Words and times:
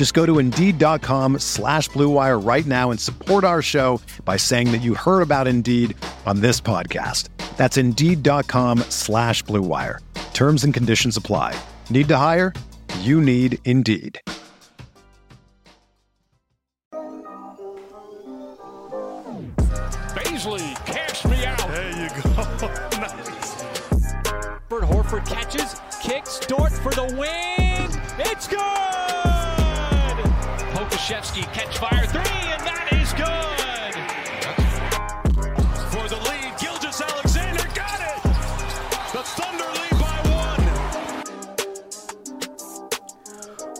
Just 0.00 0.14
go 0.14 0.24
to 0.24 0.38
Indeed.com 0.38 1.40
slash 1.40 1.90
BlueWire 1.90 2.42
right 2.42 2.64
now 2.64 2.90
and 2.90 2.98
support 2.98 3.44
our 3.44 3.60
show 3.60 4.00
by 4.24 4.38
saying 4.38 4.72
that 4.72 4.78
you 4.78 4.94
heard 4.94 5.20
about 5.20 5.46
Indeed 5.46 5.94
on 6.24 6.40
this 6.40 6.58
podcast. 6.58 7.28
That's 7.58 7.76
Indeed.com 7.76 8.78
slash 8.88 9.44
BlueWire. 9.44 9.98
Terms 10.32 10.64
and 10.64 10.72
conditions 10.72 11.18
apply. 11.18 11.54
Need 11.90 12.08
to 12.08 12.16
hire? 12.16 12.54
You 13.00 13.20
need 13.20 13.58
Indeed. 13.66 14.18
Bazley 20.16 20.74
cash 20.86 21.26
me 21.26 21.44
out. 21.44 21.58
There 21.58 21.90
you 21.90 22.08
go. 22.22 22.30
nice. 22.98 23.54
Bert 24.70 24.82
Horford 24.82 25.26
catches, 25.26 25.78
kicks, 26.00 26.40
Dort 26.46 26.72
for 26.72 26.92
the 26.92 27.04
win. 27.18 27.86
It's 28.18 28.48
good. 28.48 28.89
Catch 31.08 31.78
fire 31.78 32.06
three, 32.06 32.20
and 32.20 32.60
that 32.62 32.92
is 32.92 33.12
good. 33.14 33.94
For 35.90 36.06
the 36.08 36.16
lead, 36.28 36.52
Gilgeous-Alexander 36.60 37.64
got 37.74 38.00
it. 38.00 38.22
The 39.12 39.22
Thunder 39.24 39.64
lead 39.80 39.96
by 39.98 40.18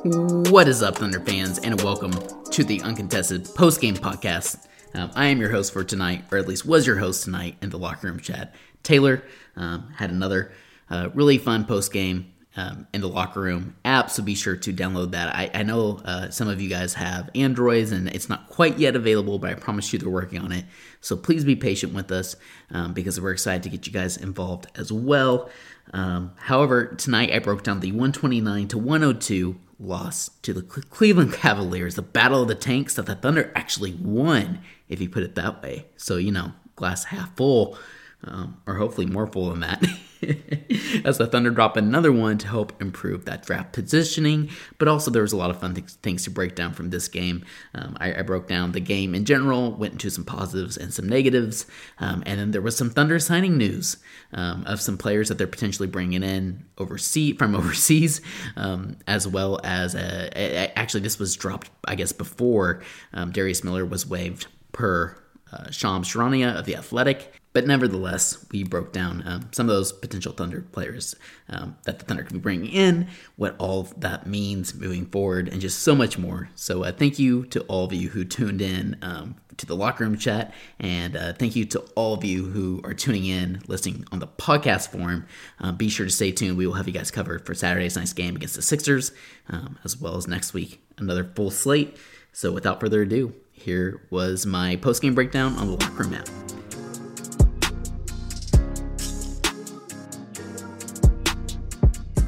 one. 0.03 0.51
What 0.51 0.67
is 0.67 0.83
up, 0.83 0.97
Thunder 0.97 1.21
fans, 1.21 1.59
and 1.59 1.81
welcome 1.83 2.13
to 2.51 2.65
the 2.65 2.81
Uncontested 2.83 3.45
Postgame 3.45 3.97
Podcast. 3.99 4.67
Um, 4.95 5.13
I 5.15 5.27
am 5.27 5.41
your 5.41 5.51
host 5.53 5.73
for 5.73 5.85
tonight, 5.85 6.25
or 6.33 6.39
at 6.39 6.49
least 6.49 6.67
was 6.67 6.85
your 6.85 6.97
host 6.97 7.25
tonight 7.25 7.57
in 7.63 7.71
the 7.71 7.79
locker 7.79 8.09
room 8.09 8.19
chat. 8.19 8.55
Tayler 8.83 9.23
um, 9.57 9.93
had 9.97 10.11
another 10.11 10.51
uh, 10.89 11.11
really 11.15 11.39
fun 11.39 11.65
postgame 11.65 12.25
um, 12.57 12.87
in 12.93 13.01
the 13.01 13.09
locker 13.09 13.41
room 13.41 13.77
app, 13.85 14.11
so 14.11 14.23
be 14.23 14.35
sure 14.35 14.57
to 14.57 14.73
download 14.73 15.13
that. 15.13 15.35
I, 15.35 15.51
I 15.55 15.63
know 15.63 16.01
uh, 16.05 16.31
some 16.31 16.49
of 16.49 16.61
you 16.61 16.69
guys 16.69 16.95
have 16.95 17.31
Androids, 17.35 17.93
and 17.93 18.09
it's 18.09 18.29
not 18.29 18.49
quite 18.49 18.79
yet 18.79 18.97
available, 18.97 19.39
but 19.39 19.51
I 19.51 19.55
promise 19.55 19.93
you 19.93 19.99
they're 19.99 20.09
working 20.09 20.41
on 20.41 20.51
it. 20.51 20.65
So 21.01 21.17
please 21.17 21.45
be 21.45 21.57
patient 21.57 21.95
with 21.95 22.11
us 22.11 22.37
um, 22.71 22.93
because 22.93 23.21
we're 23.21 23.33
excited 23.33 23.63
to 23.65 23.69
get 23.69 23.87
you 23.87 23.93
guys 23.93 24.17
involved 24.17 24.67
as 24.77 24.91
well. 24.91 25.49
Um, 25.93 26.33
however, 26.37 26.87
tonight 26.87 27.33
I 27.33 27.39
broke 27.39 27.63
down 27.63 27.81
the 27.81 27.93
129 27.93 28.69
to 28.69 28.79
102 28.79 29.57
loss 29.79 30.31
to 30.43 30.53
the 30.53 30.63
Cleveland 30.63 31.33
Cavaliers, 31.33 31.95
the 31.95 32.03
Battle 32.03 32.43
of 32.43 32.49
the 32.49 32.55
Tanks 32.55 32.95
that 32.97 33.07
the 33.07 33.15
Thunder 33.15 33.51
actually 33.55 33.95
won, 33.95 34.61
if 34.89 35.01
you 35.01 35.09
put 35.09 35.23
it 35.23 35.37
that 35.37 35.63
way. 35.63 35.87
So, 35.97 36.17
you 36.17 36.33
know, 36.33 36.53
glass 36.77 37.05
half 37.05 37.35
full, 37.37 37.79
um, 38.25 38.61
or 38.67 38.75
hopefully 38.75 39.07
more 39.07 39.27
full 39.27 39.51
than 39.51 39.61
that. 39.61 39.85
As 41.05 41.17
the 41.17 41.27
Thunder 41.27 41.51
drop 41.51 41.79
another 41.79 42.13
one 42.13 42.37
to 42.39 42.47
help 42.47 42.81
improve 42.83 43.25
that 43.25 43.47
draft 43.47 43.73
positioning, 43.73 44.51
but 44.77 44.87
also 44.87 45.11
there 45.11 45.23
was 45.23 45.33
a 45.33 45.37
lot 45.37 45.49
of 45.49 45.61
fun 45.61 45.75
th- 45.75 45.89
things 46.03 46.25
to 46.25 46.31
break 46.31 46.55
down 46.55 46.75
from 46.75 46.91
this 46.91 47.09
game. 47.09 47.43
Um, 47.75 47.97
I, 47.99 48.17
I, 48.17 48.23
broke 48.23 48.47
down 48.47 48.73
the 48.73 48.81
game 48.81 49.15
in 49.15 49.25
general, 49.25 49.73
went 49.73 49.95
into 49.95 50.11
some 50.11 50.25
positives 50.25 50.77
and 50.77 50.93
some 50.93 51.09
negatives, 51.09 51.65
um, 51.99 52.23
and 52.27 52.39
then 52.39 52.51
there 52.51 52.61
was 52.61 52.77
some 52.77 52.91
Thunder 52.91 53.19
signing 53.19 53.57
news 53.57 53.97
um, 54.35 54.65
of 54.67 54.83
some 54.83 54.99
players 54.99 55.31
that 55.31 55.39
they're 55.39 55.47
potentially 55.47 55.89
bringing 55.89 56.23
in 56.23 56.67
overseas 56.77 57.37
from 57.39 57.55
overseas, 57.57 58.21
um, 58.57 58.99
as 59.07 59.27
well 59.27 59.59
as 59.65 59.95
a, 59.95 60.79
actually 60.79 61.01
this 61.01 61.19
was 61.19 61.35
dropped 61.35 61.71
I 61.87 61.95
guess 61.95 62.13
before 62.13 62.83
um, 63.15 63.33
Darius 63.33 63.65
Miller 63.65 63.87
was 63.87 64.07
waived 64.07 64.47
per 64.73 65.17
uh, 65.53 65.71
Shams 65.71 66.09
Charania 66.09 66.59
of 66.59 66.67
the 66.67 66.77
Athletic. 66.77 67.40
But 67.53 67.67
nevertheless, 67.67 68.47
we 68.53 68.63
broke 68.63 68.93
down 68.93 69.23
um, 69.27 69.49
some 69.53 69.69
of 69.69 69.75
those 69.75 69.93
potential 69.93 70.33
Thunder 70.33 70.61
players 70.73 71.17
um, 71.49 71.77
that 71.85 71.99
the 71.99 72.05
Thunder 72.05 72.23
could 72.23 72.35
be 72.35 72.39
bringing 72.39 72.71
in, 72.71 73.09
what 73.37 73.57
all 73.59 73.85
that 73.97 74.27
means 74.27 74.75
moving 74.75 75.07
forward, 75.07 75.49
and 75.49 75.61
just 75.61 75.81
so 75.81 75.95
much 75.95 76.17
more. 76.17 76.51
So, 76.55 76.85
uh, 76.85 76.93
thank 76.93 77.19
you 77.19 77.45
to 77.47 77.63
all 77.63 77.85
of 77.85 77.93
you 77.93 78.09
who 78.11 78.25
tuned 78.25 78.63
in 78.63 78.97
um, 79.03 79.35
to 79.57 79.67
the 79.67 79.75
locker 79.75 80.05
room 80.05 80.17
chat, 80.17 80.55
and 80.79 81.17
uh, 81.17 81.33
thank 81.33 81.57
you 81.57 81.65
to 81.67 81.81
all 81.97 82.15
of 82.15 82.25
you 82.25 82.47
who 82.47 82.81
are 82.85 82.95
tuning 82.95 83.27
in, 83.27 83.61
listening 83.67 84.05
on 84.13 84.21
the 84.21 84.29
podcast 84.29 84.91
form. 84.91 85.27
Uh, 85.61 85.73
be 85.73 85.89
sure 85.89 86.07
to 86.07 86.13
stay 86.13 86.31
tuned. 86.31 86.57
We 86.57 86.69
will 86.69 86.75
have 86.75 86.87
you 86.87 86.95
guys 86.95 87.11
covered 87.11 87.45
for 87.45 87.55
Saturday's 87.55 87.97
nice 87.97 88.13
game 88.13 88.37
against 88.37 88.55
the 88.55 88.63
Sixers, 88.63 89.13
um, 89.49 89.77
as 89.85 90.01
well 90.01 90.17
as 90.17 90.29
next 90.29 90.55
week, 90.55 90.81
another 90.99 91.25
full 91.25 91.51
slate. 91.51 91.97
So, 92.33 92.53
without 92.53 92.79
further 92.79 93.03
ado, 93.03 93.35
here 93.51 94.07
was 94.09 94.47
my 94.47 94.77
post 94.77 95.03
game 95.03 95.17
breakdown 95.17 95.57
on 95.57 95.67
the 95.67 95.73
locker 95.73 96.05
room 96.05 96.15
app. 96.15 96.29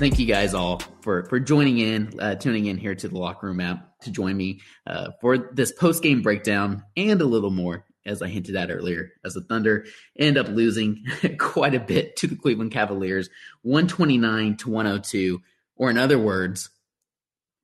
Thank 0.03 0.19
you 0.19 0.27
guys 0.27 0.53
all 0.53 0.83
for 1.01 1.27
for 1.27 1.39
joining 1.39 1.79
in, 1.79 2.13
uh, 2.19 2.35
tuning 2.35 2.67
in 2.67 2.77
here 2.77 2.93
to 2.93 3.07
the 3.07 3.17
locker 3.17 3.47
room 3.47 3.61
app 3.61 4.01
to 4.01 4.11
join 4.11 4.37
me 4.37 4.61
uh, 4.85 5.11
for 5.21 5.39
this 5.39 5.71
post 5.71 6.03
game 6.03 6.23
breakdown 6.23 6.83
and 6.97 7.23
a 7.23 7.25
little 7.25 7.53
more. 7.53 7.87
As 8.05 8.21
I 8.21 8.27
hinted 8.27 8.57
at 8.57 8.73
earlier, 8.73 9.13
as 9.25 9.35
the 9.35 9.43
Thunder 9.43 9.87
end 10.19 10.37
up 10.37 10.49
losing 10.49 11.05
quite 11.39 11.77
a 11.77 11.79
bit 11.79 12.17
to 12.17 12.27
the 12.27 12.35
Cleveland 12.35 12.73
Cavaliers, 12.73 13.31
129 13.63 14.57
to 14.57 14.71
102, 14.71 15.41
or 15.77 15.89
in 15.89 15.99
other 15.99 16.19
words, 16.19 16.71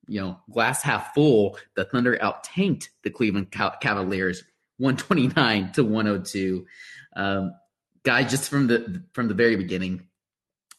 you 0.06 0.20
know, 0.20 0.38
glass 0.49 0.81
half 0.81 1.12
full, 1.12 1.59
the 1.75 1.84
Thunder 1.84 2.16
out 2.22 2.44
tanked 2.44 2.91
the 3.03 3.10
Cleveland 3.10 3.50
Cavaliers 3.50 4.44
129 4.76 5.72
to 5.72 5.82
102. 5.82 6.66
Um, 7.16 7.53
guys, 8.05 8.31
just 8.31 8.49
from 8.49 8.69
the 8.69 9.03
from 9.12 9.26
the 9.26 9.34
very 9.34 9.56
beginning, 9.56 10.07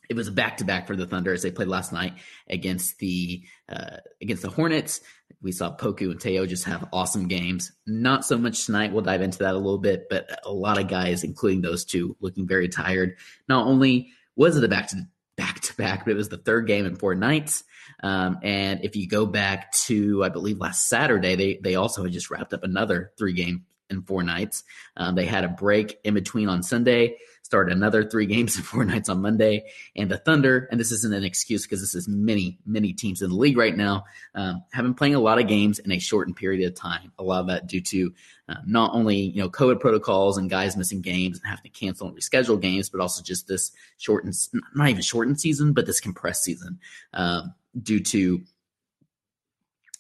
it 0.09 0.16
was 0.16 0.28
a 0.28 0.31
back 0.31 0.58
to 0.58 0.66
back 0.66 0.88
for 0.88 0.96
the 0.96 1.06
Thunder 1.06 1.31
as 1.31 1.44
they 1.44 1.52
played 1.52 1.68
last 1.68 1.94
night 1.94 2.14
against 2.50 2.97
the 2.97 3.44
uh, 3.70 3.97
against 4.22 4.42
the 4.42 4.50
Hornets. 4.50 5.02
We 5.42 5.52
saw 5.52 5.75
Poku 5.75 6.12
and 6.12 6.20
Théo 6.20 6.47
just 6.47 6.66
have 6.66 6.90
awesome 6.92 7.28
games. 7.28 7.72
Not 7.86 8.25
so 8.25 8.38
much 8.38 8.66
tonight. 8.66 8.92
We'll 8.92 9.03
dive 9.03 9.22
into 9.22 9.40
that 9.40 9.53
a 9.53 9.58
little 9.58 9.78
bit, 9.78 10.08
but 10.09 10.40
a 10.44 10.52
lot 10.52 10.80
of 10.80 10.88
guys, 10.88 11.24
including 11.24 11.62
those 11.62 11.86
two, 11.86 12.18
looking 12.20 12.47
very 12.47 12.68
tired. 12.68 13.18
Not 13.47 13.68
only 13.68 14.12
was 14.36 14.58
it 14.58 14.64
a 14.64 14.68
back 14.68 14.88
to 14.90 15.08
back 15.38 15.62
to 15.62 15.78
back, 15.78 16.06
but 16.06 16.12
it 16.12 16.18
was 16.18 16.30
the 16.30 16.38
third 16.38 16.68
game 16.68 16.86
in 16.86 16.96
four 16.96 17.14
nights. 17.16 17.64
Um, 18.02 18.40
and 18.41 18.84
if 18.84 18.96
you 18.96 19.08
go 19.08 19.26
back 19.26 19.72
to, 19.74 20.24
I 20.24 20.30
believe 20.30 20.58
last 20.58 20.90
Saturday, 20.90 21.36
they 21.36 21.59
they 21.64 21.76
also 21.76 22.03
had 22.03 22.12
just 22.12 22.31
wrapped 22.31 22.53
up 22.53 22.64
another 22.64 23.12
three 23.18 23.34
game 23.34 23.66
in 23.89 24.01
four 24.03 24.23
nights. 24.23 24.63
Um, 24.97 25.16
they 25.16 25.25
had 25.25 25.44
a 25.44 25.50
break 25.50 26.00
in 26.03 26.13
between 26.13 26.50
on 26.50 26.63
Sunday 26.63 27.17
start 27.50 27.72
another 27.72 28.03
three 28.03 28.25
games 28.35 28.55
and 28.55 28.66
four 28.66 28.85
nights 28.85 29.09
on 29.09 29.22
Monday. 29.22 29.66
And 29.96 30.09
the 30.09 30.17
Thunder, 30.17 30.67
and 30.69 30.79
this 30.79 30.91
isn't 30.91 31.14
an 31.14 31.23
excuse 31.23 31.64
because 31.64 31.81
this 31.81 31.96
is 31.96 32.08
many, 32.08 32.59
many 32.64 32.93
teams 32.93 33.23
in 33.23 33.29
the 33.29 33.35
league 33.35 33.58
right 33.58 33.75
now, 33.75 34.03
um, 34.35 34.64
have 34.72 34.85
been 34.85 34.93
playing 34.93 35.16
a 35.16 35.19
lot 35.19 35.40
of 35.40 35.47
games 35.47 35.79
in 35.79 35.91
a 35.91 35.97
shortened 35.97 36.35
period 36.35 36.67
of 36.67 36.75
time. 36.75 37.11
A 37.17 37.23
lot 37.23 37.41
of 37.41 37.47
that 37.47 37.66
due 37.66 37.81
to 37.81 38.14
uh, 38.47 38.55
not 38.66 38.91
only 38.93 39.17
you 39.17 39.41
know 39.41 39.49
COVID 39.49 39.79
protocols 39.79 40.37
and 40.37 40.49
guys 40.49 40.78
missing 40.78 41.02
games 41.02 41.40
and 41.40 41.49
having 41.49 41.64
to 41.64 41.69
cancel 41.69 42.08
and 42.08 42.16
reschedule 42.16 42.61
games, 42.61 42.90
but 42.90 43.02
also 43.02 43.23
just 43.23 43.47
this 43.47 43.72
shortened, 43.97 44.35
not 44.75 44.90
even 44.90 45.02
shortened 45.02 45.40
season, 45.40 45.73
but 45.73 45.87
this 45.87 45.99
compressed 45.99 46.43
season 46.43 46.79
um, 47.14 47.55
due 47.81 47.99
to 47.99 48.41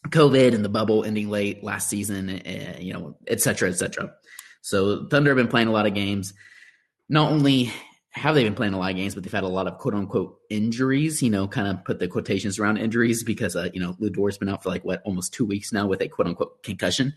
COVID 0.07 0.55
and 0.55 0.63
the 0.63 0.69
bubble 0.69 1.03
ending 1.03 1.29
late 1.29 1.63
last 1.63 1.89
season, 1.89 2.29
uh, 2.29 2.77
you 2.79 2.93
know, 2.93 3.17
et 3.27 3.41
cetera, 3.41 3.69
et 3.69 3.73
cetera. 3.73 4.13
So 4.61 5.07
Thunder 5.07 5.31
have 5.31 5.37
been 5.37 5.47
playing 5.47 5.67
a 5.67 5.71
lot 5.71 5.85
of 5.85 5.93
games 5.93 6.33
not 7.09 7.31
only 7.31 7.71
how 8.19 8.33
they've 8.33 8.45
been 8.45 8.55
playing 8.55 8.73
a 8.73 8.77
lot 8.77 8.91
of 8.91 8.97
games, 8.97 9.15
but 9.15 9.23
they've 9.23 9.31
had 9.31 9.43
a 9.43 9.47
lot 9.47 9.65
of 9.65 9.77
quote 9.77 9.93
unquote 9.93 10.39
injuries, 10.49 11.23
you 11.23 11.29
know, 11.29 11.47
kind 11.47 11.67
of 11.67 11.85
put 11.85 11.99
the 11.99 12.07
quotations 12.07 12.59
around 12.59 12.77
injuries 12.77 13.23
because, 13.23 13.55
uh, 13.55 13.69
you 13.73 13.79
know, 13.79 13.95
Lu 13.99 14.09
Dort's 14.09 14.37
been 14.37 14.49
out 14.49 14.61
for 14.61 14.69
like 14.69 14.83
what, 14.83 15.01
almost 15.03 15.33
two 15.33 15.45
weeks 15.45 15.71
now 15.71 15.87
with 15.87 16.01
a 16.01 16.07
quote 16.09 16.27
unquote 16.27 16.61
concussion. 16.61 17.13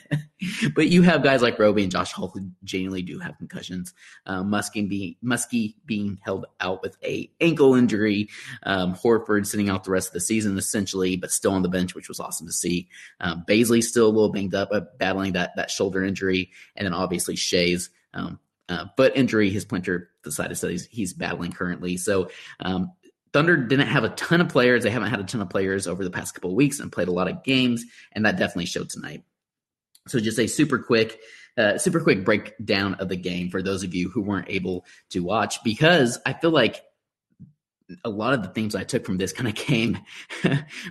but 0.74 0.88
you 0.88 1.02
have 1.02 1.22
guys 1.22 1.42
like 1.42 1.58
Roby 1.58 1.82
and 1.82 1.90
Josh 1.90 2.12
Hall 2.12 2.28
who 2.28 2.48
genuinely 2.62 3.02
do 3.02 3.18
have 3.18 3.36
concussions. 3.38 3.92
Um, 4.24 4.50
Muskie 4.50 4.88
being, 4.88 5.16
Muskie 5.24 5.74
being 5.84 6.18
held 6.22 6.46
out 6.60 6.80
with 6.82 6.96
a 7.02 7.30
ankle 7.40 7.74
injury. 7.74 8.28
Um, 8.62 8.94
Horford 8.94 9.46
sitting 9.46 9.68
out 9.68 9.84
the 9.84 9.90
rest 9.90 10.08
of 10.08 10.14
the 10.14 10.20
season 10.20 10.56
essentially, 10.56 11.16
but 11.16 11.32
still 11.32 11.52
on 11.52 11.62
the 11.62 11.68
bench, 11.68 11.94
which 11.96 12.08
was 12.08 12.20
awesome 12.20 12.46
to 12.46 12.52
see. 12.52 12.88
Um, 13.20 13.44
Bazley 13.48 13.82
still 13.82 14.06
a 14.06 14.08
little 14.08 14.32
banged 14.32 14.54
up, 14.54 14.68
uh, 14.70 14.82
battling 14.98 15.32
that, 15.32 15.56
that 15.56 15.70
shoulder 15.70 16.04
injury. 16.04 16.50
And 16.76 16.86
then 16.86 16.94
obviously 16.94 17.36
Shays. 17.36 17.90
um, 18.14 18.38
uh, 18.70 18.86
injury, 19.14 19.50
his 19.50 19.62
splinter, 19.62 20.09
the 20.22 20.32
side 20.32 20.50
of 20.50 20.58
studies 20.58 20.86
he's 20.90 21.12
battling 21.12 21.52
currently. 21.52 21.96
So 21.96 22.30
um, 22.60 22.92
Thunder 23.32 23.56
didn't 23.56 23.88
have 23.88 24.04
a 24.04 24.10
ton 24.10 24.40
of 24.40 24.48
players. 24.48 24.82
They 24.82 24.90
haven't 24.90 25.10
had 25.10 25.20
a 25.20 25.24
ton 25.24 25.40
of 25.40 25.50
players 25.50 25.86
over 25.86 26.04
the 26.04 26.10
past 26.10 26.34
couple 26.34 26.54
weeks 26.54 26.80
and 26.80 26.90
played 26.90 27.08
a 27.08 27.12
lot 27.12 27.28
of 27.28 27.44
games, 27.44 27.84
and 28.12 28.24
that 28.24 28.36
definitely 28.36 28.66
showed 28.66 28.90
tonight. 28.90 29.22
So 30.08 30.18
just 30.18 30.38
a 30.38 30.46
super 30.46 30.78
quick, 30.78 31.20
uh, 31.56 31.78
super 31.78 32.00
quick 32.00 32.24
breakdown 32.24 32.94
of 32.94 33.08
the 33.08 33.16
game 33.16 33.50
for 33.50 33.62
those 33.62 33.84
of 33.84 33.94
you 33.94 34.08
who 34.08 34.22
weren't 34.22 34.50
able 34.50 34.84
to 35.10 35.20
watch, 35.20 35.62
because 35.62 36.18
I 36.26 36.32
feel 36.32 36.50
like 36.50 36.82
a 38.04 38.10
lot 38.10 38.34
of 38.34 38.42
the 38.42 38.48
things 38.48 38.74
I 38.74 38.84
took 38.84 39.04
from 39.04 39.18
this 39.18 39.32
kind 39.32 39.48
of 39.48 39.54
came 39.56 39.98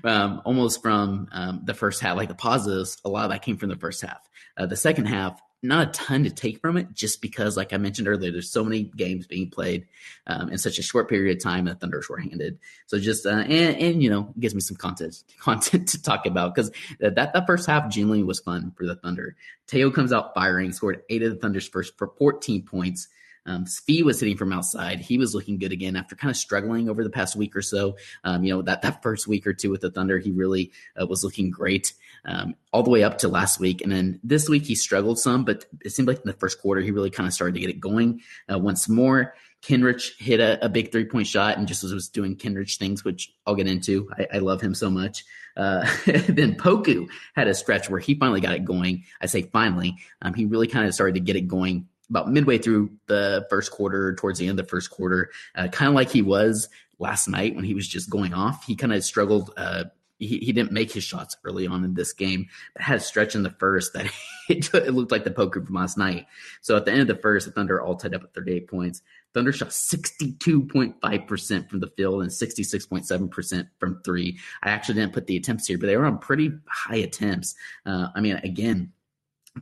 um, 0.04 0.42
almost 0.46 0.82
from 0.82 1.28
um, 1.32 1.62
the 1.64 1.74
first 1.74 2.02
half, 2.02 2.18
like 2.18 2.30
the 2.30 2.36
positives. 2.36 2.98
A 3.04 3.10
lot 3.10 3.26
of 3.26 3.32
that 3.32 3.42
came 3.42 3.58
from 3.58 3.70
the 3.70 3.76
first 3.76 4.02
half. 4.02 4.20
Uh, 4.58 4.66
the 4.66 4.78
second 4.78 5.06
half, 5.06 5.42
not 5.62 5.90
a 5.90 5.92
ton 5.92 6.24
to 6.24 6.30
take 6.30 6.60
from 6.60 6.78
it, 6.78 6.94
just 6.94 7.22
because, 7.22 7.58
like 7.58 7.74
I 7.74 7.78
mentioned 7.78 8.08
earlier, 8.08 8.32
there's 8.32 8.50
so 8.50 8.64
many 8.64 8.84
games 8.84 9.28
being 9.28 9.50
played 9.50 9.88
um, 10.28 10.50
in 10.50 10.58
such 10.58 10.80
a 10.80 10.84
short 10.84 11.10
period 11.10 11.36
of 11.36 11.44
time, 11.44 11.66
the 11.66 11.76
Thunder 11.76 12.00
are 12.00 12.02
short-handed. 12.02 12.60
So 12.88 12.98
just 12.98 13.26
uh, 13.26 13.30
and, 13.30 13.78
and 13.78 14.04
you 14.04 14.10
know, 14.10 14.34
gives 14.40 14.56
me 14.56 14.62
some 14.62 14.78
content 14.78 15.24
content 15.40 15.90
to 15.90 16.02
talk 16.02 16.26
about 16.26 16.56
because 16.56 16.72
that 17.00 17.16
that 17.16 17.48
first 17.48 17.68
half 17.68 17.90
genuinely 17.90 18.24
was 18.24 18.40
fun 18.40 18.72
for 18.78 18.86
the 18.86 18.96
Thunder. 18.96 19.36
Théo 19.68 19.94
comes 19.94 20.14
out 20.14 20.34
firing, 20.34 20.72
scored 20.72 21.04
eight 21.10 21.24
of 21.24 21.32
the 21.32 21.38
Thunder's 21.38 21.68
first 21.68 21.98
for 21.98 22.14
14 22.18 22.64
points. 22.64 23.08
Um, 23.46 23.66
was 24.04 24.20
hitting 24.20 24.38
from 24.38 24.54
outside. 24.54 25.00
He 25.00 25.18
was 25.18 25.34
looking 25.34 25.58
good 25.58 25.72
again 25.72 25.96
after 25.96 26.16
kind 26.16 26.30
of 26.30 26.38
struggling 26.38 26.90
over 26.90 27.04
the 27.04 27.10
past 27.10 27.36
week 27.36 27.56
or 27.56 27.62
so. 27.62 27.98
Um, 28.24 28.44
you 28.44 28.54
know, 28.54 28.62
that, 28.62 28.82
that 28.84 29.02
first 29.02 29.28
week 29.28 29.48
or 29.48 29.54
two 29.54 29.72
with 29.72 29.82
the 29.82 29.90
Thunder, 29.92 30.20
he 30.20 30.32
really 30.32 30.72
uh, 31.00 31.06
was 31.08 31.24
looking 31.24 31.50
great 31.50 31.94
um, 32.26 32.56
all 32.72 32.84
the 32.84 32.90
way 32.90 33.04
up 33.04 33.18
to 33.20 33.28
last 33.28 33.60
week. 33.60 33.82
And 33.82 33.92
then 33.92 34.20
this 34.24 34.50
week 34.50 34.66
he 34.66 34.76
struggled 34.76 35.20
some, 35.20 35.46
but 35.46 35.66
it 35.84 35.92
seemed 35.92 36.08
like 36.08 36.18
in 36.18 36.28
the 36.28 36.34
first 36.34 36.62
quarter 36.62 36.82
he 36.82 36.92
really 36.92 37.10
kind 37.10 37.28
of 37.28 37.34
started 37.34 37.54
to 37.54 37.60
get 37.60 37.70
it 37.70 37.80
going 37.80 38.22
uh, 38.52 38.60
once 38.60 38.88
more. 38.88 39.34
Kenrich 39.62 40.18
hit 40.18 40.40
a, 40.40 40.64
a 40.64 40.70
big 40.70 40.92
three 40.92 41.06
point 41.06 41.28
shot 41.28 41.58
and 41.58 41.68
just 41.68 41.84
was, 41.84 41.94
was 41.94 42.08
doing 42.08 42.36
Kenrich 42.36 42.78
things, 42.78 43.04
which 43.04 43.34
I'll 43.46 43.56
get 43.56 43.68
into. 43.68 44.10
I, 44.18 44.28
I 44.36 44.38
love 44.40 44.62
him 44.62 44.74
so 44.74 44.90
much. 44.90 45.26
Uh, 45.58 45.86
then 46.06 46.56
Poku 46.56 47.10
had 47.36 47.50
a 47.50 47.54
stretch 47.54 47.90
where 47.90 48.00
he 48.00 48.16
finally 48.16 48.40
got 48.40 48.54
it 48.54 48.64
going. 48.64 49.04
I 49.20 49.26
say 49.26 49.42
finally. 49.42 49.98
Um, 50.22 50.34
he 50.34 50.46
really 50.46 50.68
kind 50.68 50.88
of 50.88 50.94
started 50.94 51.16
to 51.16 51.20
get 51.20 51.36
it 51.36 51.48
going 51.48 51.89
about 52.10 52.32
midway 52.32 52.58
through 52.58 52.92
the 53.08 53.46
first 53.50 53.72
quarter, 53.72 54.16
towards 54.16 54.40
the 54.40 54.48
end 54.48 54.60
of 54.60 54.66
the 54.66 54.70
first 54.70 54.90
quarter, 54.90 55.32
uh, 55.56 55.68
kind 55.68 55.90
of 55.90 55.96
like 55.96 56.10
he 56.10 56.22
was 56.22 56.70
last 56.98 57.28
night 57.28 57.56
when 57.56 57.66
he 57.66 57.74
was 57.74 57.88
just 57.88 58.10
going 58.10 58.34
off. 58.34 58.66
He 58.66 58.76
kind 58.76 58.94
of 58.94 59.04
struggled. 59.04 59.52
Uh, 59.56 59.86
he, 60.20 60.38
he 60.40 60.52
didn't 60.52 60.74
make 60.74 60.92
his 60.92 61.04
shots 61.04 61.38
early 61.46 61.66
on 61.66 61.86
in 61.86 61.94
this 61.94 62.12
game, 62.12 62.48
but 62.74 62.84
had 62.84 62.98
a 62.98 63.00
stretch 63.00 63.36
in 63.36 63.44
the 63.44 63.52
first 63.52 63.94
that 63.94 64.12
it, 64.50 64.74
it 64.74 64.94
looked 64.94 65.12
like 65.12 65.24
the 65.24 65.32
Poku 65.32 65.66
from 65.66 65.76
last 65.76 65.98
night. 65.98 66.28
So 66.62 66.76
at 66.76 66.86
the 66.86 66.92
end 66.92 67.02
of 67.02 67.08
the 67.08 67.16
first, 67.16 67.46
the 67.46 67.54
Thunder 67.54 67.82
all 67.82 67.96
tied 67.96 68.14
up 68.14 68.24
at 68.24 68.34
38 68.34 68.68
points. 68.68 69.02
Thunder 69.34 69.54
shot 69.54 69.70
62.5% 69.70 71.70
from 71.70 71.80
the 71.80 71.92
field 71.96 72.22
and 72.22 72.32
66.7% 72.32 73.68
from 73.80 74.02
three. 74.04 74.40
I 74.64 74.70
actually 74.70 74.96
didn't 74.96 75.14
put 75.14 75.28
the 75.28 75.38
attempts 75.38 75.68
here, 75.68 75.78
but 75.78 75.88
they 75.88 75.96
were 75.96 76.06
on 76.06 76.18
pretty 76.18 76.52
high 76.68 76.98
attempts. 76.98 77.56
Uh, 77.86 78.08
I 78.14 78.22
mean, 78.22 78.38
again, 78.38 78.92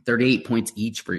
38 0.06 0.46
points 0.46 0.72
each 0.74 1.02
for 1.02 1.14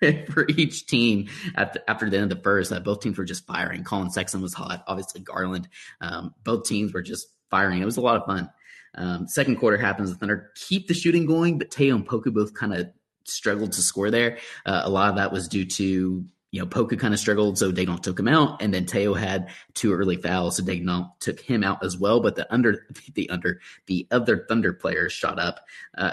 for 0.30 0.46
each 0.48 0.86
team 0.86 1.28
the, 1.54 1.82
after 1.88 2.08
the 2.08 2.16
end 2.16 2.30
of 2.32 2.38
the 2.38 2.42
first. 2.42 2.72
Both 2.84 3.00
teams 3.00 3.18
were 3.18 3.24
just 3.24 3.46
firing. 3.46 3.84
Collin 3.84 4.10
Sexton 4.10 4.40
was 4.40 4.54
hot. 4.54 4.84
Obviously, 4.86 5.20
Garland. 5.20 5.68
Um, 6.00 6.34
both 6.44 6.64
teams 6.64 6.92
were 6.92 7.02
just 7.02 7.28
firing. 7.50 7.82
It 7.82 7.86
was 7.86 7.96
a 7.96 8.02
lot 8.02 8.16
of 8.16 8.26
fun. 8.26 8.50
Um, 8.94 9.28
second 9.28 9.56
quarter 9.56 9.76
happens. 9.76 10.10
The 10.10 10.16
Thunder 10.16 10.50
keep 10.54 10.88
the 10.88 10.94
shooting 10.94 11.26
going, 11.26 11.58
but 11.58 11.70
Théo 11.70 11.94
and 11.94 12.06
Poku 12.06 12.32
both 12.32 12.54
kind 12.54 12.74
of 12.74 12.90
struggled 13.24 13.72
to 13.72 13.82
score 13.82 14.10
there. 14.10 14.38
Uh, 14.64 14.82
a 14.84 14.90
lot 14.90 15.10
of 15.10 15.16
that 15.16 15.32
was 15.32 15.48
due 15.48 15.64
to 15.64 16.24
you 16.50 16.60
know, 16.60 16.66
Poku 16.66 16.98
kind 16.98 17.12
of 17.12 17.20
struggled, 17.20 17.58
so 17.58 17.70
Daigneault 17.70 18.02
took 18.02 18.18
him 18.18 18.28
out, 18.28 18.62
and 18.62 18.72
then 18.72 18.86
Théo 18.86 19.18
had 19.18 19.50
two 19.74 19.92
early 19.92 20.16
fouls, 20.16 20.56
so 20.56 20.62
Daigneault 20.62 21.20
took 21.20 21.40
him 21.40 21.62
out 21.62 21.84
as 21.84 21.98
well. 21.98 22.20
But 22.20 22.36
the 22.36 22.50
under, 22.52 22.86
the 23.14 23.28
under, 23.28 23.60
the 23.86 24.06
other 24.10 24.46
Thunder 24.48 24.72
players 24.72 25.12
shot 25.12 25.38
up. 25.38 25.60
Uh, 25.96 26.12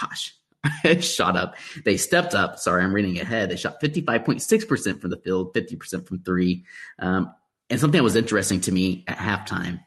gosh, 0.00 0.34
shot 1.00 1.36
up. 1.36 1.56
They 1.84 1.96
stepped 1.96 2.34
up. 2.34 2.58
Sorry, 2.58 2.82
I'm 2.82 2.94
reading 2.94 3.18
ahead. 3.18 3.50
They 3.50 3.56
shot 3.56 3.80
55.6% 3.80 5.00
from 5.00 5.10
the 5.10 5.16
field, 5.18 5.54
50% 5.54 6.06
from 6.06 6.20
three. 6.20 6.64
Um, 6.98 7.32
and 7.70 7.80
something 7.80 7.98
that 7.98 8.04
was 8.04 8.16
interesting 8.16 8.60
to 8.62 8.72
me 8.72 9.04
at 9.06 9.18
halftime, 9.18 9.80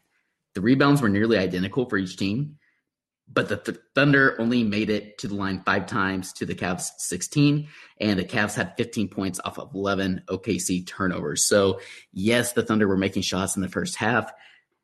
the 0.56 0.62
rebounds 0.62 1.02
were 1.02 1.10
nearly 1.10 1.38
identical 1.38 1.88
for 1.88 1.98
each 1.98 2.18
team, 2.18 2.58
but 3.32 3.48
the 3.48 3.58
Th- 3.58 3.78
Thunder 3.96 4.36
only 4.40 4.64
made 4.64 4.90
it 4.90 5.18
to 5.20 5.28
the 5.28 5.36
line 5.36 5.62
five 5.66 5.86
times 5.86 6.34
to 6.34 6.46
the 6.46 6.56
Cavs 6.56 6.90
16, 6.98 7.68
and 8.02 8.20
the 8.20 8.26
Cavs 8.26 8.56
had 8.56 8.76
15 8.76 9.10
points 9.10 9.40
off 9.46 9.60
of 9.60 9.74
11 9.74 10.24
OKC 10.28 10.86
turnovers. 10.86 11.46
So, 11.46 11.80
yes, 12.12 12.54
the 12.54 12.64
Thunder 12.64 12.88
were 12.88 12.98
making 12.98 13.22
shots 13.22 13.56
in 13.56 13.62
the 13.62 13.70
first 13.70 13.96
half, 13.96 14.32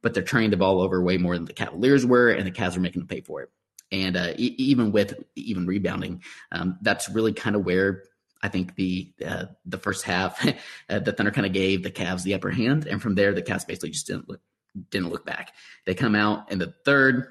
but 0.02 0.14
they're 0.14 0.24
turning 0.24 0.52
the 0.52 0.58
ball 0.58 0.82
over 0.82 1.02
way 1.02 1.18
more 1.18 1.36
than 1.36 1.46
the 1.46 1.54
Cavaliers 1.54 2.06
were, 2.06 2.30
and 2.30 2.46
the 2.46 2.52
Cavs 2.52 2.76
were 2.76 2.82
making 2.82 3.02
them 3.02 3.08
pay 3.08 3.22
for 3.22 3.42
it 3.42 3.50
and 3.92 4.18
uh, 4.18 4.34
e- 4.38 4.56
even 4.58 4.92
with 4.92 5.24
even 5.36 5.66
rebounding, 5.66 6.24
um, 6.52 6.78
that's 6.82 7.10
really 7.10 7.34
kind 7.34 7.56
of 7.56 7.66
where 7.66 8.04
I 8.42 8.50
think 8.50 8.76
the 8.76 9.12
uh, 9.26 9.46
the 9.66 9.78
first 9.78 10.04
half 10.04 10.46
uh, 10.90 11.00
the 11.00 11.12
Thunder 11.12 11.32
kind 11.32 11.48
of 11.48 11.54
gave 11.54 11.84
the 11.84 11.92
Cavs 11.92 12.24
the 12.24 12.34
upper 12.34 12.52
hand, 12.52 12.86
and 12.86 13.02
from 13.02 13.16
there 13.16 13.34
the 13.34 13.42
Cavs 13.42 13.68
basically 13.68 13.92
just 13.92 14.08
didn't 14.08 14.30
look 14.30 14.42
didn't 14.90 15.10
look 15.10 15.26
back. 15.26 15.54
They 15.86 15.94
come 15.94 16.16
out 16.16 16.52
in 16.52 16.60
the 16.60 16.74
third. 16.86 17.28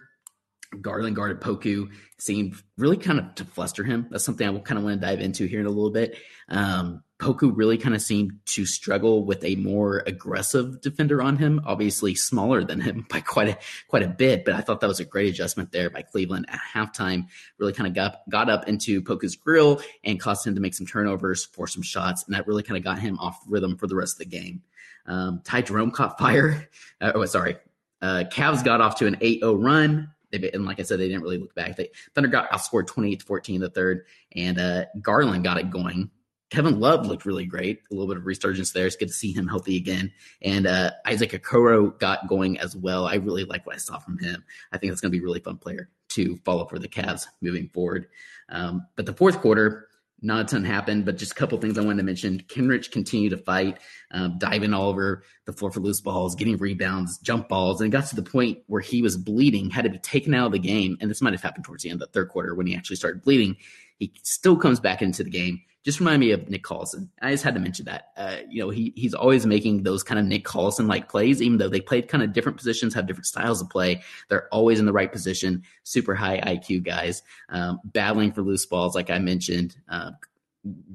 Garland 0.80 1.14
guarded 1.14 1.40
Poku 1.40 1.88
seemed 2.18 2.60
really 2.76 2.96
kind 2.96 3.20
of 3.20 3.34
to 3.36 3.44
fluster 3.44 3.84
him. 3.84 4.08
That's 4.10 4.24
something 4.24 4.44
I 4.44 4.50
will 4.50 4.60
kind 4.60 4.76
of 4.76 4.84
want 4.84 5.00
to 5.00 5.06
dive 5.06 5.20
into 5.20 5.46
here 5.46 5.60
in 5.60 5.66
a 5.66 5.70
little 5.70 5.92
bit. 5.92 6.18
Um, 6.48 7.04
Poku 7.24 7.50
really 7.56 7.78
kind 7.78 7.94
of 7.94 8.02
seemed 8.02 8.38
to 8.44 8.66
struggle 8.66 9.24
with 9.24 9.42
a 9.44 9.56
more 9.56 10.02
aggressive 10.06 10.82
defender 10.82 11.22
on 11.22 11.38
him, 11.38 11.58
obviously 11.64 12.14
smaller 12.14 12.62
than 12.62 12.82
him 12.82 13.06
by 13.10 13.20
quite 13.20 13.48
a 13.48 13.58
quite 13.88 14.02
a 14.02 14.08
bit. 14.08 14.44
But 14.44 14.54
I 14.54 14.60
thought 14.60 14.80
that 14.80 14.88
was 14.88 15.00
a 15.00 15.06
great 15.06 15.30
adjustment 15.30 15.72
there 15.72 15.88
by 15.88 16.02
Cleveland 16.02 16.44
at 16.50 16.60
halftime. 16.74 17.28
Really 17.56 17.72
kind 17.72 17.86
of 17.86 17.94
got 17.94 18.28
got 18.28 18.50
up 18.50 18.68
into 18.68 19.00
Poku's 19.00 19.36
grill 19.36 19.80
and 20.04 20.20
caused 20.20 20.46
him 20.46 20.54
to 20.54 20.60
make 20.60 20.74
some 20.74 20.86
turnovers, 20.86 21.46
for 21.46 21.66
some 21.66 21.82
shots, 21.82 22.24
and 22.26 22.34
that 22.34 22.46
really 22.46 22.62
kind 22.62 22.76
of 22.76 22.84
got 22.84 22.98
him 22.98 23.18
off 23.18 23.40
rhythm 23.48 23.78
for 23.78 23.86
the 23.86 23.96
rest 23.96 24.16
of 24.16 24.18
the 24.18 24.36
game. 24.36 24.62
Um, 25.06 25.40
Ty 25.44 25.62
Jerome 25.62 25.92
caught 25.92 26.18
fire. 26.18 26.68
Uh, 27.00 27.12
oh, 27.14 27.24
sorry. 27.24 27.56
Uh, 28.02 28.24
Cavs 28.30 28.62
got 28.62 28.82
off 28.82 28.96
to 28.96 29.06
an 29.06 29.16
8-0 29.16 29.64
run. 29.64 30.10
And 30.32 30.66
like 30.66 30.80
I 30.80 30.82
said, 30.82 30.98
they 30.98 31.08
didn't 31.08 31.22
really 31.22 31.38
look 31.38 31.54
back. 31.54 31.76
They 31.76 31.90
Thunder 32.14 32.28
got 32.28 32.50
outscored 32.50 32.86
28 32.86 33.20
to 33.20 33.26
14 33.26 33.54
in 33.54 33.60
the 33.60 33.70
third, 33.70 34.04
and 34.34 34.58
uh, 34.58 34.84
Garland 35.00 35.44
got 35.44 35.58
it 35.58 35.70
going 35.70 36.10
Kevin 36.54 36.78
Love 36.78 37.04
looked 37.04 37.26
really 37.26 37.46
great. 37.46 37.80
A 37.90 37.94
little 37.94 38.06
bit 38.06 38.16
of 38.16 38.26
resurgence 38.26 38.70
there. 38.70 38.86
It's 38.86 38.94
good 38.94 39.08
to 39.08 39.14
see 39.14 39.32
him 39.32 39.48
healthy 39.48 39.76
again. 39.76 40.12
And 40.40 40.68
uh, 40.68 40.92
Isaac 41.04 41.32
Okoro 41.32 41.98
got 41.98 42.28
going 42.28 42.60
as 42.60 42.76
well. 42.76 43.08
I 43.08 43.16
really 43.16 43.42
like 43.42 43.66
what 43.66 43.74
I 43.74 43.78
saw 43.78 43.98
from 43.98 44.18
him. 44.18 44.44
I 44.70 44.78
think 44.78 44.92
that's 44.92 45.00
going 45.00 45.10
to 45.10 45.18
be 45.18 45.20
a 45.20 45.24
really 45.24 45.40
fun 45.40 45.56
player 45.56 45.88
to 46.10 46.36
follow 46.44 46.64
for 46.66 46.78
the 46.78 46.86
Cavs 46.86 47.26
moving 47.40 47.70
forward. 47.70 48.06
Um, 48.50 48.86
but 48.94 49.04
the 49.04 49.12
fourth 49.12 49.40
quarter, 49.40 49.88
not 50.22 50.42
a 50.42 50.44
ton 50.44 50.62
happened, 50.62 51.04
but 51.04 51.18
just 51.18 51.32
a 51.32 51.34
couple 51.34 51.58
things 51.58 51.76
I 51.76 51.82
wanted 51.82 51.96
to 51.96 52.04
mention. 52.04 52.44
Kenrich 52.46 52.92
continued 52.92 53.30
to 53.30 53.38
fight, 53.38 53.78
um, 54.12 54.38
diving 54.38 54.72
all 54.72 54.88
over 54.88 55.24
the 55.46 55.52
floor 55.52 55.72
for 55.72 55.80
loose 55.80 56.00
balls, 56.00 56.36
getting 56.36 56.56
rebounds, 56.56 57.18
jump 57.18 57.48
balls, 57.48 57.80
and 57.80 57.92
it 57.92 57.96
got 57.96 58.06
to 58.06 58.16
the 58.16 58.22
point 58.22 58.58
where 58.68 58.80
he 58.80 59.02
was 59.02 59.16
bleeding, 59.16 59.70
had 59.70 59.86
to 59.86 59.90
be 59.90 59.98
taken 59.98 60.34
out 60.34 60.46
of 60.46 60.52
the 60.52 60.60
game. 60.60 60.96
And 61.00 61.10
this 61.10 61.20
might 61.20 61.32
have 61.32 61.42
happened 61.42 61.64
towards 61.64 61.82
the 61.82 61.90
end 61.90 62.00
of 62.00 62.06
the 62.06 62.12
third 62.12 62.28
quarter 62.28 62.54
when 62.54 62.68
he 62.68 62.76
actually 62.76 62.94
started 62.94 63.22
bleeding. 63.22 63.56
He 63.98 64.12
still 64.22 64.56
comes 64.56 64.78
back 64.78 65.02
into 65.02 65.24
the 65.24 65.30
game 65.30 65.60
just 65.84 66.00
remind 66.00 66.20
me 66.20 66.30
of 66.30 66.48
Nick 66.48 66.62
Collison. 66.62 67.08
I 67.20 67.30
just 67.32 67.44
had 67.44 67.54
to 67.54 67.60
mention 67.60 67.84
that. 67.84 68.08
Uh, 68.16 68.38
you 68.48 68.62
know, 68.62 68.70
he 68.70 68.92
he's 68.96 69.12
always 69.12 69.44
making 69.44 69.82
those 69.82 70.02
kind 70.02 70.18
of 70.18 70.24
Nick 70.24 70.44
Collison 70.44 70.88
like 70.88 71.10
plays, 71.10 71.42
even 71.42 71.58
though 71.58 71.68
they 71.68 71.80
played 71.80 72.08
kind 72.08 72.24
of 72.24 72.32
different 72.32 72.56
positions, 72.56 72.94
have 72.94 73.06
different 73.06 73.26
styles 73.26 73.60
of 73.60 73.68
play. 73.68 74.02
They're 74.28 74.48
always 74.48 74.80
in 74.80 74.86
the 74.86 74.92
right 74.92 75.12
position. 75.12 75.62
Super 75.82 76.14
high 76.14 76.40
IQ 76.40 76.84
guys, 76.84 77.22
um, 77.50 77.80
battling 77.84 78.32
for 78.32 78.40
loose 78.40 78.64
balls, 78.64 78.94
like 78.94 79.10
I 79.10 79.18
mentioned. 79.18 79.76
Uh, 79.88 80.12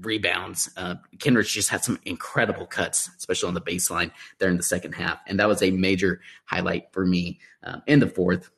rebounds. 0.02 0.72
Uh, 0.76 0.96
Kenrich 1.18 1.54
just 1.54 1.70
had 1.70 1.84
some 1.84 2.00
incredible 2.04 2.66
cuts, 2.66 3.12
especially 3.20 3.50
on 3.50 3.54
the 3.54 3.62
baseline 3.62 4.10
there 4.40 4.50
in 4.50 4.58
the 4.58 4.64
second 4.64 4.94
half, 4.94 5.20
and 5.28 5.40
that 5.40 5.48
was 5.48 5.62
a 5.62 5.70
major 5.70 6.22
highlight 6.46 6.92
for 6.92 7.06
me 7.06 7.40
um, 7.64 7.84
in 7.86 8.00
the 8.00 8.08
fourth. 8.08 8.50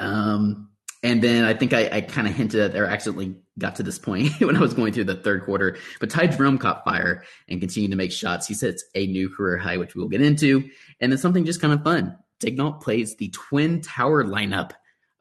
Um, 0.00 0.70
and 1.04 1.22
then 1.22 1.44
I 1.44 1.54
think 1.54 1.72
I, 1.72 1.88
I 1.92 2.00
kind 2.00 2.26
of 2.26 2.34
hinted 2.34 2.60
that 2.60 2.72
they're 2.72 2.86
accidentally 2.86 3.36
got 3.58 3.76
to 3.76 3.82
this 3.82 3.98
point 3.98 4.32
when 4.40 4.56
I 4.56 4.60
was 4.60 4.74
going 4.74 4.92
through 4.92 5.04
the 5.04 5.16
third 5.16 5.44
quarter. 5.44 5.76
But 6.00 6.10
Ty 6.10 6.28
Jerome 6.28 6.58
caught 6.58 6.84
fire 6.84 7.24
and 7.48 7.60
continued 7.60 7.90
to 7.90 7.96
make 7.96 8.12
shots. 8.12 8.46
He 8.46 8.54
sets 8.54 8.84
a 8.94 9.06
new 9.06 9.28
career 9.28 9.58
high, 9.58 9.76
which 9.76 9.94
we'll 9.94 10.08
get 10.08 10.22
into. 10.22 10.68
And 11.00 11.12
then 11.12 11.18
something 11.18 11.44
just 11.44 11.60
kind 11.60 11.72
of 11.72 11.82
fun. 11.82 12.16
Daigneault 12.40 12.80
plays 12.80 13.16
the 13.16 13.28
twin 13.28 13.80
tower 13.80 14.24
lineup 14.24 14.72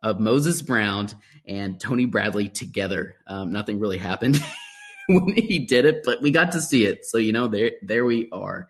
of 0.03 0.19
Moses 0.19 0.61
Brown 0.61 1.09
and 1.45 1.79
Tony 1.79 2.05
Bradley 2.05 2.49
together. 2.49 3.15
Um, 3.27 3.51
nothing 3.51 3.79
really 3.79 3.97
happened 3.97 4.43
when 5.07 5.35
he 5.35 5.59
did 5.59 5.85
it, 5.85 6.03
but 6.03 6.21
we 6.21 6.31
got 6.31 6.51
to 6.53 6.61
see 6.61 6.85
it. 6.85 7.05
So 7.05 7.17
you 7.17 7.31
know, 7.31 7.47
there 7.47 7.71
there 7.81 8.05
we 8.05 8.29
are. 8.31 8.67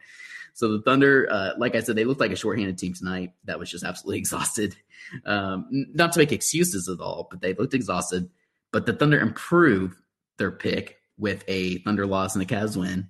So 0.53 0.73
the 0.73 0.81
Thunder, 0.81 1.27
uh, 1.31 1.51
like 1.57 1.75
I 1.75 1.79
said, 1.79 1.95
they 1.95 2.03
looked 2.03 2.19
like 2.19 2.31
a 2.31 2.35
shorthanded 2.35 2.77
team 2.77 2.93
tonight 2.93 3.31
that 3.45 3.57
was 3.57 3.71
just 3.71 3.85
absolutely 3.85 4.17
exhausted. 4.19 4.75
Um, 5.25 5.67
not 5.71 6.11
to 6.13 6.19
make 6.19 6.31
excuses 6.31 6.89
at 6.89 6.99
all, 6.99 7.27
but 7.29 7.41
they 7.41 7.53
looked 7.53 7.73
exhausted. 7.73 8.29
But 8.71 8.85
the 8.85 8.93
Thunder 8.93 9.19
improved 9.19 9.97
their 10.37 10.51
pick 10.51 10.97
with 11.17 11.43
a 11.47 11.77
Thunder 11.79 12.05
loss 12.05 12.35
and 12.35 12.43
a 12.43 12.45
Cavs 12.45 12.77
win. 12.77 13.07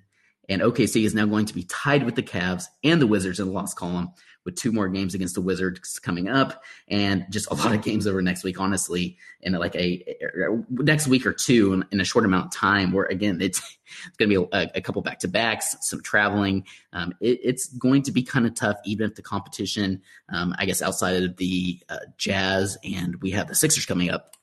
And 0.49 0.61
OKC 0.61 1.05
is 1.05 1.15
now 1.15 1.25
going 1.25 1.45
to 1.45 1.53
be 1.53 1.63
tied 1.63 2.03
with 2.03 2.15
the 2.15 2.23
Cavs 2.23 2.65
and 2.83 3.01
the 3.01 3.07
Wizards 3.07 3.39
in 3.39 3.47
the 3.47 3.53
loss 3.53 3.73
column 3.73 4.11
with 4.43 4.55
two 4.55 4.71
more 4.71 4.87
games 4.87 5.13
against 5.13 5.35
the 5.35 5.41
Wizards 5.41 5.99
coming 5.99 6.27
up 6.27 6.63
and 6.87 7.25
just 7.29 7.49
a 7.51 7.53
lot 7.53 7.73
of 7.75 7.83
games 7.83 8.07
over 8.07 8.21
next 8.21 8.43
week, 8.43 8.59
honestly, 8.59 9.17
in 9.41 9.53
like 9.53 9.75
a, 9.75 10.03
a 10.21 10.63
next 10.69 11.07
week 11.07 11.25
or 11.25 11.33
two 11.33 11.73
in, 11.73 11.85
in, 11.91 12.01
a 12.01 12.03
short 12.03 12.25
amount 12.25 12.45
of 12.45 12.51
time 12.51 12.91
where 12.91 13.05
again, 13.05 13.39
it's, 13.39 13.59
it's 14.07 14.17
going 14.17 14.29
to 14.29 14.47
be 14.47 14.57
a, 14.57 14.71
a 14.75 14.81
couple 14.81 15.01
back 15.01 15.19
to 15.19 15.27
backs, 15.27 15.75
some 15.81 16.01
traveling. 16.01 16.65
Um, 16.91 17.13
it, 17.21 17.39
it's 17.43 17.67
going 17.67 18.01
to 18.03 18.11
be 18.11 18.23
kind 18.23 18.47
of 18.47 18.55
tough, 18.55 18.77
even 18.83 19.09
if 19.09 19.15
the 19.15 19.21
competition, 19.21 20.01
um, 20.29 20.55
I 20.57 20.65
guess 20.65 20.81
outside 20.81 21.21
of 21.21 21.37
the 21.37 21.79
uh, 21.89 21.97
Jazz 22.17 22.77
and 22.83 23.21
we 23.21 23.31
have 23.31 23.47
the 23.47 23.55
Sixers 23.55 23.85
coming 23.85 24.09
up 24.09 24.35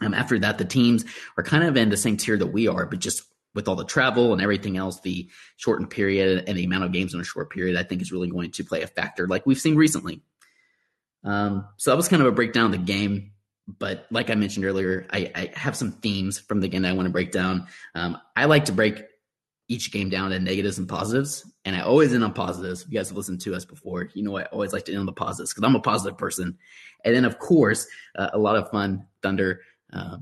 um, 0.00 0.14
after 0.14 0.38
that, 0.38 0.58
the 0.58 0.64
teams 0.64 1.04
are 1.36 1.42
kind 1.42 1.64
of 1.64 1.76
in 1.76 1.88
the 1.88 1.96
same 1.96 2.16
tier 2.16 2.36
that 2.36 2.46
we 2.46 2.68
are, 2.68 2.86
but 2.86 2.98
just 2.98 3.22
with 3.54 3.68
all 3.68 3.76
the 3.76 3.84
travel 3.84 4.32
and 4.32 4.42
everything 4.42 4.76
else, 4.76 5.00
the 5.00 5.28
shortened 5.56 5.90
period 5.90 6.44
and 6.46 6.58
the 6.58 6.64
amount 6.64 6.84
of 6.84 6.92
games 6.92 7.14
in 7.14 7.20
a 7.20 7.24
short 7.24 7.50
period, 7.50 7.76
I 7.76 7.82
think 7.82 8.02
is 8.02 8.12
really 8.12 8.28
going 8.28 8.50
to 8.52 8.64
play 8.64 8.82
a 8.82 8.86
factor, 8.86 9.26
like 9.26 9.46
we've 9.46 9.58
seen 9.58 9.76
recently. 9.76 10.20
Um, 11.24 11.66
so 11.76 11.90
that 11.90 11.96
was 11.96 12.08
kind 12.08 12.20
of 12.20 12.28
a 12.28 12.32
breakdown 12.32 12.66
of 12.66 12.72
the 12.72 12.78
game. 12.78 13.32
But 13.66 14.06
like 14.10 14.30
I 14.30 14.36
mentioned 14.36 14.64
earlier, 14.64 15.06
I, 15.10 15.32
I 15.34 15.58
have 15.58 15.74
some 15.74 15.90
themes 15.90 16.38
from 16.38 16.60
the 16.60 16.68
game 16.68 16.82
that 16.82 16.90
I 16.90 16.92
want 16.92 17.06
to 17.06 17.12
break 17.12 17.32
down. 17.32 17.66
Um, 17.96 18.18
I 18.36 18.44
like 18.44 18.66
to 18.66 18.72
break 18.72 19.02
each 19.68 19.90
game 19.90 20.08
down 20.08 20.30
to 20.30 20.38
negatives 20.38 20.78
and 20.78 20.88
positives, 20.88 21.44
and 21.64 21.74
I 21.74 21.80
always 21.80 22.14
end 22.14 22.22
on 22.22 22.32
positives. 22.32 22.82
If 22.82 22.92
you 22.92 22.98
guys 22.98 23.08
have 23.08 23.16
listened 23.16 23.40
to 23.40 23.56
us 23.56 23.64
before, 23.64 24.08
you 24.14 24.22
know 24.22 24.36
I 24.36 24.44
always 24.44 24.72
like 24.72 24.84
to 24.84 24.92
end 24.92 25.00
on 25.00 25.06
the 25.06 25.12
positives 25.12 25.52
because 25.52 25.66
I'm 25.66 25.74
a 25.74 25.80
positive 25.80 26.16
person. 26.16 26.56
And 27.04 27.16
then, 27.16 27.24
of 27.24 27.40
course, 27.40 27.88
uh, 28.16 28.30
a 28.32 28.38
lot 28.38 28.54
of 28.54 28.70
fun 28.70 29.06
Thunder 29.22 29.62
uh, 29.92 30.18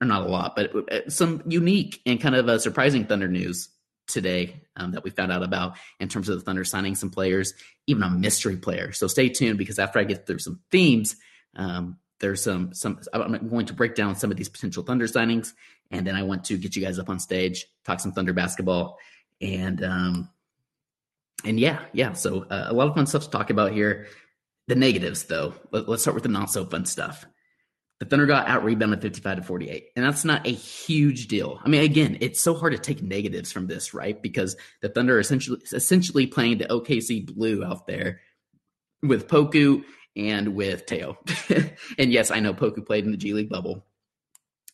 or 0.00 0.06
not 0.06 0.26
a 0.26 0.30
lot, 0.30 0.56
but 0.56 0.92
uh, 0.92 1.08
some 1.08 1.42
unique 1.46 2.00
and 2.06 2.20
kind 2.20 2.34
of 2.34 2.48
a 2.48 2.60
surprising 2.60 3.06
Thunder 3.06 3.28
news 3.28 3.68
today 4.06 4.62
um, 4.76 4.92
that 4.92 5.02
we 5.04 5.10
found 5.10 5.32
out 5.32 5.42
about 5.42 5.76
in 6.00 6.08
terms 6.08 6.28
of 6.28 6.38
the 6.38 6.44
Thunder 6.44 6.64
signing 6.64 6.94
some 6.94 7.10
players, 7.10 7.54
even 7.86 8.02
a 8.02 8.10
mystery 8.10 8.56
player. 8.56 8.92
So 8.92 9.06
stay 9.06 9.28
tuned 9.28 9.58
because 9.58 9.78
after 9.78 9.98
I 9.98 10.04
get 10.04 10.26
through 10.26 10.38
some 10.38 10.60
themes, 10.70 11.16
um, 11.56 11.98
there's 12.20 12.42
some 12.42 12.72
some 12.72 13.00
I'm 13.12 13.48
going 13.48 13.66
to 13.66 13.74
break 13.74 13.94
down 13.94 14.16
some 14.16 14.30
of 14.30 14.36
these 14.36 14.48
potential 14.48 14.82
Thunder 14.82 15.06
signings, 15.06 15.52
and 15.90 16.06
then 16.06 16.14
I 16.14 16.22
want 16.22 16.44
to 16.44 16.56
get 16.56 16.76
you 16.76 16.82
guys 16.82 16.98
up 16.98 17.10
on 17.10 17.18
stage, 17.18 17.66
talk 17.84 18.00
some 18.00 18.12
Thunder 18.12 18.32
basketball, 18.32 18.98
and 19.40 19.82
um, 19.84 20.30
and 21.44 21.60
yeah, 21.60 21.80
yeah. 21.92 22.12
So 22.14 22.44
uh, 22.44 22.66
a 22.68 22.72
lot 22.72 22.88
of 22.88 22.94
fun 22.94 23.06
stuff 23.06 23.24
to 23.24 23.30
talk 23.30 23.50
about 23.50 23.72
here. 23.72 24.06
The 24.68 24.74
negatives, 24.74 25.24
though. 25.24 25.54
Let's 25.70 26.02
start 26.02 26.14
with 26.14 26.24
the 26.24 26.28
not 26.28 26.50
so 26.50 26.64
fun 26.64 26.86
stuff. 26.86 27.24
The 27.98 28.04
Thunder 28.04 28.26
got 28.26 28.46
out 28.46 28.62
rebounded 28.62 29.00
55 29.00 29.36
to 29.38 29.42
48. 29.42 29.86
And 29.96 30.04
that's 30.04 30.24
not 30.24 30.46
a 30.46 30.52
huge 30.52 31.28
deal. 31.28 31.58
I 31.64 31.68
mean, 31.68 31.82
again, 31.82 32.18
it's 32.20 32.42
so 32.42 32.54
hard 32.54 32.72
to 32.72 32.78
take 32.78 33.02
negatives 33.02 33.50
from 33.50 33.66
this, 33.66 33.94
right? 33.94 34.20
Because 34.20 34.56
the 34.82 34.90
Thunder 34.90 35.16
are 35.16 35.20
essentially 35.20 35.60
essentially 35.72 36.26
playing 36.26 36.58
the 36.58 36.66
OKC 36.66 37.34
blue 37.34 37.64
out 37.64 37.86
there 37.86 38.20
with 39.02 39.28
Poku 39.28 39.82
and 40.14 40.54
with 40.54 40.86
Théo. 40.86 41.16
and 41.98 42.12
yes, 42.12 42.30
I 42.30 42.40
know 42.40 42.52
Poku 42.52 42.84
played 42.84 43.04
in 43.04 43.12
the 43.12 43.16
G 43.16 43.32
League 43.32 43.48
bubble. 43.48 43.86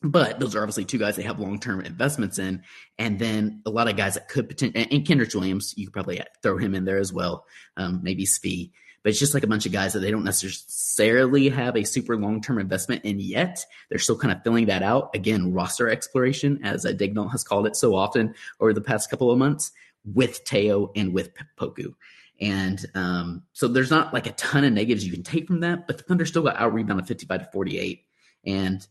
But 0.04 0.40
those 0.40 0.56
are 0.56 0.60
obviously 0.60 0.84
two 0.84 0.98
guys 0.98 1.14
they 1.14 1.22
have 1.22 1.38
long 1.38 1.60
term 1.60 1.80
investments 1.80 2.40
in. 2.40 2.62
And 2.98 3.20
then 3.20 3.62
a 3.64 3.70
lot 3.70 3.88
of 3.88 3.96
guys 3.96 4.14
that 4.14 4.28
could 4.28 4.48
potentially, 4.48 4.88
and 4.90 5.06
Kenrich 5.06 5.34
Williams, 5.34 5.74
you 5.76 5.86
could 5.86 5.92
probably 5.92 6.20
throw 6.42 6.58
him 6.58 6.74
in 6.74 6.84
there 6.84 6.98
as 6.98 7.12
well. 7.12 7.46
Um, 7.76 8.00
maybe 8.02 8.26
Svi 8.26 8.72
but 9.02 9.10
it's 9.10 9.18
just 9.18 9.34
like 9.34 9.42
a 9.42 9.48
bunch 9.48 9.66
of 9.66 9.72
guys 9.72 9.92
that 9.92 10.00
they 10.00 10.10
don't 10.10 10.24
necessarily 10.24 11.48
have 11.48 11.76
a 11.76 11.84
super 11.84 12.16
long 12.16 12.40
term 12.40 12.58
investment 12.58 13.04
in 13.04 13.18
yet. 13.18 13.64
They're 13.88 13.98
still 13.98 14.18
kind 14.18 14.32
of 14.32 14.42
filling 14.42 14.66
that 14.66 14.82
out. 14.82 15.10
Again, 15.14 15.52
roster 15.52 15.88
exploration, 15.88 16.60
as 16.62 16.84
Daigneault 16.84 17.32
has 17.32 17.44
called 17.44 17.66
it 17.66 17.76
so 17.76 17.94
often 17.94 18.34
over 18.60 18.72
the 18.72 18.80
past 18.80 19.10
couple 19.10 19.30
of 19.30 19.38
months, 19.38 19.72
with 20.04 20.44
Théo 20.44 20.90
and 20.96 21.12
with 21.12 21.30
Poku. 21.58 21.94
And 22.40 22.84
um, 22.94 23.42
so 23.52 23.68
there's 23.68 23.90
not 23.90 24.12
like 24.12 24.26
a 24.26 24.32
ton 24.32 24.64
of 24.64 24.72
negatives 24.72 25.06
you 25.06 25.12
can 25.12 25.22
take 25.22 25.46
from 25.46 25.60
that, 25.60 25.86
but 25.86 25.98
the 25.98 26.04
Thunder 26.04 26.26
still 26.26 26.42
got 26.42 26.56
out 26.56 26.74
rebounded 26.74 27.06
55 27.06 27.40
to 27.40 27.50
48. 27.52 28.04
And 28.44 28.86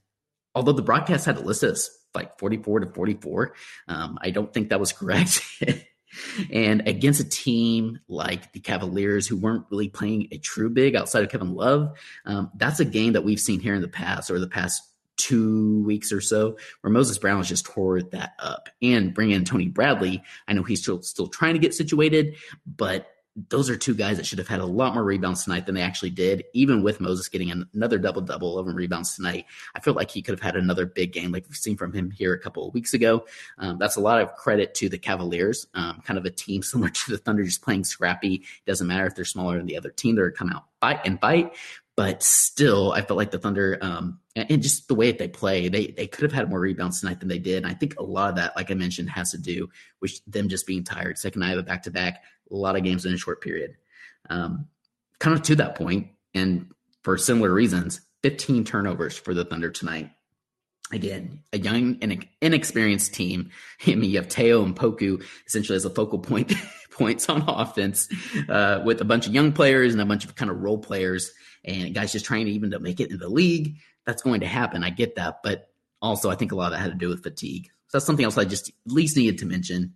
although 0.56 0.72
the 0.72 0.82
broadcast 0.82 1.26
had 1.26 1.38
it 1.38 1.46
listed 1.46 1.72
as 1.72 1.90
like 2.14 2.38
44 2.40 2.82
to 2.82 2.88
44, 2.88 3.54
um, 3.90 4.18
I 4.22 4.30
don't 4.30 4.54
think 4.54 4.70
that 4.70 4.80
was 4.80 4.94
correct. 4.94 5.42
And 6.52 6.88
against 6.88 7.20
a 7.20 7.30
team 7.30 8.00
like 8.08 8.54
the 8.54 8.60
Cavaliers, 8.60 9.28
who 9.28 9.38
weren't 9.38 9.66
really 9.70 9.90
playing 9.90 10.28
a 10.32 10.38
true 10.38 10.70
big 10.70 10.96
outside 10.96 11.24
of 11.24 11.30
Kevin 11.30 11.54
Love, 11.54 11.98
um, 12.26 12.52
that's 12.56 12.80
a 12.80 12.86
game 12.86 13.14
that 13.14 13.24
we've 13.24 13.40
seen 13.40 13.60
here 13.60 13.76
in 13.76 13.82
the 13.82 13.88
past 13.88 14.32
or 14.32 14.40
the 14.40 14.48
past 14.48 14.84
two 15.18 15.84
weeks 15.84 16.12
or 16.12 16.22
so 16.22 16.58
where 16.82 16.92
Moses 16.92 17.18
Brown 17.18 17.38
has 17.38 17.48
just 17.48 17.66
tore 17.66 18.02
that 18.02 18.34
up. 18.40 18.70
And 18.82 19.14
bring 19.14 19.32
in 19.32 19.46
Tony 19.46 19.68
Bradley. 19.68 20.24
I 20.48 20.54
know 20.54 20.64
he's 20.64 20.82
still 20.82 21.02
still 21.02 21.28
trying 21.28 21.54
to 21.54 21.60
get 21.60 21.74
situated, 21.74 22.36
but 22.66 23.08
those 23.50 23.70
are 23.70 23.78
two 23.78 23.96
guys 23.96 24.18
that 24.18 24.26
should 24.26 24.40
have 24.40 24.48
had 24.48 24.60
a 24.60 24.66
lot 24.66 24.94
more 24.94 25.04
rebounds 25.04 25.44
tonight 25.44 25.66
than 25.66 25.76
they 25.76 25.82
actually 25.82 26.10
did. 26.10 26.44
Even 26.54 26.84
with 26.84 27.00
Moses 27.00 27.30
getting 27.30 27.52
another 27.74 27.98
double 27.98 28.22
double, 28.22 28.54
11 28.54 28.76
rebounds 28.76 29.16
tonight, 29.16 29.46
I 29.74 29.80
feel 29.80 29.94
like 29.94 30.12
he 30.12 30.22
could 30.22 30.34
have 30.34 30.42
had 30.42 30.58
another 30.58 30.86
big 30.86 31.14
game 31.14 31.32
like 31.32 31.46
we've 31.48 31.56
seen 31.56 31.78
from 31.78 31.94
him 31.94 32.12
here 32.12 32.34
a 32.34 32.40
couple 32.40 32.68
of 32.68 32.74
weeks 32.74 32.94
ago. 32.94 33.26
Um, 33.58 33.78
that's 33.80 33.96
a 33.96 34.02
lot 34.02 34.22
of 34.22 34.36
credit 34.36 34.74
to 34.76 34.90
the 34.90 34.98
Cavaliers, 34.98 35.68
um, 35.74 36.02
kind 36.06 36.20
of 36.20 36.26
a 36.26 36.32
team 36.32 36.62
similar 36.64 36.90
to 36.90 37.12
the 37.12 37.18
Thunder, 37.18 37.44
just 37.44 37.62
playing 37.62 37.86
scrappy. 37.86 38.44
Doesn't 38.66 38.88
matter 38.88 39.06
if 39.06 39.16
they're 39.16 39.26
smaller 39.26 39.58
than 39.58 39.66
the 39.66 39.78
other 39.78 39.92
team; 39.92 40.16
they're 40.16 40.32
come 40.32 40.50
out 40.50 40.66
fight 40.82 41.00
and 41.06 41.20
fight. 41.22 41.54
But 41.96 42.24
still, 42.24 42.94
I 42.94 43.02
felt 43.02 43.18
like 43.18 43.32
the 43.32 43.38
Thunder, 43.38 43.78
um, 43.82 44.20
and 44.36 44.64
just 44.64 44.88
the 44.88 44.96
way 44.96 45.12
that 45.12 45.20
they 45.20 45.28
play, 45.28 45.68
they 45.68 45.88
they 45.88 46.08
could 46.08 46.24
have 46.24 46.32
had 46.32 46.50
more 46.50 46.60
rebounds 46.60 47.00
tonight 47.00 47.20
than 47.20 47.30
they 47.30 47.38
did. 47.38 47.58
And 47.64 47.68
I 47.68 47.76
think 47.76 48.00
a 48.00 48.04
lot 48.04 48.30
of 48.30 48.36
that, 48.38 48.56
like 48.56 48.72
I 48.72 48.74
mentioned, 48.74 49.10
has 49.10 49.32
to 49.32 49.38
do 49.38 49.70
with 50.02 50.20
them 50.26 50.50
just 50.50 50.66
being 50.66 50.84
tired. 50.84 51.18
Second 51.18 51.42
night 51.42 51.54
of 51.54 51.60
a 51.60 51.64
back 51.64 51.84
to 51.84 51.92
back 51.92 52.24
a 52.52 52.56
lot 52.56 52.76
of 52.76 52.84
games 52.84 53.06
in 53.06 53.14
a 53.14 53.18
short 53.18 53.42
period. 53.42 53.76
Um, 54.30 54.68
kind 55.20 55.36
of 55.36 55.44
to 55.44 55.56
that 55.58 55.76
point, 55.76 56.08
and 56.34 56.72
for 57.04 57.18
similar 57.18 57.54
reasons, 57.54 58.02
15 58.24 58.64
turnovers 58.66 59.18
for 59.18 59.34
the 59.34 59.46
Thunder 59.46 59.72
tonight. 59.72 60.12
Again, 60.92 61.44
a 61.54 61.58
young 61.58 61.98
and 62.02 62.26
inexperienced 62.42 63.14
team. 63.14 63.52
I 63.88 63.96
mean, 63.96 64.12
you 64.12 64.18
have 64.18 64.28
Théo 64.28 64.64
and 64.64 64.76
Poku 64.76 65.24
essentially 65.48 65.76
as 65.76 65.86
a 65.86 65.90
focal 65.90 66.20
point 66.20 66.54
points 66.92 67.30
on 67.30 67.44
offense, 67.48 68.10
uh, 68.50 68.82
with 68.84 69.02
a 69.02 69.06
bunch 69.06 69.26
of 69.28 69.34
young 69.34 69.54
players 69.54 69.94
and 69.94 70.02
a 70.02 70.06
bunch 70.06 70.26
of 70.26 70.36
kind 70.36 70.52
of 70.52 70.62
role 70.62 70.78
players, 70.78 71.32
and 71.64 71.94
guys 71.94 72.12
just 72.12 72.26
trying 72.26 72.46
to 72.46 72.52
even 72.52 72.72
to 72.72 72.80
make 72.80 73.00
it 73.00 73.12
in 73.12 73.18
the 73.18 73.30
league. 73.30 73.78
That's 74.06 74.24
going 74.24 74.42
to 74.42 74.48
happen. 74.48 74.84
I 74.84 74.90
get 74.90 75.16
that, 75.16 75.38
but 75.44 75.70
also 76.02 76.30
I 76.30 76.36
think 76.36 76.52
a 76.52 76.56
lot 76.56 76.68
of 76.68 76.72
that 76.72 76.80
had 76.80 76.92
to 76.92 76.98
do 76.98 77.10
with 77.10 77.24
fatigue. 77.24 77.68
So 77.88 77.98
that's 77.98 78.06
something 78.06 78.26
else 78.26 78.38
I 78.38 78.46
just 78.46 78.70
at 78.70 78.92
least 78.92 79.16
needed 79.16 79.40
to 79.40 79.46
mention. 79.46 79.94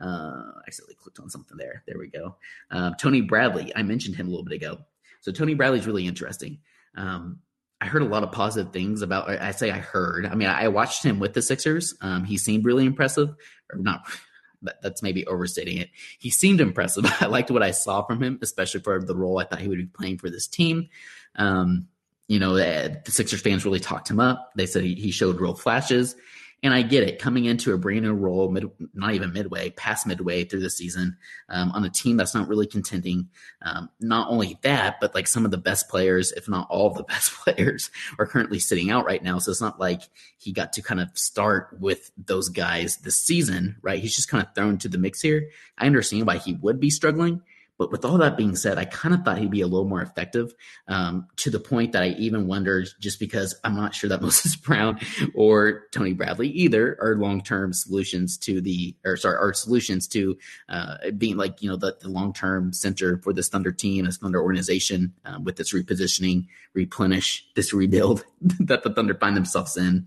Uh, 0.00 0.52
I 0.56 0.62
accidentally 0.66 0.96
clicked 0.96 1.20
on 1.20 1.30
something 1.30 1.56
there. 1.56 1.82
There 1.86 1.98
we 1.98 2.08
go. 2.08 2.36
Uh, 2.70 2.92
Tony 2.98 3.20
Bradley. 3.20 3.72
I 3.74 3.82
mentioned 3.82 4.16
him 4.16 4.26
a 4.26 4.30
little 4.30 4.44
bit 4.44 4.54
ago. 4.54 4.78
So 5.20 5.32
Tony 5.32 5.54
Bradley's 5.54 5.86
really 5.86 6.06
interesting. 6.06 6.58
Um, 6.96 7.40
I 7.80 7.86
heard 7.86 8.02
a 8.02 8.06
lot 8.06 8.22
of 8.22 8.32
positive 8.32 8.72
things 8.72 9.02
about. 9.02 9.28
I 9.28 9.50
say 9.50 9.70
I 9.70 9.78
heard. 9.78 10.26
I 10.26 10.34
mean, 10.34 10.48
I 10.48 10.68
watched 10.68 11.04
him 11.04 11.18
with 11.18 11.34
the 11.34 11.42
Sixers. 11.42 11.94
Um, 12.00 12.24
he 12.24 12.38
seemed 12.38 12.64
really 12.64 12.86
impressive, 12.86 13.34
or 13.72 13.78
not. 13.78 14.06
That's 14.82 15.02
maybe 15.02 15.26
overstating 15.26 15.76
it. 15.76 15.90
He 16.18 16.30
seemed 16.30 16.60
impressive. 16.60 17.04
I 17.20 17.26
liked 17.26 17.50
what 17.50 17.62
I 17.62 17.72
saw 17.72 18.02
from 18.06 18.22
him, 18.22 18.38
especially 18.40 18.80
for 18.80 19.02
the 19.02 19.14
role 19.14 19.38
I 19.38 19.44
thought 19.44 19.60
he 19.60 19.68
would 19.68 19.78
be 19.78 19.86
playing 19.86 20.18
for 20.18 20.30
this 20.30 20.46
team. 20.46 20.88
Um, 21.36 21.88
you 22.26 22.38
know, 22.38 22.54
the 22.54 23.02
Sixers 23.06 23.42
fans 23.42 23.66
really 23.66 23.80
talked 23.80 24.10
him 24.10 24.20
up. 24.20 24.52
They 24.56 24.64
said 24.66 24.82
he, 24.82 24.94
he 24.94 25.10
showed 25.10 25.40
real 25.40 25.54
flashes. 25.54 26.16
And 26.64 26.72
I 26.72 26.80
get 26.80 27.06
it 27.06 27.18
coming 27.18 27.44
into 27.44 27.74
a 27.74 27.78
brand 27.78 28.02
new 28.02 28.14
role, 28.14 28.50
mid, 28.50 28.70
not 28.94 29.12
even 29.12 29.34
midway, 29.34 29.68
past 29.68 30.06
midway 30.06 30.44
through 30.44 30.60
the 30.60 30.70
season 30.70 31.18
um, 31.50 31.70
on 31.72 31.84
a 31.84 31.90
team 31.90 32.16
that's 32.16 32.34
not 32.34 32.48
really 32.48 32.66
contending. 32.66 33.28
Um, 33.60 33.90
not 34.00 34.30
only 34.30 34.58
that, 34.62 34.98
but 34.98 35.14
like 35.14 35.26
some 35.26 35.44
of 35.44 35.50
the 35.50 35.58
best 35.58 35.90
players, 35.90 36.32
if 36.32 36.48
not 36.48 36.66
all 36.70 36.86
of 36.86 36.96
the 36.96 37.02
best 37.08 37.34
players, 37.34 37.90
are 38.18 38.26
currently 38.26 38.58
sitting 38.58 38.90
out 38.90 39.04
right 39.04 39.22
now. 39.22 39.38
So 39.38 39.50
it's 39.50 39.60
not 39.60 39.78
like 39.78 40.00
he 40.38 40.52
got 40.52 40.72
to 40.72 40.82
kind 40.82 41.00
of 41.00 41.10
start 41.12 41.76
with 41.78 42.10
those 42.16 42.48
guys 42.48 42.96
this 42.96 43.16
season, 43.16 43.76
right? 43.82 44.00
He's 44.00 44.16
just 44.16 44.30
kind 44.30 44.42
of 44.42 44.54
thrown 44.54 44.78
to 44.78 44.88
the 44.88 44.96
mix 44.96 45.20
here. 45.20 45.50
I 45.76 45.84
understand 45.84 46.26
why 46.26 46.38
he 46.38 46.54
would 46.54 46.80
be 46.80 46.88
struggling, 46.88 47.42
But 47.78 47.90
with 47.90 48.04
all 48.04 48.18
that 48.18 48.36
being 48.36 48.54
said, 48.54 48.78
I 48.78 48.84
kind 48.84 49.14
of 49.14 49.24
thought 49.24 49.38
he'd 49.38 49.50
be 49.50 49.60
a 49.60 49.66
little 49.66 49.88
more 49.88 50.02
effective 50.02 50.54
um, 50.86 51.26
to 51.36 51.50
the 51.50 51.58
point 51.58 51.92
that 51.92 52.02
I 52.02 52.08
even 52.10 52.46
wondered 52.46 52.88
just 53.00 53.18
because 53.18 53.54
I'm 53.64 53.74
not 53.74 53.94
sure 53.94 54.08
that 54.10 54.22
Moses 54.22 54.54
Brown 54.54 55.00
or 55.34 55.84
Tony 55.90 56.12
Bradley 56.12 56.48
either 56.48 56.96
are 57.00 57.16
long 57.16 57.42
term 57.42 57.72
solutions 57.72 58.38
to 58.38 58.60
the, 58.60 58.94
or 59.04 59.16
sorry, 59.16 59.36
are 59.36 59.52
solutions 59.52 60.06
to 60.08 60.38
uh, 60.68 61.10
being 61.18 61.36
like, 61.36 61.62
you 61.62 61.68
know, 61.68 61.76
the, 61.76 61.96
the 62.00 62.08
long 62.08 62.32
term 62.32 62.72
center 62.72 63.18
for 63.18 63.32
this 63.32 63.48
Thunder 63.48 63.72
team, 63.72 64.04
this 64.04 64.18
Thunder 64.18 64.40
organization 64.40 65.12
um, 65.24 65.44
with 65.44 65.56
this 65.56 65.72
repositioning, 65.72 66.46
replenish, 66.74 67.44
this 67.56 67.72
rebuild 67.72 68.24
that 68.60 68.84
the 68.84 68.92
Thunder 68.92 69.14
find 69.14 69.36
themselves 69.36 69.76
in. 69.76 70.06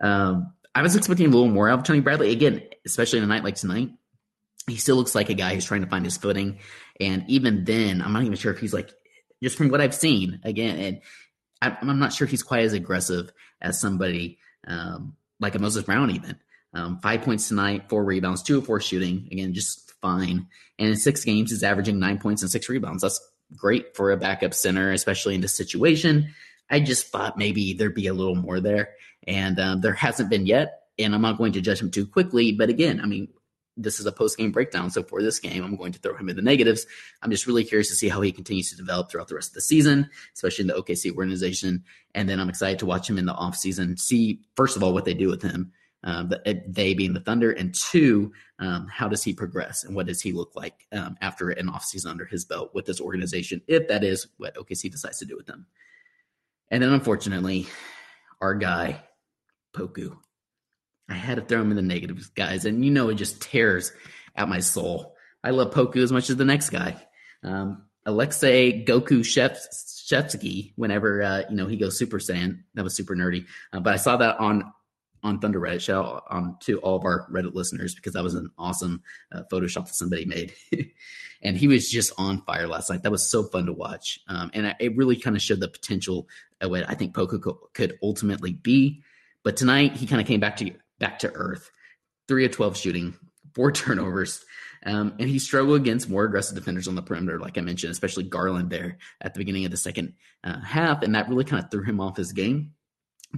Um, 0.00 0.52
I 0.74 0.82
was 0.82 0.94
expecting 0.94 1.26
a 1.26 1.30
little 1.30 1.48
more 1.48 1.70
out 1.70 1.78
of 1.78 1.84
Tony 1.84 2.00
Bradley. 2.00 2.32
Again, 2.32 2.62
especially 2.84 3.18
in 3.18 3.24
a 3.24 3.28
night 3.28 3.44
like 3.44 3.54
tonight, 3.54 3.90
he 4.66 4.76
still 4.76 4.96
looks 4.96 5.14
like 5.14 5.30
a 5.30 5.34
guy 5.34 5.54
who's 5.54 5.64
trying 5.64 5.82
to 5.82 5.88
find 5.88 6.04
his 6.04 6.16
footing. 6.16 6.58
And 7.00 7.24
even 7.28 7.64
then, 7.64 8.02
I'm 8.02 8.12
not 8.12 8.22
even 8.22 8.36
sure 8.36 8.52
if 8.52 8.58
he's 8.58 8.74
like, 8.74 8.90
just 9.42 9.56
from 9.56 9.68
what 9.68 9.80
I've 9.80 9.94
seen, 9.94 10.40
again, 10.44 10.78
and 10.78 11.00
I'm 11.62 11.98
not 11.98 12.12
sure 12.12 12.26
he's 12.26 12.42
quite 12.42 12.64
as 12.64 12.72
aggressive 12.72 13.32
as 13.60 13.80
somebody 13.80 14.38
um, 14.66 15.14
like 15.40 15.54
a 15.54 15.58
Moses 15.58 15.84
Brown, 15.84 16.10
even. 16.10 16.36
Um, 16.74 16.98
five 17.00 17.22
points 17.22 17.48
tonight, 17.48 17.88
four 17.88 18.04
rebounds, 18.04 18.42
two 18.42 18.58
of 18.58 18.66
four 18.66 18.80
shooting. 18.80 19.28
Again, 19.30 19.54
just 19.54 19.92
fine. 20.00 20.48
And 20.78 20.88
in 20.88 20.96
six 20.96 21.24
games, 21.24 21.50
he's 21.50 21.62
averaging 21.62 21.98
nine 21.98 22.18
points 22.18 22.42
and 22.42 22.50
six 22.50 22.68
rebounds. 22.68 23.02
That's 23.02 23.20
great 23.56 23.96
for 23.96 24.10
a 24.10 24.16
backup 24.16 24.52
center, 24.52 24.92
especially 24.92 25.34
in 25.34 25.40
this 25.40 25.54
situation. 25.54 26.34
I 26.68 26.80
just 26.80 27.08
thought 27.08 27.38
maybe 27.38 27.74
there'd 27.74 27.94
be 27.94 28.08
a 28.08 28.14
little 28.14 28.34
more 28.34 28.60
there, 28.60 28.90
and 29.26 29.58
um, 29.60 29.80
there 29.80 29.94
hasn't 29.94 30.30
been 30.30 30.46
yet. 30.46 30.82
And 30.98 31.14
I'm 31.14 31.22
not 31.22 31.38
going 31.38 31.52
to 31.52 31.60
judge 31.60 31.80
him 31.80 31.90
too 31.90 32.06
quickly. 32.06 32.52
But 32.52 32.70
again, 32.70 33.00
I 33.00 33.06
mean, 33.06 33.28
this 33.76 34.00
is 34.00 34.06
a 34.06 34.12
post 34.12 34.38
game 34.38 34.52
breakdown. 34.52 34.90
So 34.90 35.02
for 35.02 35.22
this 35.22 35.38
game, 35.38 35.62
I'm 35.62 35.76
going 35.76 35.92
to 35.92 35.98
throw 35.98 36.16
him 36.16 36.28
in 36.28 36.36
the 36.36 36.42
negatives. 36.42 36.86
I'm 37.22 37.30
just 37.30 37.46
really 37.46 37.64
curious 37.64 37.88
to 37.88 37.94
see 37.94 38.08
how 38.08 38.20
he 38.20 38.32
continues 38.32 38.70
to 38.70 38.76
develop 38.76 39.10
throughout 39.10 39.28
the 39.28 39.34
rest 39.34 39.50
of 39.50 39.54
the 39.54 39.60
season, 39.60 40.08
especially 40.34 40.62
in 40.62 40.68
the 40.68 40.74
OKC 40.74 41.14
organization. 41.14 41.84
And 42.14 42.28
then 42.28 42.40
I'm 42.40 42.48
excited 42.48 42.78
to 42.80 42.86
watch 42.86 43.08
him 43.08 43.18
in 43.18 43.26
the 43.26 43.34
offseason, 43.34 43.98
see, 43.98 44.40
first 44.56 44.76
of 44.76 44.82
all, 44.82 44.94
what 44.94 45.04
they 45.04 45.14
do 45.14 45.28
with 45.28 45.42
him, 45.42 45.72
um, 46.04 46.32
they 46.68 46.94
being 46.94 47.12
the 47.12 47.20
Thunder, 47.20 47.50
and 47.50 47.74
two, 47.74 48.32
um, 48.58 48.86
how 48.88 49.08
does 49.08 49.22
he 49.22 49.32
progress 49.34 49.84
and 49.84 49.94
what 49.94 50.06
does 50.06 50.20
he 50.20 50.32
look 50.32 50.52
like 50.54 50.86
um, 50.92 51.16
after 51.20 51.50
an 51.50 51.66
offseason 51.66 52.06
under 52.06 52.24
his 52.24 52.44
belt 52.44 52.70
with 52.74 52.86
this 52.86 53.00
organization, 53.00 53.60
if 53.66 53.88
that 53.88 54.04
is 54.04 54.28
what 54.38 54.54
OKC 54.54 54.90
decides 54.90 55.18
to 55.18 55.24
do 55.24 55.36
with 55.36 55.48
him. 55.48 55.66
And 56.70 56.82
then 56.82 56.92
unfortunately, 56.92 57.66
our 58.40 58.54
guy, 58.54 59.02
Poku. 59.74 60.16
I 61.08 61.14
had 61.14 61.36
to 61.36 61.42
throw 61.42 61.60
him 61.60 61.70
in 61.70 61.76
the 61.76 61.82
negatives, 61.82 62.28
guys, 62.28 62.64
and 62.64 62.84
you 62.84 62.90
know 62.90 63.08
it 63.08 63.14
just 63.14 63.40
tears 63.40 63.92
at 64.34 64.48
my 64.48 64.60
soul. 64.60 65.14
I 65.42 65.50
love 65.50 65.72
Poku 65.72 65.98
as 65.98 66.12
much 66.12 66.30
as 66.30 66.36
the 66.36 66.44
next 66.44 66.70
guy. 66.70 66.96
Um, 67.42 67.84
Alexei 68.04 68.84
Goku 68.84 69.20
Shevsky, 69.20 70.72
whenever 70.76 71.22
uh, 71.22 71.42
you 71.48 71.56
know 71.56 71.66
he 71.66 71.76
goes 71.76 71.98
Super 71.98 72.18
Saiyan, 72.18 72.62
that 72.74 72.84
was 72.84 72.94
super 72.94 73.14
nerdy. 73.14 73.46
Uh, 73.72 73.80
but 73.80 73.94
I 73.94 73.96
saw 73.96 74.16
that 74.16 74.38
on 74.38 74.72
on 75.22 75.40
Thunder 75.40 75.60
Reddit. 75.60 75.80
Shout 75.80 76.04
out 76.04 76.24
um, 76.30 76.56
to 76.60 76.78
all 76.78 76.96
of 76.96 77.04
our 77.04 77.28
Reddit 77.30 77.54
listeners 77.54 77.94
because 77.94 78.12
that 78.14 78.22
was 78.22 78.34
an 78.34 78.50
awesome 78.58 79.02
uh, 79.32 79.42
Photoshop 79.50 79.86
that 79.86 79.94
somebody 79.94 80.24
made. 80.24 80.54
and 81.42 81.56
he 81.56 81.68
was 81.68 81.90
just 81.90 82.12
on 82.16 82.42
fire 82.42 82.68
last 82.68 82.90
night. 82.90 83.02
That 83.02 83.12
was 83.12 83.28
so 83.28 83.42
fun 83.42 83.66
to 83.66 83.72
watch. 83.72 84.20
Um, 84.28 84.50
and 84.54 84.74
it 84.78 84.96
really 84.96 85.16
kind 85.16 85.36
of 85.36 85.42
showed 85.42 85.60
the 85.60 85.68
potential 85.68 86.28
of 86.60 86.70
what 86.70 86.88
I 86.88 86.94
think 86.94 87.14
Poku 87.14 87.56
could 87.74 87.98
ultimately 88.02 88.52
be. 88.52 89.02
But 89.42 89.56
tonight 89.56 89.96
he 89.96 90.06
kind 90.06 90.20
of 90.20 90.26
came 90.26 90.40
back 90.40 90.56
to 90.58 90.72
back 90.98 91.18
to 91.20 91.32
earth. 91.32 91.70
Three 92.28 92.44
of 92.44 92.52
12 92.52 92.76
shooting, 92.76 93.14
four 93.54 93.72
turnovers. 93.72 94.44
Um, 94.84 95.14
and 95.18 95.28
he 95.28 95.38
struggled 95.38 95.80
against 95.80 96.08
more 96.08 96.24
aggressive 96.24 96.54
defenders 96.54 96.86
on 96.86 96.94
the 96.94 97.02
perimeter, 97.02 97.40
like 97.40 97.58
I 97.58 97.60
mentioned, 97.60 97.90
especially 97.90 98.24
Garland 98.24 98.70
there 98.70 98.98
at 99.20 99.34
the 99.34 99.38
beginning 99.38 99.64
of 99.64 99.72
the 99.72 99.76
second 99.76 100.14
uh, 100.44 100.60
half. 100.60 101.02
And 101.02 101.14
that 101.14 101.28
really 101.28 101.44
kind 101.44 101.62
of 101.62 101.70
threw 101.70 101.82
him 101.82 102.00
off 102.00 102.16
his 102.16 102.32
game 102.32 102.72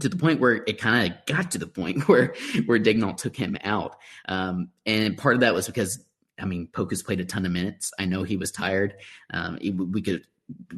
to 0.00 0.08
the 0.08 0.16
point 0.16 0.40
where 0.40 0.54
it 0.66 0.78
kind 0.78 1.10
of 1.10 1.26
got 1.26 1.50
to 1.52 1.58
the 1.58 1.66
point 1.66 2.02
where 2.08 2.34
where 2.66 2.78
Daigneault 2.78 3.16
took 3.16 3.36
him 3.36 3.56
out. 3.64 3.96
Um, 4.26 4.68
and 4.84 5.16
part 5.16 5.34
of 5.34 5.40
that 5.40 5.54
was 5.54 5.66
because 5.66 6.04
I 6.40 6.44
mean, 6.44 6.68
Pokus 6.72 7.04
played 7.04 7.20
a 7.20 7.24
ton 7.24 7.46
of 7.46 7.52
minutes. 7.52 7.92
I 7.98 8.04
know 8.04 8.22
he 8.22 8.36
was 8.36 8.52
tired. 8.52 8.94
Um, 9.32 9.58
we 9.92 10.02
could 10.02 10.24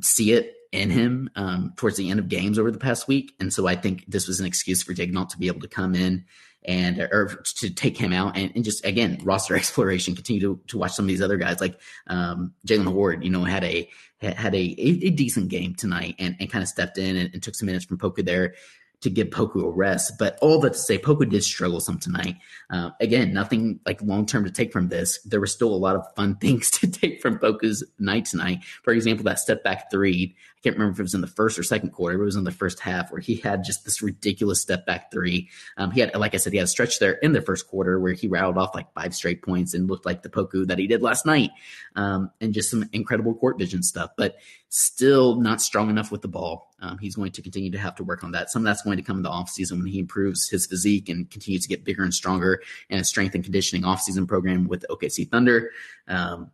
see 0.00 0.32
it 0.32 0.54
in 0.72 0.88
him 0.88 1.28
um, 1.36 1.74
towards 1.76 1.96
the 1.96 2.10
end 2.10 2.18
of 2.18 2.28
games 2.28 2.58
over 2.58 2.70
the 2.70 2.78
past 2.78 3.08
week, 3.08 3.34
and 3.40 3.52
so 3.52 3.66
I 3.66 3.76
think 3.76 4.04
this 4.08 4.26
was 4.26 4.40
an 4.40 4.46
excuse 4.46 4.82
for 4.82 4.94
Daigneault 4.94 5.30
to 5.30 5.38
be 5.38 5.48
able 5.48 5.60
to 5.60 5.68
come 5.68 5.94
in 5.94 6.24
and 6.64 6.98
or 6.98 7.42
to 7.56 7.70
take 7.70 7.96
him 7.96 8.12
out 8.12 8.36
and, 8.36 8.52
and 8.54 8.64
just 8.64 8.84
again 8.84 9.18
roster 9.22 9.56
exploration. 9.56 10.14
Continue 10.14 10.40
to, 10.40 10.60
to 10.68 10.78
watch 10.78 10.92
some 10.92 11.04
of 11.04 11.08
these 11.08 11.22
other 11.22 11.36
guys 11.36 11.60
like 11.60 11.78
um, 12.06 12.52
Jaylen 12.66 12.90
Hoard. 12.90 13.24
You 13.24 13.30
know, 13.30 13.44
had 13.44 13.64
a 13.64 13.88
had 14.20 14.54
a, 14.54 14.58
a, 14.58 15.10
decent 15.10 15.48
game 15.48 15.74
tonight 15.74 16.14
and, 16.18 16.36
and 16.38 16.50
kind 16.50 16.62
of 16.62 16.68
stepped 16.68 16.98
in 16.98 17.16
and, 17.16 17.30
and 17.32 17.42
took 17.42 17.54
some 17.54 17.64
minutes 17.64 17.86
from 17.86 17.96
Poku 17.96 18.22
there 18.22 18.54
to 19.00 19.10
give 19.10 19.28
Poku 19.28 19.64
a 19.64 19.70
rest. 19.70 20.18
But 20.18 20.38
all 20.40 20.60
that 20.60 20.74
to 20.74 20.78
say, 20.78 20.98
Poku 20.98 21.28
did 21.28 21.42
struggle 21.42 21.80
some 21.80 21.98
tonight. 21.98 22.36
Uh, 22.68 22.90
again, 23.00 23.32
nothing 23.32 23.80
like 23.86 24.02
long 24.02 24.26
term 24.26 24.44
to 24.44 24.50
take 24.50 24.72
from 24.72 24.88
this. 24.88 25.20
There 25.22 25.40
were 25.40 25.46
still 25.46 25.72
a 25.72 25.76
lot 25.76 25.96
of 25.96 26.04
fun 26.14 26.36
things 26.40 26.70
to 26.72 26.90
take 26.90 27.20
from 27.20 27.38
Poku's 27.38 27.84
night 27.98 28.26
tonight. 28.26 28.64
For 28.82 28.92
example, 28.92 29.24
that 29.24 29.38
step 29.38 29.64
back 29.64 29.90
three. 29.90 30.36
I 30.36 30.60
can't 30.62 30.76
remember 30.76 30.92
if 30.92 31.00
it 31.00 31.04
was 31.04 31.14
in 31.14 31.22
the 31.22 31.26
first 31.26 31.58
or 31.58 31.62
second 31.62 31.90
quarter. 31.90 32.20
It 32.20 32.24
was 32.24 32.36
in 32.36 32.44
the 32.44 32.50
first 32.50 32.80
half 32.80 33.10
where 33.10 33.20
he 33.20 33.36
had 33.36 33.64
just 33.64 33.86
this 33.86 34.02
ridiculous 34.02 34.60
step 34.60 34.84
back 34.84 35.10
three. 35.10 35.48
Um, 35.78 35.90
he 35.90 36.00
had, 36.00 36.14
like 36.14 36.34
I 36.34 36.36
said, 36.36 36.52
he 36.52 36.58
had 36.58 36.64
a 36.64 36.68
stretch 36.68 36.98
there 36.98 37.12
in 37.12 37.32
the 37.32 37.40
first 37.40 37.66
quarter 37.66 37.98
where 37.98 38.12
he 38.12 38.28
rattled 38.28 38.58
off 38.58 38.74
like 38.74 38.92
five 38.92 39.14
straight 39.14 39.40
points 39.42 39.72
and 39.72 39.88
looked 39.88 40.04
like 40.04 40.22
the 40.22 40.28
Poku 40.28 40.66
that 40.66 40.78
he 40.78 40.86
did 40.86 41.00
last 41.00 41.24
night. 41.24 41.50
Um, 41.96 42.30
and 42.42 42.52
just 42.52 42.70
some 42.70 42.90
incredible 42.92 43.34
court 43.34 43.58
vision 43.58 43.82
stuff, 43.82 44.10
but 44.18 44.36
still 44.68 45.40
not 45.40 45.62
strong 45.62 45.88
enough 45.88 46.12
with 46.12 46.20
the 46.20 46.28
ball. 46.28 46.69
Um, 46.80 46.98
he's 46.98 47.16
going 47.16 47.32
to 47.32 47.42
continue 47.42 47.70
to 47.70 47.78
have 47.78 47.94
to 47.96 48.04
work 48.04 48.24
on 48.24 48.32
that. 48.32 48.50
Some 48.50 48.62
of 48.62 48.64
that's 48.64 48.82
going 48.82 48.96
to 48.96 49.02
come 49.02 49.18
in 49.18 49.22
the 49.22 49.30
offseason 49.30 49.72
when 49.72 49.86
he 49.86 49.98
improves 49.98 50.48
his 50.48 50.66
physique 50.66 51.08
and 51.08 51.30
continues 51.30 51.62
to 51.62 51.68
get 51.68 51.84
bigger 51.84 52.02
and 52.02 52.14
stronger 52.14 52.62
and 52.88 53.00
a 53.00 53.04
strength 53.04 53.34
and 53.34 53.44
conditioning 53.44 53.82
offseason 53.82 54.26
program 54.26 54.68
with 54.68 54.86
OKC 54.90 55.30
Thunder. 55.30 55.70
Um, 56.08 56.50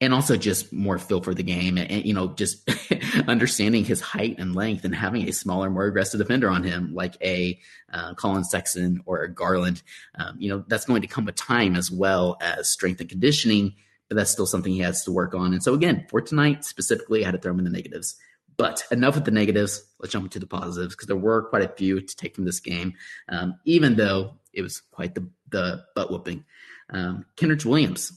and 0.00 0.12
also 0.12 0.36
just 0.36 0.72
more 0.72 0.98
feel 0.98 1.22
for 1.22 1.34
the 1.34 1.42
game 1.42 1.78
and, 1.78 1.90
and 1.90 2.04
you 2.04 2.12
know 2.12 2.28
just 2.28 2.68
understanding 3.28 3.84
his 3.84 4.00
height 4.00 4.36
and 4.38 4.54
length 4.54 4.84
and 4.84 4.94
having 4.94 5.28
a 5.28 5.32
smaller 5.32 5.70
more 5.70 5.84
aggressive 5.84 6.18
defender 6.18 6.48
on 6.48 6.62
him 6.62 6.94
like 6.94 7.16
a 7.22 7.58
uh, 7.92 8.14
Collin 8.14 8.44
Sexton 8.44 9.02
or 9.06 9.22
a 9.22 9.32
Garland 9.32 9.82
um, 10.16 10.36
you 10.38 10.48
know 10.48 10.64
that's 10.68 10.84
going 10.84 11.02
to 11.02 11.08
come 11.08 11.24
with 11.24 11.34
time 11.34 11.76
as 11.76 11.90
well 11.90 12.36
as 12.40 12.68
strength 12.68 13.00
and 13.00 13.08
conditioning 13.08 13.74
but 14.08 14.16
that's 14.16 14.30
still 14.30 14.46
something 14.46 14.72
he 14.72 14.80
has 14.80 15.04
to 15.04 15.12
work 15.12 15.34
on 15.34 15.52
and 15.52 15.62
so 15.62 15.74
again 15.74 16.06
for 16.10 16.20
tonight 16.20 16.64
specifically 16.64 17.22
I 17.22 17.26
had 17.26 17.32
to 17.32 17.38
throw 17.38 17.52
him 17.52 17.60
in 17.60 17.64
the 17.64 17.70
negatives 17.70 18.16
but 18.56 18.84
enough 18.90 19.14
with 19.14 19.24
the 19.24 19.30
negatives 19.30 19.84
let's 20.00 20.12
jump 20.12 20.24
into 20.24 20.38
the 20.38 20.46
positives 20.46 20.94
because 20.94 21.06
there 21.06 21.16
were 21.16 21.42
quite 21.42 21.62
a 21.62 21.68
few 21.68 22.00
to 22.00 22.16
take 22.16 22.34
from 22.34 22.44
this 22.44 22.60
game 22.60 22.94
um, 23.28 23.58
even 23.64 23.96
though 23.96 24.34
it 24.52 24.62
was 24.62 24.80
quite 24.90 25.14
the, 25.14 25.28
the 25.50 25.84
butt 25.94 26.10
whooping 26.10 26.44
um, 26.90 27.24
Kenrich 27.36 27.64
Williams 27.64 28.12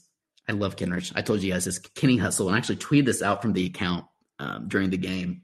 I 0.50 0.54
love 0.54 0.76
Kenrich. 0.76 1.14
I 1.16 1.22
told 1.22 1.44
you 1.44 1.54
guys 1.54 1.66
this 1.66 1.78
Kenny 1.78 2.18
Hustle, 2.18 2.48
and 2.48 2.56
I 2.56 2.58
actually 2.58 2.78
tweeted 2.78 3.06
this 3.06 3.22
out 3.22 3.44
from 3.44 3.54
the 3.54 3.68
account 3.68 4.06
um, 4.40 4.68
during 4.68 4.90
the 4.90 4.98
game. 4.98 5.44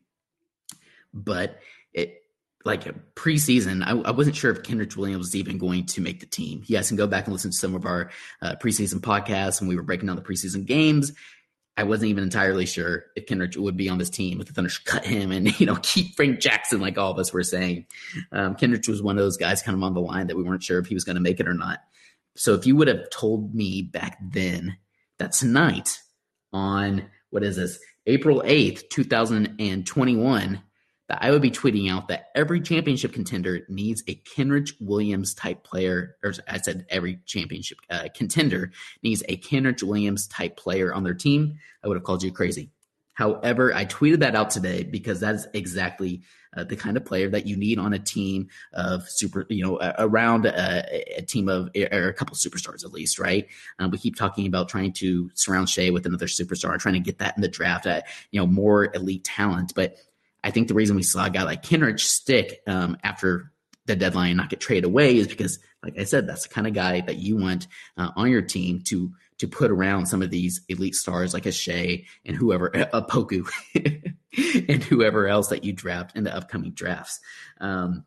But 1.14 1.60
it 1.94 2.24
like 2.66 2.86
preseason, 3.14 3.86
I, 3.86 3.92
I, 3.92 4.12
wasn't 4.12 4.36
sure 4.36 4.52
if 4.52 4.64
Kenrich 4.64 4.98
Williams 4.98 5.20
was 5.20 5.36
even 5.36 5.60
going 5.60 5.86
to 5.86 6.02
make 6.02 6.22
the 6.22 6.26
team. 6.26 6.64
You 6.66 6.78
guys 6.78 6.88
can 6.88 6.98
go 6.98 7.06
back 7.06 7.26
and 7.26 7.34
listen 7.34 7.52
to 7.52 7.58
some 7.58 7.76
of 7.76 7.86
our 7.86 8.10
uh, 8.42 8.56
preseason 8.56 8.96
podcasts 8.96 9.62
when 9.62 9.70
we 9.70 9.76
were 9.76 9.84
breaking 9.84 10.08
down 10.08 10.16
the 10.16 10.24
preseason 10.24 10.66
games. 10.66 11.14
I 11.78 11.84
wasn't 11.84 12.10
even 12.10 12.24
entirely 12.24 12.66
sure 12.66 13.06
if 13.16 13.26
Kenrich 13.26 13.58
would 13.58 13.76
be 13.76 13.90
on 13.90 13.98
this 13.98 14.10
team, 14.10 14.40
if 14.40 14.48
the 14.48 14.54
Thunder 14.54 14.70
should 14.70 14.86
cut 14.86 15.06
him 15.06 15.32
and 15.32 15.60
you 15.60 15.66
know 15.66 15.78
keep 15.82 16.16
Frank 16.16 16.40
Jackson, 16.40 16.80
like 16.80 16.98
all 16.98 17.12
of 17.12 17.20
us 17.20 17.34
were 17.34 17.44
saying. 17.44 17.86
Um, 18.32 18.56
Kenrich 18.56 18.88
was 18.88 19.02
one 19.02 19.18
of 19.18 19.24
those 19.24 19.38
guys 19.38 19.62
kind 19.62 19.78
of 19.78 19.84
on 19.84 19.94
the 19.94 20.02
line 20.02 20.28
that 20.28 20.38
we 20.38 20.44
weren't 20.44 20.64
sure 20.64 20.80
if 20.80 20.88
he 20.88 20.94
was 20.94 21.04
going 21.04 21.16
to 21.16 21.22
make 21.22 21.40
it 21.40 21.48
or 21.48 21.54
not. 21.54 21.80
So 22.36 22.54
if 22.54 22.66
you 22.66 22.76
would 22.76 22.88
have 22.88 23.10
told 23.10 23.54
me 23.54 23.82
back 23.82 24.18
then 24.22 24.78
that 25.20 25.32
tonight 25.32 26.02
on 26.52 27.06
what 27.30 27.44
is 27.44 27.56
this, 27.56 27.80
April 28.06 28.42
8th, 28.46 28.90
2021, 28.90 30.62
that 31.08 31.20
I 31.22 31.32
would 31.32 31.42
be 31.42 31.52
tweeting 31.52 31.90
out 31.90 32.08
that 32.08 32.30
every 32.36 32.60
championship 32.60 33.14
contender 33.14 33.62
needs 33.70 34.04
a 34.08 34.16
Kenrich 34.16 34.74
Williams 34.80 35.34
type 35.34 35.64
player, 35.64 36.18
or 36.24 36.34
I 36.48 36.58
said 36.58 36.86
every 36.90 37.20
championship 37.26 37.78
uh, 37.90 38.08
contender 38.14 38.72
needs 39.04 39.24
a 39.30 39.38
Kenrich 39.38 39.84
Williams 39.84 40.28
type 40.28 40.58
player 40.58 40.94
on 40.94 41.04
their 41.04 41.14
team, 41.14 41.60
I 41.84 41.88
would 41.88 41.98
have 41.98 42.04
called 42.04 42.24
you 42.24 42.32
crazy. 42.32 42.72
However, 43.14 43.74
I 43.74 43.86
tweeted 43.86 44.20
that 44.20 44.36
out 44.36 44.50
today 44.50 44.84
because 44.84 45.22
that 45.22 45.36
is 45.36 45.48
exactly 45.54 46.24
uh, 46.56 46.66
the 46.66 46.76
kind 46.76 46.98
of 46.98 47.06
player 47.06 47.30
that 47.30 47.46
you 47.46 47.56
need 47.56 47.80
on 47.80 47.94
a 47.94 48.00
team 48.00 48.50
of 48.74 49.10
super, 49.10 49.46
you 49.50 49.64
know, 49.64 49.78
uh, 49.78 49.94
around 50.00 50.46
a, 50.46 51.18
a, 51.18 51.22
team 51.22 51.48
of 51.48 51.70
or 51.76 52.08
a 52.10 52.14
couple 52.14 52.36
superstars 52.36 52.84
at 52.84 52.92
least, 52.92 53.18
right? 53.18 53.48
Um, 53.80 53.92
we 53.92 53.98
keep 53.98 54.18
talking 54.18 54.48
about 54.48 54.68
trying 54.68 54.92
to 54.94 55.30
surround 55.34 55.70
Shai 55.70 55.92
with 55.92 56.06
another 56.06 56.28
superstar, 56.28 56.78
trying 56.78 56.96
to 56.96 57.00
get 57.00 57.20
that 57.20 57.36
in 57.38 57.42
the 57.42 57.48
draft, 57.48 57.86
you 58.32 58.40
know, 58.40 58.48
more 58.48 58.94
elite 58.94 59.24
talent. 59.24 59.74
But 59.76 59.96
I 60.46 60.52
think 60.52 60.68
the 60.68 60.76
reason 60.76 60.96
we 60.96 61.04
saw 61.04 61.26
a 61.26 61.30
guy 61.32 61.42
like 61.44 61.64
Kenrich 61.64 62.02
stick 62.02 62.62
um, 62.68 62.98
after 63.04 63.52
the 63.88 63.96
deadline 63.96 64.30
and 64.30 64.38
not 64.38 64.50
get 64.50 64.60
traded 64.60 64.86
away 64.86 65.18
is 65.18 65.28
because, 65.28 65.58
like 65.84 65.98
I 66.00 66.04
said, 66.04 66.28
that's 66.28 66.48
the 66.48 66.54
kind 66.54 66.68
of 66.68 66.74
guy 66.74 67.02
that 67.02 67.18
you 67.18 67.36
want 67.36 67.68
uh, 67.98 68.12
on 68.16 68.30
your 68.30 68.44
team 68.44 68.82
to 68.86 69.12
to 69.40 69.48
put 69.48 69.72
around 69.72 70.06
some 70.06 70.22
of 70.22 70.30
these 70.30 70.62
elite 70.70 70.96
stars 70.96 71.34
like 71.34 71.46
a 71.46 71.52
Shai 71.52 72.06
and 72.24 72.38
whoever, 72.38 72.68
a 72.68 73.02
Poku, 73.02 73.50
and 74.70 74.84
whoever 74.84 75.28
else 75.28 75.50
that 75.50 75.64
you 75.64 75.74
draft 75.74 76.16
in 76.16 76.24
the 76.24 76.34
upcoming 76.36 76.72
drafts. 76.72 77.20
Um, 77.60 78.06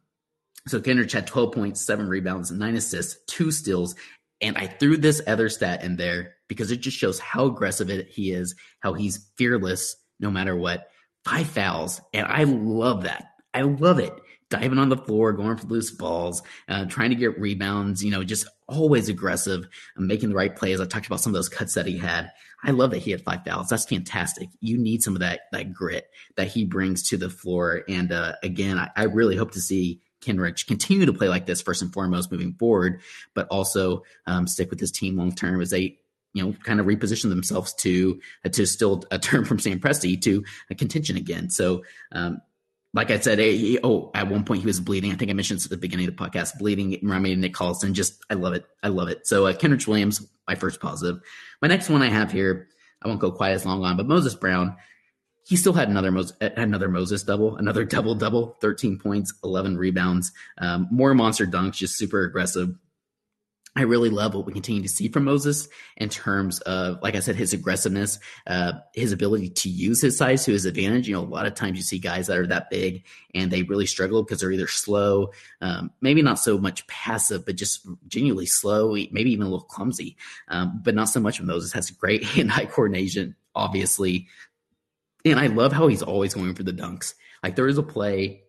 so 0.66 0.81
Kenrich 0.81 1.12
had 1.12 1.27
12 1.27 1.53
points, 1.53 1.85
seven 1.85 2.09
rebounds, 2.09 2.51
nine 2.51 2.77
assists, 2.77 3.18
two 3.27 3.51
steals. 3.51 3.94
And 4.40 4.57
I 4.57 4.68
threw 4.68 4.96
this 4.96 5.20
other 5.27 5.48
stat 5.48 5.83
in 5.83 5.96
there 5.96 6.37
because 6.46 6.70
it 6.70 6.79
just 6.79 6.96
shows 6.96 7.18
how 7.18 7.46
aggressive 7.46 7.90
it, 7.90 8.09
he 8.09 8.33
is, 8.33 8.55
how 8.81 8.94
he's 8.94 9.29
fearless 9.37 9.96
no 10.20 10.31
matter 10.31 10.57
what. 10.57 10.88
Five 11.28 11.48
fouls. 11.48 12.00
And 12.14 12.26
I 12.26 12.44
love 12.44 13.02
that. 13.04 13.32
I 13.52 13.62
love 13.62 13.98
it. 13.98 14.12
Diving 14.50 14.78
on 14.78 14.88
the 14.88 14.96
floor, 14.96 15.32
going 15.32 15.56
for 15.58 15.66
loose 15.66 15.90
balls, 15.90 16.42
uh, 16.68 16.86
trying 16.86 17.10
to 17.10 17.16
get 17.16 17.38
rebounds, 17.38 18.02
you 18.02 18.10
know, 18.10 18.24
just 18.24 18.48
always 18.66 19.10
aggressive, 19.10 19.68
making 19.98 20.30
the 20.30 20.34
right 20.34 20.54
plays. 20.54 20.80
I 20.80 20.86
talked 20.86 21.06
about 21.06 21.20
some 21.20 21.30
of 21.30 21.34
those 21.34 21.50
cuts 21.50 21.74
that 21.74 21.86
he 21.86 21.98
had. 21.98 22.30
I 22.64 22.70
love 22.70 22.92
that 22.92 23.00
he 23.00 23.10
had 23.10 23.22
five 23.22 23.44
fouls. 23.44 23.68
That's 23.68 23.84
fantastic. 23.84 24.48
You 24.60 24.78
need 24.78 25.02
some 25.02 25.14
of 25.14 25.20
that 25.20 25.40
that 25.52 25.74
grit 25.74 26.08
that 26.36 26.48
he 26.48 26.64
brings 26.64 27.08
to 27.10 27.18
the 27.18 27.28
floor. 27.28 27.84
And 27.88 28.10
uh, 28.10 28.34
again, 28.42 28.78
I, 28.78 28.90
I 28.96 29.02
really 29.04 29.36
hope 29.36 29.52
to 29.52 29.60
see 29.60 30.00
Kenrich 30.22 30.66
continue 30.66 31.04
to 31.06 31.12
play 31.12 31.28
like 31.28 31.46
this 31.46 31.60
first 31.60 31.82
and 31.82 31.92
foremost 31.92 32.32
moving 32.32 32.54
forward, 32.54 33.02
but 33.34 33.46
also 33.48 34.02
um, 34.26 34.46
stick 34.46 34.70
with 34.70 34.80
his 34.80 34.90
team 34.90 35.16
long 35.16 35.32
term 35.32 35.60
as 35.60 35.70
they 35.70 35.98
you 36.32 36.44
know 36.44 36.54
kind 36.64 36.80
of 36.80 36.86
reposition 36.86 37.30
themselves 37.30 37.72
to 37.74 38.20
uh, 38.44 38.48
to 38.50 38.66
still 38.66 39.04
a 39.10 39.18
term 39.18 39.44
from 39.44 39.58
Sam 39.58 39.80
Presti 39.80 40.20
to 40.22 40.44
a 40.70 40.74
contention 40.74 41.16
again. 41.16 41.50
So. 41.50 41.84
Um, 42.12 42.40
like 42.94 43.10
I 43.10 43.18
said, 43.18 43.38
he, 43.38 43.78
oh, 43.84 44.10
at 44.14 44.30
one 44.30 44.44
point 44.44 44.62
he 44.62 44.66
was 44.66 44.80
bleeding. 44.80 45.12
I 45.12 45.14
think 45.14 45.30
I 45.30 45.34
mentioned 45.34 45.60
at 45.62 45.68
the 45.68 45.76
beginning 45.76 46.08
of 46.08 46.16
the 46.16 46.24
podcast, 46.24 46.58
bleeding. 46.58 46.98
Remind 47.02 47.22
me 47.22 47.34
Nick 47.34 47.52
Collison. 47.52 47.92
Just, 47.92 48.24
I 48.30 48.34
love 48.34 48.54
it. 48.54 48.64
I 48.82 48.88
love 48.88 49.08
it. 49.08 49.26
So, 49.26 49.46
uh, 49.46 49.52
Kenrich 49.52 49.86
Williams, 49.86 50.26
my 50.48 50.54
first 50.54 50.80
positive. 50.80 51.20
My 51.60 51.68
next 51.68 51.90
one 51.90 52.00
I 52.00 52.08
have 52.08 52.32
here, 52.32 52.68
I 53.02 53.08
won't 53.08 53.20
go 53.20 53.30
quite 53.30 53.50
as 53.50 53.66
long 53.66 53.84
on, 53.84 53.98
but 53.98 54.06
Moses 54.08 54.34
Brown 54.34 54.74
he 55.48 55.56
still 55.56 55.72
had 55.72 55.88
another 55.88 56.10
Moses, 56.10 56.36
another 56.40 56.90
Moses 56.90 57.22
double, 57.22 57.56
another 57.56 57.84
double 57.86 58.14
double, 58.14 58.58
13 58.60 58.98
points, 58.98 59.32
11 59.42 59.78
rebounds, 59.78 60.30
um, 60.58 60.86
more 60.90 61.14
monster 61.14 61.46
dunks, 61.46 61.76
just 61.76 61.96
super 61.96 62.22
aggressive. 62.22 62.76
I 63.78 63.82
really 63.82 64.10
love 64.10 64.34
what 64.34 64.44
we 64.44 64.52
continue 64.52 64.82
to 64.82 64.88
see 64.88 65.08
from 65.08 65.24
Moses 65.24 65.68
in 65.96 66.08
terms 66.08 66.60
of, 66.60 67.00
like 67.02 67.14
I 67.14 67.20
said, 67.20 67.36
his 67.36 67.52
aggressiveness, 67.52 68.18
uh, 68.46 68.72
his 68.94 69.12
ability 69.12 69.50
to 69.50 69.68
use 69.68 70.02
his 70.02 70.16
size 70.16 70.44
to 70.44 70.52
his 70.52 70.64
advantage. 70.64 71.08
You 71.08 71.14
know, 71.14 71.22
a 71.22 71.24
lot 71.24 71.46
of 71.46 71.54
times 71.54 71.76
you 71.76 71.82
see 71.82 71.98
guys 71.98 72.26
that 72.26 72.38
are 72.38 72.46
that 72.48 72.70
big 72.70 73.04
and 73.34 73.50
they 73.50 73.62
really 73.62 73.86
struggle 73.86 74.22
because 74.22 74.40
they're 74.40 74.52
either 74.52 74.66
slow, 74.66 75.30
um, 75.60 75.90
maybe 76.00 76.22
not 76.22 76.38
so 76.38 76.58
much 76.58 76.86
passive, 76.86 77.46
but 77.46 77.56
just 77.56 77.86
genuinely 78.08 78.46
slow, 78.46 78.92
maybe 78.92 79.30
even 79.30 79.46
a 79.46 79.50
little 79.50 79.60
clumsy. 79.60 80.16
Um, 80.48 80.80
but 80.82 80.94
not 80.94 81.08
so 81.08 81.20
much 81.20 81.40
Moses 81.40 81.72
has 81.72 81.90
great 81.90 82.24
hand-eye 82.24 82.66
coordination, 82.66 83.36
obviously 83.54 84.26
and 85.24 85.38
I 85.38 85.46
love 85.48 85.72
how 85.72 85.88
he's 85.88 86.02
always 86.02 86.34
going 86.34 86.54
for 86.54 86.62
the 86.62 86.72
dunks. 86.72 87.14
Like 87.42 87.56
there 87.56 87.68
is 87.68 87.78
a 87.78 87.82
play, 87.82 88.42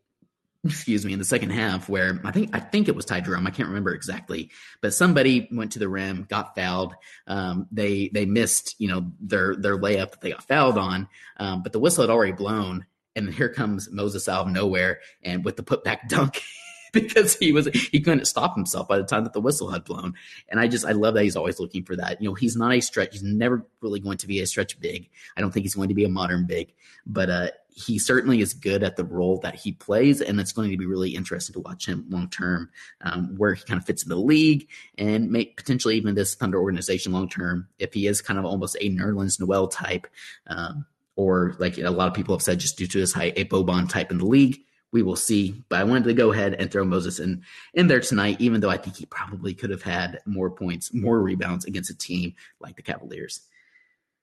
excuse 0.64 1.06
me, 1.06 1.14
in 1.14 1.20
the 1.20 1.26
second 1.26 1.52
half 1.52 1.88
where 1.88 2.20
I 2.24 2.32
think 2.32 2.50
I 2.54 2.60
think 2.60 2.88
it 2.88 2.96
was 2.96 3.06
Ty 3.06 3.22
Jerome. 3.22 3.48
I 3.48 3.52
can't 3.52 3.70
remember 3.70 3.94
exactly, 3.94 4.52
but 4.82 4.94
somebody 4.94 5.48
went 5.52 5.74
to 5.74 5.80
the 5.80 5.90
rim, 5.90 6.26
got 6.30 6.56
fouled. 6.56 6.96
Um, 7.28 7.68
they 7.72 8.10
they 8.14 8.26
missed, 8.26 8.76
you 8.80 8.88
know, 8.88 9.12
their 9.22 9.56
their 9.56 9.78
layup 9.78 10.12
that 10.12 10.22
they 10.22 10.32
got 10.32 10.48
fouled 10.48 10.78
on, 10.78 11.08
um, 11.38 11.64
but 11.64 11.72
the 11.72 11.80
whistle 11.80 12.04
had 12.04 12.10
already 12.10 12.34
blown. 12.34 12.86
And 13.16 13.34
here 13.34 13.50
comes 13.50 13.90
Moses 13.92 14.30
out 14.30 14.46
of 14.46 14.54
nowhere 14.54 15.00
and 15.24 15.44
with 15.44 15.58
the 15.58 15.64
putback 15.64 16.00
dunk. 16.08 16.42
because 16.94 17.36
he 17.36 17.52
was 17.52 17.68
he 17.68 18.00
couldn't 18.00 18.26
stop 18.26 18.56
himself 18.56 18.88
by 18.88 18.98
the 18.98 19.04
time 19.04 19.24
that 19.24 19.34
the 19.34 19.42
whistle 19.42 19.70
had 19.70 19.84
blown. 19.84 20.16
And 20.50 20.60
I 20.60 20.68
just 20.68 20.86
I 20.86 20.92
love 20.92 21.14
that 21.14 21.24
he's 21.24 21.36
always 21.36 21.60
looking 21.60 21.84
for 21.84 21.96
that. 21.96 22.22
You 22.22 22.30
know, 22.30 22.34
he's 22.34 22.56
not 22.56 22.74
a 22.74 22.80
stretch. 22.80 23.10
He's 23.12 23.24
never 23.24 23.66
really 23.82 24.00
going 24.00 24.18
to 24.18 24.28
be 24.28 24.40
a 24.40 24.48
stretch 24.48 24.80
big. 24.80 25.10
I 25.38 25.42
don't 25.42 25.52
think 25.52 25.66
he's 25.66 25.76
going 25.76 25.90
to 25.90 25.96
be 25.96 26.06
a 26.06 26.10
modern 26.10 26.48
big, 26.48 26.74
but 27.06 27.30
uh, 27.30 27.48
he 27.72 28.00
certainly 28.00 28.42
is 28.42 28.54
good 28.54 28.84
at 28.84 28.96
the 28.96 29.06
role 29.06 29.38
that 29.40 29.56
he 29.56 29.72
plays, 29.72 30.22
and 30.22 30.40
it's 30.40 30.52
going 30.52 30.72
to 30.72 30.78
be 30.78 30.86
really 30.86 31.16
interesting 31.16 31.54
to 31.54 31.60
watch 31.60 31.86
him 31.86 32.06
long 32.10 32.30
term, 32.30 32.70
um, 33.02 33.36
where 33.38 33.54
he 33.54 33.64
kind 33.64 33.80
of 33.80 33.86
fits 33.86 34.04
in 34.04 34.10
the 34.10 34.16
league 34.16 34.68
and 34.98 35.32
potentially 35.56 35.96
even 35.96 36.16
this 36.16 36.36
Thunder 36.36 36.60
organization 36.60 37.12
long 37.12 37.30
term. 37.30 37.68
If 37.78 37.94
he 37.94 38.08
is 38.08 38.22
kind 38.22 38.40
of 38.40 38.46
almost 38.46 38.78
a 38.80 38.90
Nerlens 38.90 39.40
Noel 39.40 39.68
type. 39.68 40.08
Um, 40.48 40.86
or 41.16 41.58
like 41.60 41.78
a 41.78 41.90
lot 41.90 42.08
of 42.08 42.14
people 42.14 42.34
have 42.34 42.42
said, 42.42 42.62
just 42.62 42.78
due 42.78 42.88
to 42.88 42.98
his 42.98 43.12
height, 43.12 43.34
a 43.36 43.44
Boban 43.44 43.90
type 43.90 44.10
in 44.10 44.20
the 44.20 44.26
league 44.26 44.62
we 44.92 45.04
will 45.04 45.16
see. 45.16 45.64
But 45.70 45.80
I 45.80 45.84
wanted 45.84 46.06
to 46.06 46.14
go 46.14 46.32
ahead 46.32 46.56
and 46.56 46.72
throw 46.72 46.84
Moses 46.84 47.20
in 47.20 47.44
in 47.74 47.88
there 47.88 48.00
tonight, 48.00 48.38
even 48.40 48.62
though 48.62 48.70
I 48.70 48.78
think 48.78 48.96
he 48.96 49.06
probably 49.06 49.54
could 49.54 49.70
have 49.70 49.84
had 49.84 50.20
more 50.26 50.50
points, 50.50 50.94
more 50.94 51.22
rebounds 51.22 51.66
against 51.66 51.92
a 51.92 51.98
team 51.98 52.36
like 52.60 52.76
the 52.76 52.82
Cavaliers. 52.82 53.42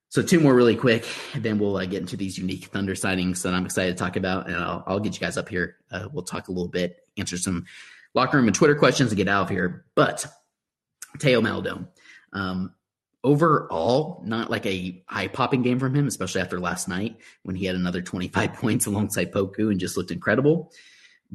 So 0.09 0.23
two 0.23 0.41
more 0.41 0.55
really 0.55 0.77
quick, 0.77 1.07
and 1.35 1.43
then 1.43 1.59
we'll 1.59 1.77
uh, 1.77 1.85
get 1.85 2.01
into 2.01 2.17
these 2.17 2.39
unique 2.39 2.67
Thunder 2.67 2.95
sightings 2.95 3.43
that 3.43 3.55
I'm 3.55 3.67
excited 3.67 3.97
to 3.97 4.03
talk 4.03 4.17
about, 4.17 4.47
and 4.47 4.57
I'll, 4.57 4.85
I'll 4.87 5.01
get 5.01 5.15
you 5.15 5.21
guys 5.21 5.37
up 5.37 5.49
here. 5.49 5.77
Uh, 5.91 6.09
we'll 6.13 6.25
talk 6.25 6.49
a 6.49 6.53
little 6.53 6.69
bit, 6.69 7.05
answer 7.17 7.37
some 7.37 7.67
locker 8.15 8.37
room 8.37 8.47
and 8.47 8.55
Twitter 8.55 8.77
questions, 8.77 9.11
and 9.11 9.17
get 9.17 9.29
out 9.29 9.43
of 9.43 9.51
here. 9.51 9.85
But 9.97 10.25
Théo 11.19 11.43
Maledon, 11.43 11.89
um, 12.33 12.73
overall, 13.25 14.23
not 14.25 14.49
like 14.49 14.65
a 14.65 15.03
eye 15.09 15.27
popping 15.27 15.63
game 15.63 15.81
from 15.81 15.95
him, 15.95 16.07
especially 16.07 16.41
after 16.41 16.61
last 16.61 16.89
night 16.89 17.17
when 17.43 17.57
he 17.57 17.67
had 17.67 17.75
another 17.75 18.01
25 18.01 18.53
points 18.55 18.87
alongside 18.87 19.33
Poku 19.33 19.71
and 19.71 19.81
just 19.81 19.97
looked 19.97 20.13
incredible. 20.13 20.73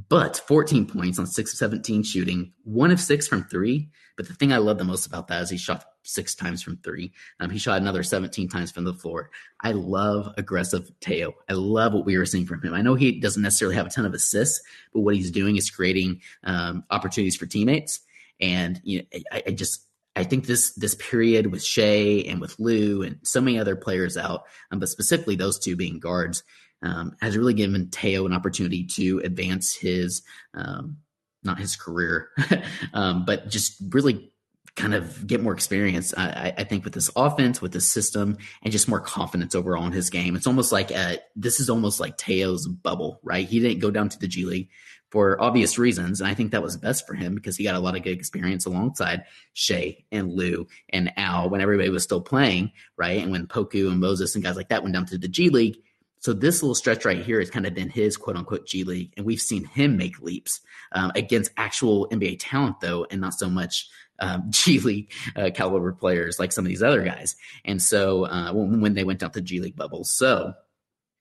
But 0.08 0.42
14 0.48 0.86
points 0.88 1.20
on 1.20 1.28
6 1.28 1.52
of 1.52 1.58
17 1.58 2.04
shooting, 2.04 2.54
one 2.64 2.92
of 2.92 3.02
six 3.02 3.28
from 3.28 3.44
three. 3.44 3.90
But 4.16 4.28
the 4.28 4.34
thing 4.34 4.54
I 4.54 4.58
love 4.58 4.78
the 4.78 4.86
most 4.86 5.06
about 5.06 5.28
that 5.28 5.42
is 5.42 5.50
he 5.50 5.58
shot 5.58 5.84
six 6.04 6.36
times 6.36 6.62
from 6.62 6.78
three. 6.78 7.12
Um, 7.40 7.50
he 7.50 7.60
shot 7.60 7.82
another 7.82 8.04
17 8.04 8.48
times 8.50 8.72
from 8.72 8.84
the 8.84 8.94
floor. 8.94 9.30
I 9.60 9.72
love 9.72 10.34
aggressive 10.38 10.92
Théo. 11.02 11.34
I 11.50 11.54
love 11.54 11.94
what 11.94 12.06
we 12.06 12.18
were 12.18 12.26
seeing 12.26 12.46
from 12.46 12.62
him. 12.62 12.74
I 12.74 12.82
know 12.82 12.96
he 12.96 13.20
doesn't 13.20 13.42
necessarily 13.42 13.76
have 13.76 13.88
a 13.88 13.90
ton 13.90 14.06
of 14.06 14.14
assists, 14.14 14.62
but 14.94 15.02
what 15.02 15.16
he's 15.16 15.32
doing 15.32 15.58
is 15.58 15.70
creating 15.70 16.22
um, 16.44 16.84
opportunities 16.90 17.36
for 17.36 17.46
teammates. 17.46 18.00
And 18.40 18.82
you 18.84 19.00
know, 19.00 19.20
I, 19.32 19.44
I 19.48 19.52
just 19.52 19.86
I 20.16 20.24
think 20.24 20.46
this 20.46 20.74
this 20.74 20.96
period 20.96 21.48
with 21.48 21.64
Shai 21.64 22.26
and 22.28 22.42
with 22.42 22.60
Lou 22.60 23.04
and 23.04 23.20
so 23.24 23.40
many 23.40 23.60
other 23.60 23.76
players 23.76 24.18
out, 24.18 24.44
um, 24.72 24.80
but 24.80 24.90
specifically 24.90 25.36
those 25.36 25.60
two 25.60 25.76
being 25.76 26.00
guards, 26.00 26.44
um, 26.82 27.16
has 27.22 27.38
really 27.38 27.54
given 27.54 27.88
Théo 27.88 28.26
an 28.26 28.34
opportunity 28.34 28.84
to 28.86 29.20
advance 29.20 29.74
his 29.74 30.24
um, 30.54 30.98
not 31.44 31.60
his 31.60 31.76
career, 31.76 32.30
um, 32.94 33.26
but 33.26 33.48
just 33.50 33.78
really 33.90 34.32
kind 34.76 34.94
of 34.94 35.28
get 35.28 35.42
more 35.42 35.54
experience. 35.54 36.14
I, 36.16 36.54
I, 36.58 36.64
think 36.64 36.86
with 36.86 36.94
this 36.94 37.10
offense, 37.16 37.62
with 37.62 37.74
this 37.74 37.92
system, 37.92 38.38
and 38.64 38.72
just 38.72 38.88
more 38.88 39.02
confidence 39.02 39.54
overall 39.54 39.86
in 39.86 39.92
his 39.92 40.10
game. 40.10 40.36
It's 40.36 40.48
almost 40.48 40.72
like 40.72 40.92
a, 40.92 41.20
this 41.36 41.60
is 41.60 41.70
almost 41.70 42.00
like 42.00 42.18
Théo's 42.18 42.68
bubble, 42.68 43.20
right? 43.22 43.48
He 43.48 43.60
didn't 43.60 43.80
go 43.80 43.92
down 43.92 44.10
to 44.10 44.20
the 44.20 44.28
G 44.28 44.46
League 44.46 44.70
for 45.12 45.42
obvious 45.42 45.78
reasons. 45.78 46.22
And 46.22 46.30
I 46.30 46.34
think 46.34 46.52
that 46.52 46.64
was 46.64 46.78
best 46.78 47.06
for 47.06 47.14
him 47.14 47.36
because 47.36 47.58
he 47.58 47.66
got 47.66 47.76
a 47.76 47.80
lot 47.80 47.98
of 47.98 48.04
good 48.04 48.18
experience 48.18 48.66
alongside 48.66 49.26
Shai 49.54 49.98
and 50.12 50.32
Lou 50.32 50.68
and 50.90 51.12
Al 51.18 51.50
when 51.50 51.60
everybody 51.60 51.90
was 51.90 52.04
still 52.04 52.22
playing, 52.22 52.72
right? 52.96 53.22
And 53.22 53.32
when 53.32 53.48
Poku 53.48 53.92
and 53.92 54.00
Moses 54.00 54.36
and 54.36 54.44
guys 54.44 54.56
like 54.56 54.70
that 54.70 54.84
went 54.84 54.96
down 54.96 55.06
to 55.08 55.18
the 55.18 55.28
G 55.28 55.50
League. 55.50 55.78
So 56.20 56.34
this 56.34 56.62
little 56.62 56.76
stretch 56.76 57.04
right 57.04 57.22
here 57.22 57.40
has 57.40 57.50
kind 57.50 57.66
of 57.66 57.74
been 57.74 57.90
his 57.90 58.16
quote 58.16 58.38
unquote 58.38 58.68
G 58.68 58.86
League. 58.86 59.12
And 59.18 59.26
we've 59.26 59.42
seen 59.42 59.66
him 59.66 59.98
make 59.98 60.22
leaps 60.22 60.62
um, 60.94 61.12
against 61.14 61.52
actual 61.58 62.08
NBA 62.10 62.38
talent, 62.40 62.80
though, 62.80 63.06
and 63.12 63.20
not 63.20 63.34
so 63.34 63.50
much 63.50 63.90
um, 64.22 64.46
G 64.50 64.80
League 64.80 65.12
uh, 65.36 65.50
caliber 65.54 65.92
players 65.92 66.40
like 66.40 66.52
some 66.52 66.66
of 66.66 66.70
these 66.70 66.84
other 66.84 67.04
guys. 67.04 67.36
And 67.66 67.82
so 67.82 68.26
uh, 68.26 68.54
when, 68.54 68.82
when 68.82 68.94
they 68.94 69.04
went 69.04 69.24
out 69.24 69.34
the 69.34 69.42
G 69.42 69.60
League 69.60 69.76
bubble, 69.76 70.06
So 70.06 70.54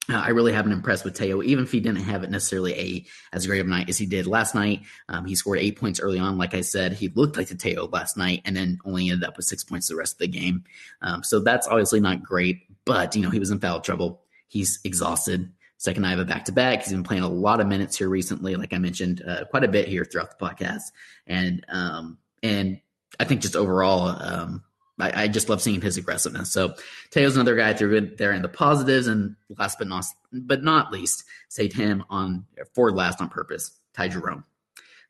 uh, 0.09 0.17
I 0.17 0.29
really 0.29 0.51
haven't 0.51 0.71
impressed 0.71 1.05
with 1.05 1.17
Théo, 1.17 1.43
even 1.43 1.63
if 1.63 1.71
he 1.71 1.79
didn't 1.79 2.03
have 2.03 2.23
it 2.23 2.31
necessarily 2.31 2.73
a 2.73 3.05
as 3.33 3.45
great 3.45 3.61
of 3.61 3.67
a 3.67 3.69
night 3.69 3.87
as 3.87 3.97
he 3.97 4.05
did 4.05 4.25
last 4.25 4.55
night. 4.55 4.81
Um, 5.07 5.25
he 5.25 5.35
scored 5.35 5.59
eight 5.59 5.79
points 5.79 5.99
early 5.99 6.17
on. 6.17 6.37
Like 6.37 6.55
I 6.55 6.61
said, 6.61 6.93
he 6.93 7.09
looked 7.09 7.37
like 7.37 7.47
the 7.47 7.55
Théo 7.55 7.91
last 7.91 8.17
night, 8.17 8.41
and 8.45 8.55
then 8.55 8.79
only 8.83 9.09
ended 9.09 9.27
up 9.27 9.37
with 9.37 9.45
six 9.45 9.63
points 9.63 9.87
the 9.87 9.95
rest 9.95 10.13
of 10.13 10.19
the 10.19 10.27
game. 10.27 10.63
Um, 11.01 11.23
so 11.23 11.39
that's 11.39 11.67
obviously 11.67 11.99
not 11.99 12.23
great. 12.23 12.63
But 12.83 13.15
you 13.15 13.21
know 13.21 13.29
he 13.29 13.39
was 13.39 13.51
in 13.51 13.59
foul 13.59 13.79
trouble. 13.81 14.23
He's 14.47 14.79
exhausted. 14.83 15.51
Second 15.77 16.03
night 16.03 16.13
of 16.13 16.19
a 16.19 16.25
back 16.25 16.45
to 16.45 16.51
back. 16.51 16.83
He's 16.83 16.93
been 16.93 17.03
playing 17.03 17.23
a 17.23 17.29
lot 17.29 17.59
of 17.59 17.67
minutes 17.67 17.97
here 17.97 18.09
recently, 18.09 18.55
like 18.55 18.71
I 18.73 18.77
mentioned, 18.77 19.23
uh, 19.27 19.45
quite 19.45 19.63
a 19.63 19.67
bit 19.67 19.87
here 19.87 20.05
throughout 20.05 20.37
the 20.37 20.45
podcast, 20.45 20.83
and 21.25 21.65
um, 21.69 22.17
and 22.43 22.79
I 23.21 23.23
think 23.23 23.41
just 23.41 23.55
overall, 23.55 24.07
um, 24.07 24.63
I, 24.99 25.23
I, 25.23 25.27
just 25.27 25.47
love 25.47 25.61
seeing 25.61 25.79
his 25.79 25.97
aggressiveness. 25.97 26.51
So 26.51 26.73
Théo's 27.11 27.35
another 27.35 27.55
guy 27.55 27.73
through 27.73 28.15
there 28.17 28.33
in 28.33 28.41
the 28.41 28.49
positives, 28.49 29.05
and 29.07 29.35
last 29.57 29.77
but 29.77 29.87
not 29.87 30.05
but 30.31 30.63
not 30.63 30.91
least, 30.91 31.23
saved 31.47 31.73
him 31.73 32.03
on 32.09 32.45
for 32.73 32.91
last 32.91 33.21
on 33.21 33.29
purpose. 33.29 33.71
Ty 33.93 34.07
Jerome. 34.07 34.43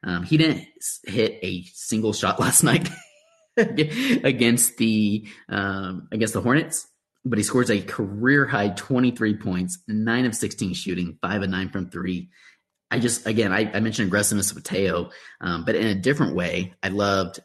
Um, 0.03 0.23
he 0.23 0.37
didn't 0.37 0.67
hit 1.05 1.39
a 1.41 1.63
single 1.73 2.11
shot 2.11 2.39
last 2.45 2.63
night 2.63 2.89
against 3.57 4.77
the 4.77 5.25
um, 5.47 6.09
against 6.11 6.33
the 6.33 6.41
Hornets, 6.41 6.87
but 7.23 7.37
he 7.37 7.43
scores 7.43 7.71
a 7.71 7.81
career 7.81 8.45
high 8.45 8.69
23 8.69 9.37
points, 9.37 9.79
nine 9.87 10.25
of 10.25 10.35
16 10.35 10.73
shooting, 10.73 11.17
five 11.21 11.43
of 11.43 11.49
nine 11.49 11.69
from 11.69 11.89
three. 11.89 12.29
I 12.89 12.99
just 12.99 13.25
again 13.25 13.53
I, 13.53 13.71
I 13.73 13.79
mentioned 13.79 14.07
aggressiveness 14.07 14.53
with 14.53 14.65
Théo, 14.65 15.11
um, 15.39 15.63
but 15.63 15.75
in 15.75 15.87
a 15.87 15.95
different 15.95 16.35
way. 16.35 16.73
I 16.83 16.89
loved 16.89 17.39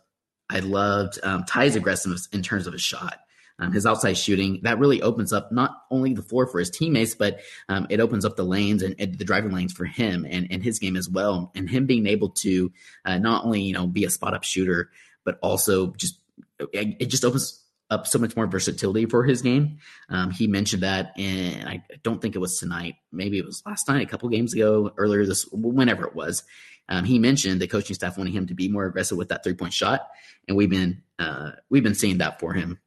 I 0.50 0.60
loved 0.60 1.18
um, 1.22 1.44
Ty's 1.44 1.76
aggressiveness 1.76 2.28
in 2.32 2.42
terms 2.42 2.66
of 2.66 2.72
his 2.72 2.82
shot. 2.82 3.18
um, 3.58 3.72
his 3.72 3.86
outside 3.86 4.16
shooting, 4.18 4.60
that 4.62 4.78
really 4.78 5.02
opens 5.02 5.32
up 5.32 5.50
not 5.50 5.84
only 5.90 6.12
the 6.12 6.22
floor 6.22 6.46
for 6.46 6.58
his 6.58 6.70
teammates, 6.70 7.14
but 7.14 7.40
um, 7.68 7.86
it 7.88 8.00
opens 8.00 8.24
up 8.24 8.36
the 8.36 8.44
lanes 8.44 8.82
and, 8.82 8.94
and, 8.98 9.18
the 9.18 9.24
driving 9.24 9.52
lanes 9.52 9.72
for 9.72 9.86
him 9.86 10.26
and, 10.28 10.46
and 10.50 10.62
his 10.62 10.78
game 10.78 10.96
as 10.96 11.08
well. 11.08 11.52
And 11.54 11.68
him 11.68 11.86
being 11.86 12.06
able 12.06 12.30
to 12.30 12.72
uh, 13.04 13.18
not 13.18 13.44
only 13.44 13.62
you 13.62 13.72
know 13.72 13.86
be 13.86 14.04
a 14.04 14.10
spot 14.10 14.34
up 14.34 14.44
shooter, 14.44 14.90
but 15.24 15.38
also 15.42 15.92
just 15.92 16.18
it 16.72 17.06
just 17.06 17.24
opens 17.24 17.62
up 17.90 18.06
so 18.06 18.18
much 18.18 18.34
more 18.34 18.46
versatility 18.46 19.06
for 19.06 19.24
his 19.24 19.42
game. 19.42 19.78
Um, 20.08 20.30
he 20.30 20.46
mentioned 20.46 20.82
that, 20.82 21.12
and 21.16 21.68
I 21.68 21.84
don't 22.02 22.20
think 22.20 22.34
it 22.34 22.40
was 22.40 22.58
tonight. 22.58 22.96
Maybe 23.12 23.38
it 23.38 23.44
was 23.44 23.62
last 23.64 23.88
night, 23.88 24.06
a 24.06 24.10
couple 24.10 24.28
games 24.28 24.54
ago, 24.54 24.92
earlier 24.96 25.24
this, 25.24 25.46
whenever 25.52 26.04
it 26.06 26.14
was. 26.14 26.42
Um, 26.88 27.04
he 27.04 27.18
mentioned 27.18 27.60
the 27.60 27.66
coaching 27.66 27.94
staff 27.94 28.16
wanting 28.16 28.32
him 28.32 28.46
to 28.46 28.54
be 28.54 28.68
more 28.68 28.86
aggressive 28.86 29.18
with 29.18 29.28
that 29.30 29.42
three 29.42 29.54
point 29.54 29.72
shot, 29.72 30.08
and 30.48 30.56
we've 30.56 30.70
been 30.70 31.02
uh, 31.18 31.52
we've 31.70 31.82
been 31.82 31.94
seeing 31.94 32.18
that 32.18 32.40
for 32.40 32.52
him 32.52 32.78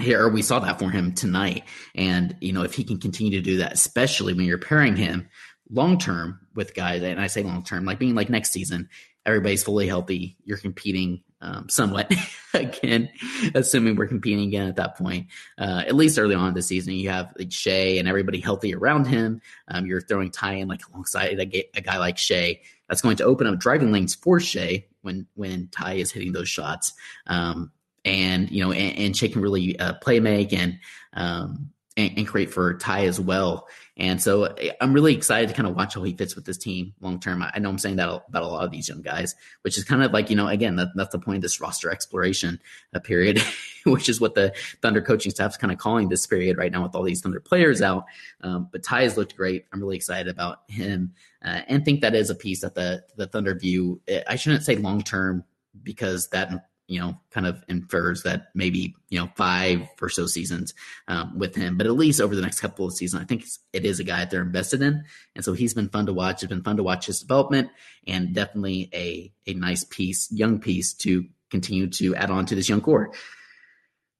here. 0.00 0.28
We 0.28 0.42
saw 0.42 0.58
that 0.60 0.78
for 0.78 0.90
him 0.90 1.12
tonight, 1.12 1.64
and 1.94 2.36
you 2.40 2.52
know 2.52 2.62
if 2.62 2.74
he 2.74 2.84
can 2.84 2.98
continue 2.98 3.38
to 3.38 3.44
do 3.44 3.58
that, 3.58 3.72
especially 3.72 4.34
when 4.34 4.46
you're 4.46 4.58
pairing 4.58 4.96
him 4.96 5.28
long 5.70 5.98
term 5.98 6.40
with 6.54 6.74
guys, 6.74 7.02
and 7.02 7.20
I 7.20 7.28
say 7.28 7.42
long 7.42 7.62
term, 7.62 7.84
like 7.84 7.98
being 7.98 8.14
like 8.14 8.30
next 8.30 8.52
season, 8.52 8.88
everybody's 9.26 9.62
fully 9.62 9.86
healthy, 9.86 10.36
you're 10.44 10.58
competing 10.58 11.22
um, 11.40 11.68
somewhat 11.68 12.12
again, 12.54 13.10
assuming 13.54 13.96
we're 13.96 14.06
competing 14.06 14.48
again 14.48 14.68
at 14.68 14.76
that 14.76 14.96
point. 14.96 15.28
Uh, 15.58 15.84
at 15.86 15.94
least 15.94 16.18
early 16.18 16.34
on 16.34 16.54
the 16.54 16.62
season, 16.62 16.94
you 16.94 17.10
have 17.10 17.32
like 17.38 17.52
Shai 17.52 17.96
and 17.98 18.08
everybody 18.08 18.40
healthy 18.40 18.74
around 18.74 19.06
him. 19.06 19.40
Um, 19.68 19.86
you're 19.86 20.00
throwing 20.00 20.30
Ty 20.30 20.54
in 20.54 20.68
like 20.68 20.86
alongside 20.88 21.38
a, 21.38 21.76
a, 21.76 21.80
guy 21.80 21.98
like 21.98 22.18
Shai. 22.18 22.60
That's 22.88 23.02
going 23.02 23.16
to 23.16 23.24
open 23.24 23.46
up 23.46 23.58
driving 23.58 23.92
lanes 23.92 24.14
for 24.14 24.40
Shai 24.40 24.86
when 25.02 25.26
when 25.34 25.68
Ty 25.68 25.94
is 25.94 26.12
hitting 26.12 26.32
those 26.32 26.48
shots. 26.48 26.92
Um, 27.26 27.72
and 28.04 28.50
you 28.50 28.62
know, 28.62 28.72
and, 28.72 28.98
and 28.98 29.16
Shai 29.16 29.28
can 29.28 29.42
really 29.42 29.78
uh, 29.78 29.94
play 29.94 30.20
make 30.20 30.52
and, 30.52 30.78
um, 31.14 31.70
and 31.96 32.12
and 32.18 32.26
create 32.26 32.50
for 32.50 32.74
Ty 32.74 33.06
as 33.06 33.18
well. 33.18 33.68
And 33.96 34.20
so 34.20 34.44
eh, 34.44 34.72
I'm 34.80 34.92
really 34.92 35.14
excited 35.14 35.48
to 35.48 35.54
kind 35.54 35.68
of 35.68 35.76
watch 35.76 35.94
how 35.94 36.02
he 36.02 36.12
fits 36.12 36.34
with 36.34 36.44
this 36.44 36.58
team 36.58 36.94
long 37.00 37.20
term. 37.20 37.42
I 37.42 37.58
know 37.58 37.68
I'm 37.68 37.78
saying 37.78 37.96
that 37.96 38.08
about 38.28 38.42
a 38.42 38.46
lot 38.46 38.64
of 38.64 38.70
these 38.70 38.88
young 38.88 39.02
guys, 39.02 39.34
which 39.62 39.78
is 39.78 39.84
kind 39.84 40.02
of 40.02 40.12
like, 40.12 40.30
you 40.30 40.36
know, 40.36 40.48
again, 40.48 40.76
that, 40.76 40.88
that's 40.94 41.12
the 41.12 41.18
point 41.18 41.36
of 41.36 41.42
this 41.42 41.60
roster 41.60 41.90
exploration 41.90 42.60
uh, 42.92 42.98
period, 42.98 43.40
which 43.84 44.08
is 44.08 44.20
what 44.20 44.34
the 44.34 44.52
Thunder 44.82 45.00
coaching 45.00 45.30
staff 45.30 45.52
is 45.52 45.56
kind 45.56 45.72
of 45.72 45.78
calling 45.78 46.08
this 46.08 46.26
period 46.26 46.58
right 46.58 46.72
now 46.72 46.82
with 46.82 46.94
all 46.94 47.04
these 47.04 47.20
Thunder 47.20 47.40
players 47.40 47.82
out. 47.82 48.04
Um, 48.40 48.68
but 48.72 48.82
Ty 48.82 49.02
has 49.02 49.16
looked 49.16 49.36
great. 49.36 49.66
I'm 49.72 49.80
really 49.80 49.96
excited 49.96 50.28
about 50.28 50.62
him 50.68 51.14
uh, 51.44 51.60
and 51.68 51.84
think 51.84 52.00
that 52.00 52.14
is 52.14 52.30
a 52.30 52.34
piece 52.34 52.62
that 52.62 52.74
the, 52.74 53.04
the 53.16 53.26
Thunder 53.26 53.54
view. 53.54 54.00
Eh, 54.08 54.22
I 54.26 54.36
shouldn't 54.36 54.64
say 54.64 54.76
long 54.76 55.02
term 55.02 55.44
because 55.82 56.28
that 56.28 56.66
you 56.86 57.00
know, 57.00 57.18
kind 57.30 57.46
of 57.46 57.64
infers 57.68 58.24
that 58.24 58.48
maybe, 58.54 58.94
you 59.08 59.18
know, 59.18 59.30
five 59.36 59.88
or 60.02 60.08
so 60.10 60.26
seasons 60.26 60.74
um, 61.08 61.38
with 61.38 61.54
him, 61.54 61.78
but 61.78 61.86
at 61.86 61.94
least 61.94 62.20
over 62.20 62.34
the 62.34 62.42
next 62.42 62.60
couple 62.60 62.86
of 62.86 62.92
seasons, 62.92 63.22
I 63.22 63.24
think 63.26 63.44
it 63.72 63.86
is 63.86 64.00
a 64.00 64.04
guy 64.04 64.18
that 64.18 64.30
they're 64.30 64.42
invested 64.42 64.82
in. 64.82 65.04
And 65.34 65.44
so 65.44 65.54
he's 65.54 65.72
been 65.72 65.88
fun 65.88 66.06
to 66.06 66.12
watch. 66.12 66.42
It's 66.42 66.50
been 66.50 66.62
fun 66.62 66.76
to 66.76 66.82
watch 66.82 67.06
his 67.06 67.20
development 67.20 67.70
and 68.06 68.34
definitely 68.34 68.90
a, 68.92 69.32
a 69.46 69.54
nice 69.54 69.84
piece, 69.84 70.30
young 70.30 70.58
piece 70.58 70.92
to 70.94 71.24
continue 71.50 71.88
to 71.88 72.14
add 72.16 72.30
on 72.30 72.44
to 72.46 72.54
this 72.54 72.68
young 72.68 72.82
core. 72.82 73.12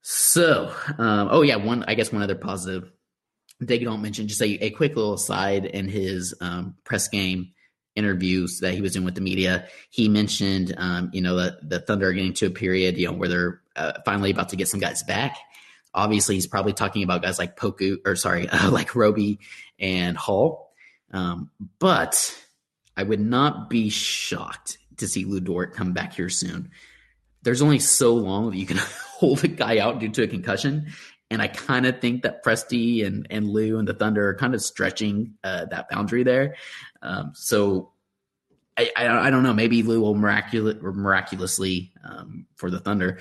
So, 0.01 0.73
um, 0.99 1.29
oh 1.31 1.43
yeah, 1.43 1.57
one, 1.57 1.85
I 1.87 1.95
guess 1.95 2.13
one 2.13 2.23
other 2.23 2.35
positive 2.35 2.91
Daigneault 3.67 4.01
mention 4.01 4.29
just 4.29 4.43
a, 4.43 4.65
a 4.65 4.71
quick 4.71 4.97
little 4.97 5.15
aside 5.15 5.65
in 5.65 5.89
his 5.89 6.35
um, 6.41 6.75
press 6.85 7.09
game 7.09 7.53
interviews 7.97 8.61
that 8.61 8.75
he 8.75 8.81
was 8.81 8.93
doing 8.93 9.05
with 9.05 9.15
the 9.15 9.21
media, 9.21 9.67
he 9.91 10.09
mentioned, 10.09 10.75
um, 10.77 11.11
you 11.13 11.21
know, 11.21 11.37
that 11.37 11.69
the 11.69 11.81
Thunder 11.81 12.09
are 12.09 12.13
getting 12.13 12.33
to 12.35 12.47
a 12.47 12.51
period, 12.51 12.97
you 12.97 13.07
know, 13.07 13.13
where 13.13 13.29
they're 13.29 13.61
uh, 13.77 13.93
finally 14.05 14.31
about 14.31 14.51
to 14.51 14.57
get 14.57 14.69
some 14.69 14.81
guys 14.81 15.03
back. 15.03 15.37
Obviously, 15.95 16.35
he's 16.35 16.47
probably 16.47 16.73
talking 16.73 17.05
about 17.05 17.23
guys 17.23 17.39
like 17.39 17.57
Poku, 17.57 17.99
or 18.05 18.17
sorry, 18.17 18.49
uh, 18.53 18.71
like 18.71 18.95
Roby 18.95 19.39
and 19.79 20.17
Hall. 20.17 20.73
Um, 21.13 21.51
but 21.79 22.37
I 22.97 23.03
would 23.05 23.21
not 23.21 23.71
be 23.71 23.91
shocked 23.91 24.79
to 24.97 25.09
see 25.09 25.25
Lu 25.25 25.41
Dort 25.41 25.75
come 25.75 25.93
back 25.93 26.15
here 26.15 26.29
soon. 26.29 26.71
There's 27.43 27.63
only 27.63 27.79
so 27.79 28.15
long 28.15 28.51
that 28.51 28.57
you 28.57 28.67
can 28.67 28.79
hold 29.19 29.45
a 29.45 29.49
guy 29.49 29.79
out 29.79 30.01
due 30.01 30.09
to 30.11 30.23
a 30.23 30.27
concussion. 30.27 30.93
And 31.35 31.43
I 31.43 31.49
kind 31.49 31.85
of 31.85 32.01
think 32.01 32.23
that 32.23 32.43
Presti 32.43 33.05
and, 33.05 33.27
and 33.29 33.49
Lou 33.49 33.79
and 33.79 33.87
the 33.87 33.93
Thunder 33.93 34.29
are 34.29 34.35
kind 34.35 34.55
of 34.55 34.63
stretching 34.63 35.35
uh, 35.45 35.67
that 35.67 35.91
boundary 35.91 36.23
there. 36.23 36.57
Um, 37.03 37.33
so 37.35 37.93
I, 38.77 38.91
I, 38.97 39.27
I, 39.27 39.31
don't 39.31 39.43
know. 39.43 39.53
Maybe 39.53 39.83
Lou 39.83 40.01
will 40.01 40.15
miraculous, 40.15 40.77
miraculously 40.81 41.93
um, 42.05 42.47
for 42.57 42.71
the 42.71 42.81
Thunder, 42.81 43.19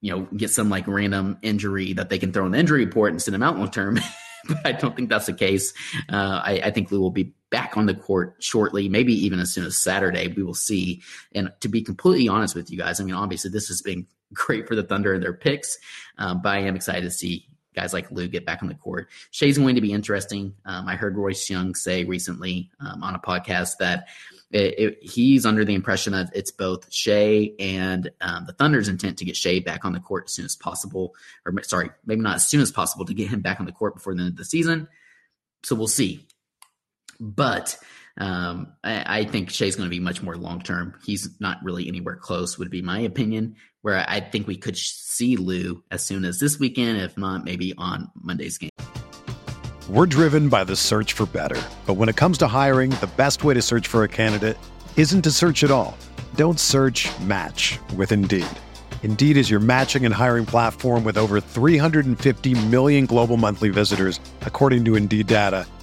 you 0.00 0.12
know, 0.12 0.28
get 0.36 0.50
some 0.50 0.70
like 0.70 0.86
random 0.86 1.38
injury 1.42 1.92
that 1.92 2.08
they 2.08 2.18
can 2.18 2.32
throw 2.32 2.46
in 2.46 2.52
the 2.52 2.58
injury 2.58 2.84
report 2.84 3.12
and 3.12 3.20
send 3.20 3.34
him 3.34 3.42
out 3.42 3.58
long 3.58 3.70
term. 3.70 3.98
but 4.48 4.64
I 4.64 4.72
don't 4.72 4.96
think 4.96 5.10
that's 5.10 5.26
the 5.26 5.34
case. 5.34 5.72
Uh, 6.08 6.40
I, 6.42 6.60
I, 6.64 6.70
think 6.70 6.90
Lou 6.90 7.00
will 7.00 7.10
be 7.10 7.34
back 7.50 7.76
on 7.76 7.86
the 7.86 7.94
court 7.94 8.36
shortly, 8.38 8.88
maybe 8.88 9.12
even 9.12 9.38
as 9.38 9.52
soon 9.52 9.66
as 9.66 9.76
Saturday. 9.76 10.28
We 10.28 10.42
will 10.42 10.54
see. 10.54 11.02
And 11.32 11.52
to 11.60 11.68
be 11.68 11.82
completely 11.82 12.28
honest 12.28 12.54
with 12.54 12.70
you 12.70 12.78
guys, 12.78 13.00
I 13.00 13.04
mean, 13.04 13.14
obviously 13.14 13.50
this 13.50 13.68
has 13.68 13.82
been 13.82 14.06
great 14.32 14.68
for 14.68 14.74
the 14.74 14.82
Thunder 14.82 15.14
and 15.14 15.22
their 15.22 15.32
picks, 15.32 15.78
um, 16.18 16.40
but 16.42 16.50
I 16.50 16.58
am 16.60 16.76
excited 16.76 17.02
to 17.02 17.10
see 17.10 17.46
guys 17.74 17.92
like 17.92 18.10
Lou 18.10 18.26
get 18.28 18.44
back 18.44 18.62
on 18.62 18.68
the 18.68 18.74
court. 18.74 19.08
Shai's 19.30 19.58
going 19.58 19.76
to 19.76 19.80
be 19.80 19.92
interesting. 19.92 20.54
Um, 20.64 20.88
I 20.88 20.96
heard 20.96 21.16
Royce 21.16 21.48
Young 21.48 21.74
say 21.74 22.04
recently 22.04 22.70
um, 22.80 23.02
on 23.02 23.14
a 23.14 23.18
podcast 23.18 23.76
that 23.78 24.08
it, 24.50 24.78
it, 24.78 24.98
he's 25.02 25.46
under 25.46 25.64
the 25.64 25.74
impression 25.74 26.12
that 26.12 26.30
it's 26.34 26.50
both 26.50 26.92
Shai 26.92 27.52
and 27.60 28.10
um, 28.20 28.46
the 28.46 28.52
Thunder's 28.52 28.88
intent 28.88 29.18
to 29.18 29.24
get 29.24 29.36
Shai 29.36 29.60
back 29.60 29.84
on 29.84 29.92
the 29.92 30.00
court 30.00 30.24
as 30.26 30.32
soon 30.32 30.44
as 30.44 30.56
possible, 30.56 31.14
or 31.46 31.62
sorry, 31.62 31.90
maybe 32.04 32.20
not 32.20 32.36
as 32.36 32.46
soon 32.46 32.60
as 32.60 32.72
possible 32.72 33.04
to 33.04 33.14
get 33.14 33.28
him 33.28 33.40
back 33.40 33.60
on 33.60 33.66
the 33.66 33.72
court 33.72 33.94
before 33.94 34.14
the 34.14 34.20
end 34.20 34.30
of 34.30 34.36
the 34.36 34.44
season. 34.44 34.88
So 35.62 35.76
we'll 35.76 35.88
see. 35.88 36.26
But 37.20 37.78
um, 38.20 38.74
I, 38.84 39.20
I, 39.20 39.24
think 39.24 39.48
Shai's 39.48 39.76
going 39.76 39.86
to 39.86 39.90
be 39.90 39.98
much 39.98 40.22
more 40.22 40.36
long 40.36 40.60
term. 40.60 40.94
He's 41.02 41.40
not 41.40 41.56
really 41.64 41.88
anywhere 41.88 42.16
close, 42.16 42.58
would 42.58 42.70
be 42.70 42.82
my 42.82 43.00
opinion. 43.00 43.56
Where 43.80 44.04
I 44.06 44.20
think 44.20 44.46
we 44.46 44.58
could 44.58 44.76
see 44.76 45.36
Lou 45.36 45.82
as 45.90 46.04
soon 46.04 46.26
as 46.26 46.38
this 46.38 46.58
weekend, 46.60 47.00
if 47.00 47.16
not 47.16 47.44
maybe 47.44 47.72
on 47.78 48.10
Monday's 48.14 48.58
game. 48.58 48.68
We're 49.88 50.04
driven 50.04 50.50
by 50.50 50.64
the 50.64 50.76
search 50.76 51.14
for 51.14 51.24
better. 51.24 51.60
But 51.86 51.94
when 51.94 52.10
it 52.10 52.16
comes 52.16 52.36
to 52.38 52.46
hiring, 52.46 52.90
the 52.90 53.10
best 53.16 53.42
way 53.42 53.54
to 53.54 53.62
search 53.62 53.88
for 53.88 54.04
a 54.04 54.08
candidate 54.08 54.58
isn't 54.98 55.22
to 55.22 55.30
search 55.30 55.64
at 55.64 55.70
all. 55.70 55.96
Don't 56.34 56.60
search 56.60 57.08
match 57.20 57.78
with 57.96 58.12
Indeed. 58.12 58.46
Indeed 59.02 59.38
is 59.38 59.48
your 59.48 59.60
matching 59.60 60.04
and 60.04 60.14
hiring 60.14 60.44
platform 60.44 61.04
with 61.04 61.16
over 61.16 61.40
350 61.40 62.66
million 62.66 63.06
global 63.06 63.38
monthly 63.38 63.70
visitors, 63.70 64.20
according 64.42 64.84
to 64.84 64.96
Indeed 64.96 65.26
data 65.26 65.66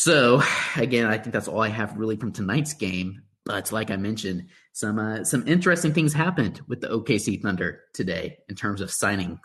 So 0.00 0.42
again, 0.76 1.04
I 1.04 1.18
think 1.18 1.34
that's 1.34 1.46
all 1.46 1.60
I 1.60 1.68
have 1.68 1.98
really 1.98 2.16
from 2.16 2.32
tonight's 2.32 2.72
game. 2.72 3.20
But 3.44 3.70
like 3.70 3.90
I 3.90 3.96
mentioned, 3.96 4.48
some 4.72 4.98
uh, 4.98 5.24
some 5.24 5.46
interesting 5.46 5.92
things 5.92 6.14
happened 6.14 6.62
with 6.66 6.80
the 6.80 6.88
OKC 6.88 7.42
Thunder 7.42 7.82
today 7.92 8.38
in 8.48 8.56
terms 8.56 8.80
of 8.80 8.90
signing 8.90 9.40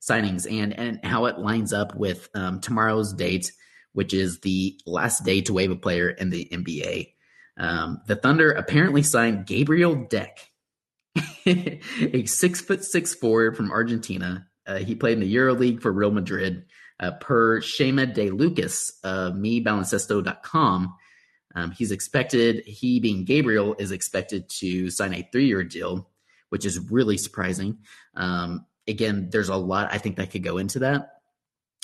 signings 0.00 0.50
and 0.50 0.72
and 0.72 1.04
how 1.04 1.26
it 1.26 1.38
lines 1.38 1.74
up 1.74 1.94
with 1.94 2.30
um, 2.34 2.62
tomorrow's 2.62 3.12
date, 3.12 3.52
which 3.92 4.14
is 4.14 4.40
the 4.40 4.80
last 4.86 5.26
day 5.26 5.42
to 5.42 5.52
waive 5.52 5.70
a 5.70 5.76
player 5.76 6.08
in 6.08 6.30
the 6.30 6.48
NBA. 6.50 7.12
Um, 7.58 8.00
the 8.06 8.16
Thunder 8.16 8.50
apparently 8.50 9.02
signed 9.02 9.44
Gabriel 9.44 9.94
Deck, 9.94 10.38
a 11.46 12.24
six 12.24 12.62
foot 12.62 12.82
six 12.82 13.14
forward 13.14 13.58
from 13.58 13.70
Argentina. 13.70 14.46
Uh, 14.66 14.78
he 14.78 14.94
played 14.94 15.18
in 15.18 15.20
the 15.20 15.34
EuroLeague 15.34 15.82
for 15.82 15.92
Real 15.92 16.12
Madrid 16.12 16.64
uh, 17.00 17.12
per 17.12 17.60
Chema 17.60 18.12
De 18.12 18.30
Lucas 18.30 18.98
of 19.04 19.34
MeBaloncesto.com, 19.34 20.94
Um, 21.54 21.70
he's 21.70 21.90
expected, 21.92 22.64
he 22.66 23.00
being 23.00 23.24
Gabriel, 23.24 23.74
is 23.78 23.90
expected 23.90 24.48
to 24.60 24.90
sign 24.90 25.14
a 25.14 25.28
three 25.32 25.46
year 25.46 25.64
deal, 25.64 26.08
which 26.50 26.64
is 26.64 26.78
really 26.90 27.16
surprising. 27.16 27.78
Um, 28.14 28.66
again, 28.86 29.28
there's 29.30 29.48
a 29.48 29.56
lot 29.56 29.88
I 29.92 29.98
think 29.98 30.16
that 30.16 30.30
could 30.30 30.42
go 30.42 30.58
into 30.58 30.80
that. 30.80 31.17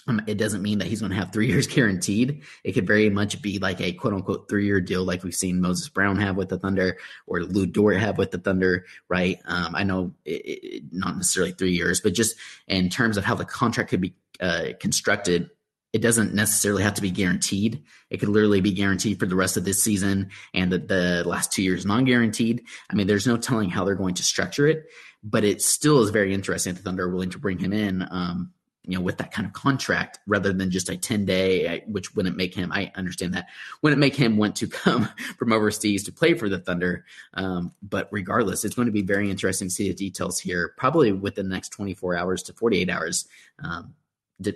Um, 0.07 0.21
it 0.27 0.37
doesn't 0.37 0.62
mean 0.62 0.79
that 0.79 0.88
he's 0.88 1.01
going 1.01 1.11
to 1.11 1.17
have 1.17 1.33
three 1.33 1.47
years 1.51 1.67
guaranteed. 1.67 2.43
It 2.62 2.73
could 2.73 2.87
very 2.87 3.11
much 3.11 3.40
be 3.40 3.59
like 3.59 3.81
a 3.81 3.93
quote 3.93 4.14
unquote 4.14 4.49
three 4.49 4.67
year 4.67 4.81
deal, 4.81 5.05
like 5.05 5.25
we've 5.25 5.35
seen 5.35 5.61
Moses 5.61 5.88
Brown 5.88 6.19
have 6.19 6.37
with 6.37 6.49
the 6.49 6.59
Thunder 6.59 6.99
or 7.27 7.43
Lou 7.43 7.67
Dort 7.67 7.97
have 7.97 8.19
with 8.19 8.31
the 8.31 8.38
Thunder, 8.38 8.87
right? 9.09 9.38
Um, 9.47 9.75
I 9.75 9.85
know 9.85 10.14
it, 10.25 10.43
it, 10.45 10.83
not 10.93 11.17
necessarily 11.17 11.53
three 11.53 11.73
years, 11.73 12.01
but 12.01 12.14
just 12.14 12.37
in 12.69 12.88
terms 12.88 13.17
of 13.17 13.25
how 13.25 13.35
the 13.35 13.45
contract 13.45 13.90
could 13.90 14.01
be 14.01 14.14
uh, 14.40 14.69
constructed, 14.81 15.51
it 15.93 16.03
doesn't 16.03 16.35
necessarily 16.35 16.83
have 16.83 16.95
to 16.95 17.03
be 17.03 17.12
guaranteed. 17.12 17.85
It 18.11 18.19
could 18.19 18.29
literally 18.29 18.61
be 18.61 18.73
guaranteed 18.73 19.21
for 19.21 19.27
the 19.27 19.37
rest 19.37 19.57
of 19.57 19.64
this 19.64 19.83
season 19.83 20.31
and 20.53 20.73
the, 20.73 20.79
the 20.79 21.23
last 21.25 21.53
two 21.53 21.62
years 21.62 21.87
non 21.87 22.05
guaranteed. 22.05 22.64
I 22.90 22.97
mean, 22.97 23.07
there's 23.07 23.29
no 23.29 23.37
telling 23.37 23.71
how 23.71 23.85
they're 23.85 23.95
going 23.95 24.14
to 24.14 24.25
structure 24.25 24.67
it, 24.67 24.87
but 25.23 25.45
it 25.45 25.62
still 25.62 26.03
is 26.03 26.11
very 26.11 26.35
interesting 26.35 26.75
that 26.75 26.81
the 26.81 26.85
Thunder 26.85 27.05
are 27.05 27.11
willing 27.11 27.31
to 27.31 27.38
bring 27.38 27.59
him 27.59 27.73
in. 27.73 28.07
Um, 28.11 28.53
you 28.87 28.97
know, 28.97 29.03
with 29.03 29.18
that 29.18 29.33
kind 29.33 29.47
of 29.47 29.53
contract 29.53 30.18
rather 30.27 30.53
than 30.53 30.70
just 30.70 30.88
a 30.88 30.97
10 30.97 31.25
day, 31.25 31.83
which 31.87 32.14
wouldn't 32.14 32.37
make 32.37 32.55
him, 32.55 32.70
I 32.73 32.92
understand 32.94 33.35
that, 33.35 33.49
wouldn't 33.83 34.01
make 34.01 34.14
him 34.14 34.37
want 34.37 34.57
to 34.57 34.68
come 34.68 35.09
from 35.38 35.53
overseas 35.53 36.05
to 36.05 36.12
play 36.12 36.35
for 36.35 36.49
the 36.49 36.59
Thunder. 36.59 37.05
Um, 37.35 37.73
but 37.83 38.09
regardless, 38.11 38.64
it's 38.64 38.75
going 38.75 38.87
to 38.87 38.92
be 38.92 39.03
very 39.03 39.31
interesting 39.31 39.68
to 39.68 39.75
see 39.75 39.88
the 39.88 39.94
details 39.94 40.38
here, 40.38 40.75
probably 40.77 41.12
within 41.12 41.49
the 41.49 41.55
next 41.55 41.70
24 41.70 42.16
hours 42.16 42.42
to 42.44 42.53
48 42.53 42.90
hours. 42.90 43.27
Um, 43.62 43.94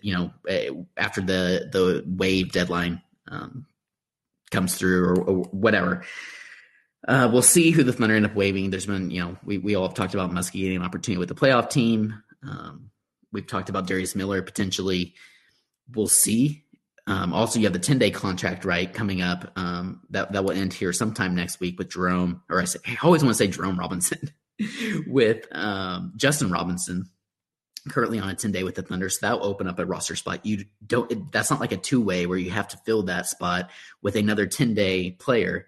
you 0.03 0.15
know, 0.15 0.33
eh, 0.49 0.71
after 0.97 1.21
the 1.21 1.69
the 1.71 2.05
waive 2.05 2.51
deadline 2.51 3.01
um, 3.29 3.67
comes 4.51 4.75
through 4.75 5.05
or, 5.05 5.23
or 5.23 5.37
whatever. 5.45 6.05
Uh, 7.07 7.29
we'll 7.33 7.43
see 7.43 7.71
who 7.71 7.85
the 7.85 7.93
Thunder 7.93 8.17
end 8.17 8.27
up 8.27 8.35
waiving 8.35 8.71
There's 8.71 8.87
been, 8.87 9.11
you 9.11 9.23
know, 9.23 9.37
we, 9.45 9.59
we 9.59 9.77
all 9.77 9.87
have 9.87 9.95
talked 9.95 10.15
about 10.15 10.31
Muskie 10.31 10.61
getting 10.61 10.77
an 10.77 10.83
opportunity 10.83 11.19
with 11.19 11.29
the 11.29 11.35
playoff 11.35 11.71
team. 11.71 12.23
Um, 12.43 12.91
we've 13.33 13.47
talked 13.47 13.69
about 13.69 13.87
Darius 13.87 14.15
Miller 14.15 14.43
potentially. 14.43 15.15
We'll 15.95 16.09
see. 16.09 16.65
Um, 17.07 17.33
also, 17.33 17.59
you 17.59 17.65
have 17.65 17.73
the 17.73 17.79
10 17.79 17.99
day 17.99 18.11
contract, 18.11 18.65
right, 18.65 18.93
coming 18.93 19.23
up. 19.23 19.51
Um, 19.57 20.03
that, 20.11 20.33
that 20.33 20.45
will 20.45 20.53
end 20.53 20.75
here 20.75 20.93
sometime 20.93 21.35
next 21.35 21.59
week 21.59 21.79
with 21.79 21.91
Jerome, 21.91 22.43
or 22.51 22.61
I, 22.61 22.65
say, 22.65 22.81
I 22.87 22.99
always 23.03 23.25
want 23.25 23.35
to 23.35 23.39
say 23.39 23.49
Jerome 23.51 23.79
Robinson, 23.79 24.31
with 25.07 25.47
um, 25.53 26.13
Justin 26.17 26.51
Robinson 26.51 27.09
currently 27.89 28.19
on 28.19 28.29
a 28.29 28.35
10 28.35 28.53
day 28.53 28.63
with 28.63 28.75
the 28.75 28.83
Thunder. 28.83 29.09
So 29.09 29.19
that 29.23 29.41
will 29.41 29.47
open 29.47 29.67
up 29.67 29.79
a 29.79 29.87
roster 29.87 30.17
spot. 30.17 30.45
You 30.45 30.67
don't, 30.87 31.11
it, 31.11 31.33
that's 31.33 31.51
not 31.51 31.61
like 31.61 31.73
a 31.73 31.77
two 31.79 32.01
way 32.03 32.27
where 32.27 32.37
you 32.39 32.51
have 32.51 32.69
to 32.69 32.77
fill 32.79 33.05
that 33.05 33.27
spot 33.27 33.71
with 34.03 34.17
another 34.17 34.47
10 34.47 34.75
day 34.75 35.13
player. 35.13 35.67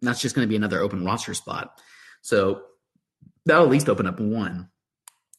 That's 0.00 0.20
just 0.20 0.34
going 0.34 0.46
to 0.46 0.48
be 0.50 0.56
another 0.56 0.80
open 0.80 1.04
roster 1.04 1.34
spot. 1.34 1.78
So 2.22 2.62
that'll 3.44 3.64
at 3.64 3.70
least 3.70 3.88
open 3.88 4.06
up 4.06 4.20
one. 4.20 4.70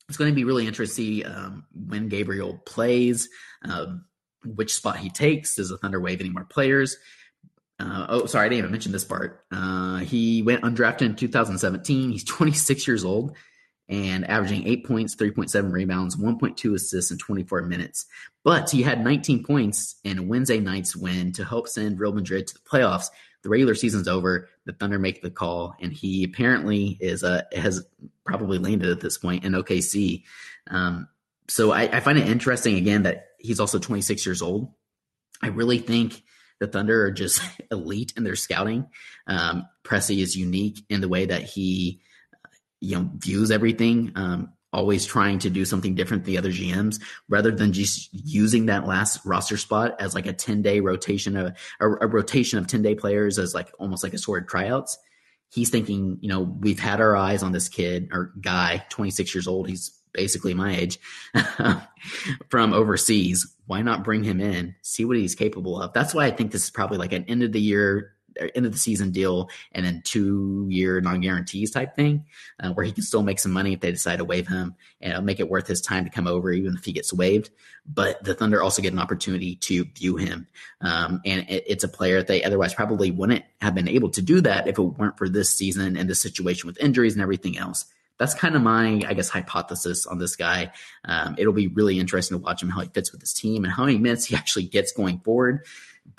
It's 0.10 0.17
going 0.17 0.32
to 0.32 0.36
be 0.36 0.43
really 0.43 0.67
interesting 0.67 1.26
um, 1.26 1.65
when 1.88 2.10
Gabriel 2.10 2.62
plays, 2.65 3.30
um, 3.63 4.06
which 4.43 4.74
spot 4.74 4.98
he 4.98 5.10
takes. 5.10 5.56
Does 5.56 5.69
the 5.69 5.78
Thunder 5.78 6.02
waive 6.02 6.19
any 6.19 6.30
more 6.30 6.43
players? 6.43 6.98
Uh, 7.80 8.08
oh, 8.10 8.26
sorry, 8.26 8.48
I 8.48 8.50
didn't 8.50 8.60
even 8.60 8.72
mention 8.72 8.91
this 8.91 9.06
part. 9.06 9.45
Uh, 9.52 10.00
he 10.00 10.41
went 10.41 10.63
undrafted 10.63 11.04
in 11.04 11.15
2017. 11.15 12.12
He's 12.12 12.24
26 12.26 12.88
years 12.88 13.06
old 13.06 13.36
and 13.88 14.30
averaging 14.30 14.67
eight 14.67 14.86
points, 14.86 15.15
3.7 15.15 15.72
rebounds, 15.72 16.15
1.2 16.15 16.76
assists 16.76 17.12
in 17.12 17.17
24 17.17 17.63
minutes. 17.63 18.06
But 18.43 18.69
he 18.69 18.82
had 18.84 19.04
19 19.04 19.43
points 19.43 19.95
in 20.04 20.28
Wednesday 20.28 20.60
night's 20.60 20.95
win 20.95 21.32
to 21.34 21.45
help 21.45 21.67
send 21.67 22.00
Real 22.00 22.13
Madrid 22.13 22.48
to 22.48 22.54
the 22.54 22.60
playoffs. 22.60 23.08
The 23.43 23.49
regular 23.49 23.75
season's 23.75 24.08
over. 24.08 24.49
The 24.65 24.73
Thunder 24.73 24.99
make 24.99 25.21
the 25.21 25.32
call, 25.32 25.75
and 25.80 25.93
he 25.93 26.23
apparently 26.23 26.97
is 26.99 27.23
uh, 27.23 27.43
has 27.54 27.86
probably 28.25 28.58
landed 28.58 28.89
at 28.89 28.99
this 28.99 29.17
point 29.17 29.45
in 29.45 29.54
OKC. 29.54 30.23
Um, 30.69 31.08
so 31.47 31.71
I, 31.71 31.84
I 31.84 31.99
find 31.99 32.17
it 32.17 32.28
interesting 32.28 32.78
again 32.78 33.04
that 33.04 33.28
he's 33.39 33.60
also 33.60 33.80
26 33.80 34.25
years 34.25 34.41
old. 34.41 34.73
I 35.41 35.47
really 35.47 35.80
think 35.80 36.21
the 36.60 36.67
Thunder 36.67 37.04
are 37.06 37.12
just 37.12 37.41
elite 37.71 38.13
in 38.17 38.23
their 38.23 38.36
scouting. 38.36 38.88
Um, 39.25 39.67
Presti 39.84 40.21
is 40.21 40.36
unique 40.36 40.84
in 40.89 41.02
the 41.02 41.10
way 41.10 41.25
that 41.25 41.43
he 41.43 42.02
you 42.82 42.95
know 42.95 43.10
views 43.15 43.52
everything 43.52 44.12
um, 44.15 44.54
always 44.72 45.06
trying 45.06 45.40
to 45.40 45.50
do 45.50 45.66
something 45.66 45.96
different 45.96 46.24
than 46.24 46.34
the 46.34 46.38
other 46.38 46.52
gms 46.52 47.02
rather 47.28 47.52
than 47.52 47.74
just 47.74 48.10
using 48.14 48.68
that 48.68 48.86
last 48.86 49.20
roster 49.26 49.58
spot 49.58 49.96
as 50.00 50.14
like 50.14 50.26
a 50.26 50.34
10 50.34 50.62
day 50.62 50.80
rotation 50.80 51.36
of 51.36 51.56
a, 51.80 51.90
a 52.02 52.08
rotation 52.08 52.60
of 52.60 52.68
10 52.68 52.82
day 52.82 52.96
players 52.96 53.40
as 53.40 53.54
like 53.54 53.72
almost 53.80 54.04
like 54.04 54.14
a 54.14 54.18
sort 54.18 54.44
of 54.44 54.50
tryouts. 54.50 54.98
He's 55.52 55.70
thinking 55.70 56.18
you 56.22 56.30
know 56.30 56.42
we've 56.42 56.80
had 56.80 57.02
our 57.02 57.16
eyes 57.16 57.44
on 57.44 57.52
this 57.52 57.70
kid 57.70 58.10
or 58.12 58.34
guy 58.40 58.86
26 58.90 59.34
years 59.34 59.48
old 59.48 59.68
he's 59.68 59.92
basically 60.14 60.54
my 60.54 60.76
age 60.76 61.00
from 62.50 62.74
overseas. 62.74 63.56
Why 63.68 63.84
not 63.84 64.04
bring 64.04 64.24
him 64.24 64.42
in? 64.42 64.76
See 64.82 65.06
what 65.06 65.18
he's 65.18 65.36
capable 65.36 65.80
of. 65.82 65.94
That's 65.94 66.14
why 66.14 66.26
i 66.26 66.32
think 66.32 66.52
this 66.52 66.64
is 66.64 66.72
probably 66.72 66.98
like 66.98 67.14
an 67.14 67.26
end 67.26 67.44
of 67.44 67.52
the 67.52 67.62
year 67.62 68.14
end 68.56 68.65
of 68.65 68.71
the 68.71 68.78
season 68.78 69.12
deal 69.12 69.49
and 69.71 69.86
then 69.86 70.02
two 70.04 70.65
year 70.69 71.02
non 71.02 71.21
guarantees 71.21 71.71
type 71.71 71.95
thing, 71.95 72.25
uh, 72.60 72.71
where 72.71 72.86
he 72.86 72.91
can 72.91 73.04
still 73.04 73.23
make 73.23 73.39
some 73.39 73.52
money 73.52 73.73
if 73.73 73.80
they 73.80 73.91
decide 73.91 74.17
to 74.17 74.25
waive 74.25 74.47
him 74.47 74.75
and 75.02 75.12
it'll 75.12 75.23
make 75.23 75.39
it 75.39 75.49
worth 75.49 75.67
his 75.67 75.82
time 75.82 76.04
to 76.04 76.10
come 76.10 76.28
over, 76.28 76.52
even 76.52 76.75
if 76.75 76.86
he 76.86 76.91
gets 76.91 77.13
waived. 77.13 77.49
But 77.86 78.23
the 78.23 78.36
Thunder 78.36 78.62
also 78.62 78.82
get 78.82 78.93
an 78.93 78.99
opportunity 78.99 79.56
to 79.56 79.86
view 79.86 80.17
him. 80.17 80.47
Um, 80.82 81.21
and 81.25 81.49
it, 81.49 81.63
it's 81.67 81.84
a 81.84 81.89
player 81.89 82.17
that 82.17 82.28
they 82.28 82.43
otherwise 82.43 82.73
probably 82.73 83.12
wouldn't 83.12 83.45
have 83.62 83.75
been 83.75 83.88
able 83.88 84.10
to 84.12 84.21
do 84.21 84.41
that 84.41 84.67
if 84.67 84.78
it 84.78 84.82
weren't 84.82 85.17
for 85.17 85.30
this 85.30 85.52
season 85.52 85.97
and 85.97 86.10
the 86.10 86.15
situation 86.15 86.67
with 86.67 86.80
injuries 86.80 87.13
and 87.13 87.21
everything 87.21 87.58
else 87.58 87.86
that's 88.19 88.36
kind 88.36 88.56
of 88.56 88.62
my, 88.62 89.02
I 89.08 89.13
guess, 89.13 89.30
hypothesis 89.30 90.06
on 90.06 90.19
this 90.19 90.36
guy. 90.36 90.73
Um, 91.06 91.36
it'll 91.39 91.54
be 91.54 91.67
really 91.67 91.99
interesting 91.99 92.38
to 92.38 92.43
watch 92.43 92.62
him 92.62 92.69
how 92.69 92.82
he 92.82 92.89
fits 92.89 93.12
with 93.12 93.21
his 93.21 93.34
team 93.34 93.63
and 93.63 93.73
how 93.73 93.86
many 93.86 93.97
minutes 93.97 94.25
he 94.25 94.36
actually 94.36 94.65
gets 94.65 94.91
going 94.91 95.19
forward. 95.19 95.65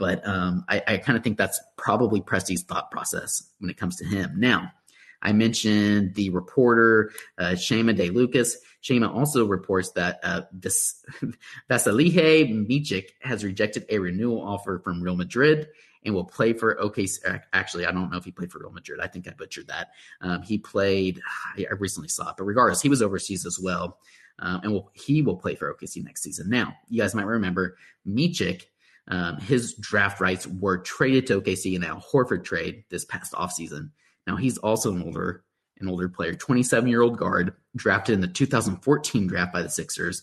But 0.01 0.27
um, 0.27 0.65
I, 0.67 0.83
I 0.89 0.97
kind 0.97 1.19
of 1.19 1.23
think 1.23 1.37
that's 1.37 1.61
probably 1.77 2.23
Presti's 2.23 2.63
thought 2.63 2.91
process 2.91 3.51
when 3.59 3.69
it 3.71 3.77
comes 3.77 3.97
to 3.97 4.07
him. 4.07 4.33
Now, 4.39 4.73
I 5.21 5.33
mentioned 5.33 6.15
the 6.15 6.31
reporter 6.31 7.13
uh, 7.37 7.51
Chema 7.51 7.95
De 7.95 8.09
Lucas. 8.09 8.57
Chema 8.83 9.15
also 9.15 9.45
reports 9.45 9.91
that 9.91 10.19
uh, 10.23 10.43
this 10.53 11.05
Vasilije 11.71 12.67
Micic 12.67 13.11
has 13.21 13.45
rejected 13.45 13.85
a 13.91 13.99
renewal 13.99 14.41
offer 14.41 14.79
from 14.79 15.03
Real 15.03 15.17
Madrid 15.17 15.69
and 16.03 16.15
will 16.15 16.25
play 16.25 16.55
for 16.55 16.77
OKC. 16.77 17.43
Actually, 17.53 17.85
I 17.85 17.93
don't 17.93 18.11
know 18.11 18.17
if 18.17 18.25
he 18.25 18.33
played 18.33 18.51
for 18.51 18.61
Real 18.61 18.73
Madrid. 18.73 19.01
I 19.01 19.07
think 19.07 19.29
I 19.29 19.33
butchered 19.33 19.69
that. 19.69 19.89
Um, 20.23 20.41
he 20.41 20.57
played. 20.57 21.21
I 21.59 21.67
recently 21.79 22.09
saw 22.09 22.31
it, 22.31 22.37
but 22.39 22.45
regardless, 22.45 22.81
he 22.81 22.89
was 22.89 23.03
overseas 23.03 23.45
as 23.45 23.61
well, 23.61 23.99
um, 24.39 24.63
and 24.63 24.73
will, 24.73 24.91
he 24.95 25.21
will 25.21 25.37
play 25.37 25.57
for 25.57 25.75
OKC 25.75 26.03
next 26.03 26.23
season. 26.23 26.49
Now, 26.49 26.75
you 26.89 27.03
guys 27.03 27.15
might 27.15 27.27
remember 27.27 27.77
Micic 28.09 28.63
um, 29.11 29.39
his 29.39 29.75
draft 29.75 30.21
rights 30.21 30.47
were 30.47 30.79
traded 30.79 31.27
to 31.27 31.41
OKC 31.41 31.75
in 31.75 31.83
that 31.83 32.03
Horford 32.13 32.45
trade 32.45 32.85
this 32.91 33.05
past 33.05 33.33
offseason. 33.33 33.91
Now 34.27 34.37
he's 34.37 34.59
also 34.59 34.93
an 34.93 35.03
older 35.03 35.45
an 35.81 35.89
older 35.89 36.09
player, 36.09 36.35
27 36.35 36.89
year 36.89 37.03
old 37.03 37.17
guard, 37.17 37.55
drafted 37.75 38.15
in 38.15 38.21
the 38.21 38.29
2014 38.29 39.27
draft 39.27 39.53
by 39.53 39.63
the 39.63 39.71
Sixers. 39.71 40.23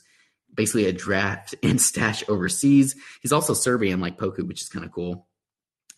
Basically 0.54 0.86
a 0.86 0.94
draft 0.94 1.56
and 1.64 1.82
stash 1.82 2.24
overseas. 2.30 2.96
He's 3.22 3.34
also 3.34 3.54
Serbian 3.54 4.00
like 4.00 4.18
Poku, 4.18 4.48
which 4.48 4.62
is 4.62 4.70
kind 4.70 4.86
of 4.86 4.92
cool. 4.92 5.28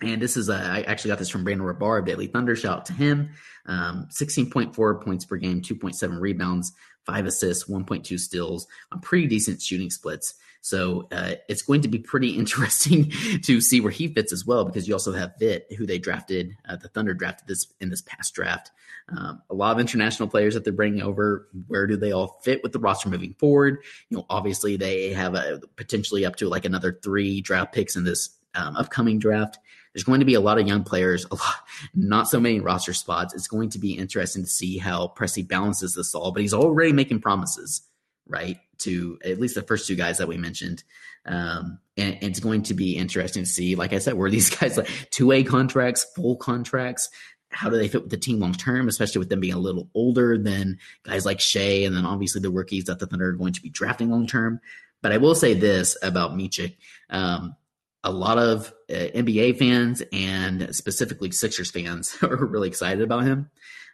And 0.02 0.22
this 0.22 0.38
is, 0.38 0.50
a, 0.50 0.56
I 0.56 0.82
actually 0.82 1.10
got 1.10 1.20
this 1.20 1.30
from 1.30 1.44
Brandon 1.44 1.68
Rahbar 1.68 2.00
of 2.00 2.06
Daily 2.06 2.28
Thunder. 2.28 2.56
Shout 2.56 2.78
out 2.80 2.86
to 2.86 2.94
him. 2.94 3.32
Um, 3.66 4.08
16.4 4.12 5.04
points 5.04 5.26
per 5.26 5.38
game, 5.38 5.62
2.7 5.62 6.20
rebounds, 6.20 6.74
five 7.06 7.26
assists, 7.26 7.66
1.2 7.66 8.18
steals 8.20 8.68
pretty 9.02 9.28
decent 9.28 9.62
shooting 9.62 9.90
splits. 9.90 10.36
So 10.62 11.08
uh, 11.12 11.36
it's 11.48 11.62
going 11.62 11.82
to 11.82 11.88
be 11.88 12.00
pretty 12.00 12.30
interesting 12.38 13.12
to 13.44 13.62
see 13.62 13.82
where 13.82 13.92
he 13.92 14.08
fits 14.08 14.34
as 14.34 14.46
well, 14.46 14.66
because 14.66 14.88
you 14.88 14.94
also 14.94 15.14
have 15.14 15.34
Vit, 15.40 15.68
who 15.78 15.86
they 15.86 16.00
drafted, 16.00 16.56
uh, 16.68 16.76
the 16.76 16.90
Thunder 16.90 17.14
drafted 17.14 17.48
this 17.48 17.68
in 17.80 17.90
this 17.90 18.02
past 18.02 18.34
draft. 18.34 18.72
Um, 19.10 19.42
a 19.50 19.56
lot 19.56 19.72
of 19.72 19.80
international 19.80 20.30
players 20.30 20.54
that 20.54 20.64
they're 20.64 20.74
bringing 20.74 21.02
over. 21.02 21.48
Where 21.68 21.88
do 21.88 21.98
they 21.98 22.12
all 22.12 22.40
fit 22.44 22.62
with 22.62 22.74
the 22.74 22.80
roster 22.80 23.10
moving 23.10 23.34
forward? 23.34 23.80
You 24.10 24.18
know, 24.18 24.26
obviously 24.30 24.78
they 24.78 25.14
have 25.14 25.34
a 25.34 25.62
potentially 25.78 26.26
up 26.26 26.36
to 26.38 26.50
like 26.50 26.66
another 26.66 27.00
three 27.02 27.42
draft 27.42 27.74
picks 27.74 27.96
in 27.96 28.04
this 28.04 28.30
um, 28.54 28.76
upcoming 28.76 29.18
draft. 29.18 29.58
There's 29.94 30.04
going 30.04 30.20
to 30.20 30.26
be 30.26 30.36
a 30.36 30.40
lot 30.40 30.60
of 30.60 30.68
young 30.68 30.84
players, 30.84 31.26
a 31.32 31.36
lot, 31.36 31.56
not 31.96 32.28
so 32.28 32.40
many 32.40 32.60
roster 32.60 32.94
spots. 32.94 33.34
It's 33.34 33.48
going 33.48 33.70
to 33.70 33.80
be 33.80 33.98
interesting 33.98 34.44
to 34.44 34.50
see 34.50 34.78
how 34.78 35.14
Presti 35.18 35.48
balances 35.48 35.96
this 35.96 36.14
all, 36.14 36.32
but 36.32 36.42
he's 36.42 36.54
already 36.54 36.94
making 36.94 37.22
promises 37.22 37.82
right? 38.30 38.60
To 38.80 39.20
at 39.26 39.40
least 39.40 39.56
the 39.56 39.64
first 39.64 39.88
two 39.88 39.96
guys 39.96 40.20
that 40.20 40.28
we 40.28 40.38
mentioned. 40.38 40.84
Um, 41.26 41.80
and, 41.98 42.18
it's 42.22 42.40
going 42.40 42.64
to 42.64 42.74
be 42.74 42.96
interesting 42.96 43.44
to 43.44 43.50
see, 43.50 43.76
like 43.76 43.92
I 43.92 44.00
said, 44.00 44.14
were 44.14 44.30
these 44.32 44.50
guys 44.50 44.78
like 44.78 44.88
two 45.10 45.28
way 45.28 45.44
contracts, 45.44 46.06
full 46.16 46.38
contracts? 46.38 47.10
How 47.52 47.70
do 47.70 47.78
they 47.78 47.88
fit 47.88 48.04
with 48.04 48.12
the 48.12 48.18
team 48.18 48.40
long 48.40 48.54
term, 48.54 48.88
especially 48.88 49.20
with 49.20 49.30
them 49.30 49.40
being 49.40 49.56
a 49.56 49.60
little 49.60 49.90
older 49.96 50.38
than 50.38 50.78
guys 51.04 51.26
like 51.26 51.40
Shai 51.40 51.84
and 51.84 51.96
then 51.96 52.06
obviously 52.06 52.42
the 52.42 52.52
rookies 52.52 52.86
that 52.86 53.00
the 53.00 53.08
Thunder 53.08 53.30
are 53.30 53.34
going 53.34 53.54
to 53.54 53.62
be 53.62 53.72
drafting 53.72 54.12
long 54.12 54.28
term? 54.28 54.62
But 55.02 55.14
I 55.14 55.18
will 55.18 55.34
say 55.34 55.56
this 55.56 55.98
about 56.04 56.34
Micic. 56.34 56.76
Um, 57.10 57.56
a 58.04 58.12
lot 58.12 58.38
of 58.38 58.74
uh, 58.90 58.94
NBA 58.94 59.58
fans 59.58 60.02
and 60.14 60.74
specifically 60.76 61.32
Sixers 61.32 61.72
fans 61.72 62.18
are 62.22 62.46
really 62.46 62.68
excited 62.68 63.02
about 63.02 63.24
him. 63.24 63.50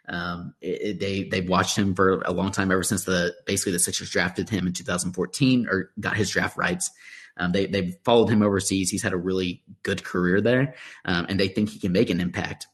Um, 0.08 0.54
it, 0.60 0.82
it, 0.82 1.00
they 1.00 1.24
they've 1.24 1.48
watched 1.48 1.76
him 1.76 1.94
for 1.94 2.22
a 2.22 2.32
long 2.32 2.52
time 2.52 2.70
ever 2.70 2.84
since 2.84 3.04
the 3.04 3.34
basically 3.44 3.72
the 3.72 3.80
Sixers 3.80 4.10
drafted 4.10 4.48
him 4.48 4.66
in 4.66 4.72
2014 4.72 5.66
or 5.68 5.90
got 5.98 6.16
his 6.16 6.30
draft 6.30 6.56
rights. 6.56 6.90
Um, 7.36 7.52
they 7.52 7.66
they've 7.66 7.96
followed 8.04 8.30
him 8.30 8.42
overseas. 8.42 8.88
He's 8.88 9.02
had 9.02 9.12
a 9.12 9.18
really 9.18 9.64
good 9.82 10.04
career 10.04 10.40
there, 10.40 10.74
um, 11.04 11.26
and 11.28 11.40
they 11.40 11.48
think 11.48 11.70
he 11.70 11.80
can 11.80 11.92
make 11.92 12.08
an 12.08 12.20
impact 12.20 12.68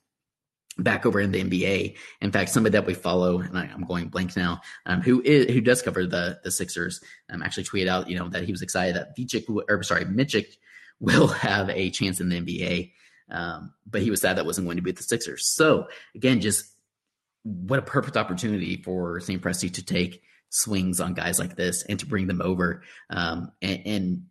back 0.78 1.05
over 1.05 1.20
in 1.20 1.33
the 1.33 1.43
NBA. 1.43 1.97
In 2.20 2.33
fact, 2.33 2.51
somebody 2.51 2.72
that 2.72 2.87
we 2.87 2.95
follow, 2.95 3.41
and 3.41 3.57
I, 3.59 3.66
am 3.66 3.85
going 3.85 4.09
blank 4.09 4.37
now, 4.37 4.61
um, 4.87 5.01
who 5.01 5.20
is, 5.22 5.53
who 5.53 5.61
does 5.61 5.83
cover 5.83 6.07
the 6.07 6.39
the 6.45 6.51
Sixers, 6.51 7.01
um, 7.30 7.43
actually 7.43 7.64
tweeted 7.64 7.89
out, 7.89 8.09
you 8.11 8.18
know, 8.18 8.28
that 8.28 8.45
he 8.45 8.53
was 8.53 8.62
excited 8.62 8.95
that 8.97 9.16
Vichik 9.16 9.45
or 9.49 9.83
sorry, 9.83 10.05
Micic 10.05 10.57
will 11.03 11.27
have 11.27 11.69
a 11.69 11.91
chance 11.91 12.21
in 12.21 12.31
the 12.31 12.41
NBA. 12.41 12.93
Um, 13.31 13.75
but 13.87 14.03
he 14.03 14.11
was 14.11 14.21
sad 14.21 14.37
that 14.37 14.47
wasn't 14.47 14.67
going 14.67 14.77
to 14.77 14.83
be 14.83 14.91
at 14.91 14.97
the 14.97 15.03
Sixers. 15.03 15.47
So 15.47 15.89
again, 16.15 16.41
just 16.41 16.65
what 17.43 17.79
a 17.79 17.83
perfect 17.83 18.17
opportunity 18.17 18.81
for 18.83 19.21
Sam 19.21 19.41
Presti 19.41 19.73
to 19.75 19.85
take 19.85 20.23
swings 20.49 21.01
on 21.01 21.15
guys 21.15 21.39
like 21.39 21.57
this 21.57 21.83
and 21.83 21.99
to 21.99 22.07
bring 22.07 22.27
them 22.27 22.41
over. 22.41 22.83
Um, 23.11 23.53
and, 23.61 23.83
and, 23.85 24.23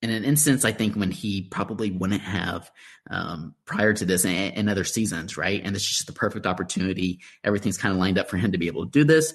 in 0.00 0.10
an 0.10 0.24
instance, 0.24 0.64
I 0.64 0.72
think 0.72 0.96
when 0.96 1.12
he 1.12 1.42
probably 1.42 1.92
wouldn't 1.92 2.22
have 2.22 2.68
um, 3.08 3.54
prior 3.64 3.92
to 3.94 4.04
this 4.04 4.24
and, 4.24 4.52
and, 4.56 4.68
other 4.68 4.82
seasons, 4.82 5.36
right? 5.36 5.62
And 5.64 5.72
this 5.72 5.82
is 5.82 5.90
just 5.90 6.06
the 6.08 6.12
perfect 6.12 6.44
opportunity. 6.44 7.20
Everything's 7.44 7.78
kind 7.78 7.92
of 7.92 8.00
lined 8.00 8.18
up 8.18 8.28
for 8.28 8.36
him 8.36 8.50
to 8.50 8.58
be 8.58 8.66
able 8.66 8.84
to 8.84 8.90
do 8.90 9.04
this. 9.04 9.32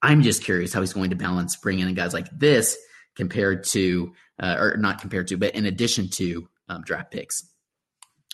I'm 0.00 0.22
just 0.22 0.42
curious 0.42 0.72
how 0.72 0.80
he's 0.80 0.94
going 0.94 1.10
to 1.10 1.16
balance 1.16 1.54
bringing 1.56 1.86
in 1.86 1.94
guys 1.94 2.14
like 2.14 2.28
this 2.32 2.78
compared 3.16 3.64
to, 3.64 4.12
uh, 4.40 4.56
or 4.58 4.76
not 4.76 5.00
compared 5.00 5.28
to, 5.28 5.36
but 5.36 5.54
in 5.54 5.66
addition 5.66 6.08
to 6.10 6.48
um, 6.68 6.82
draft 6.82 7.10
picks 7.10 7.48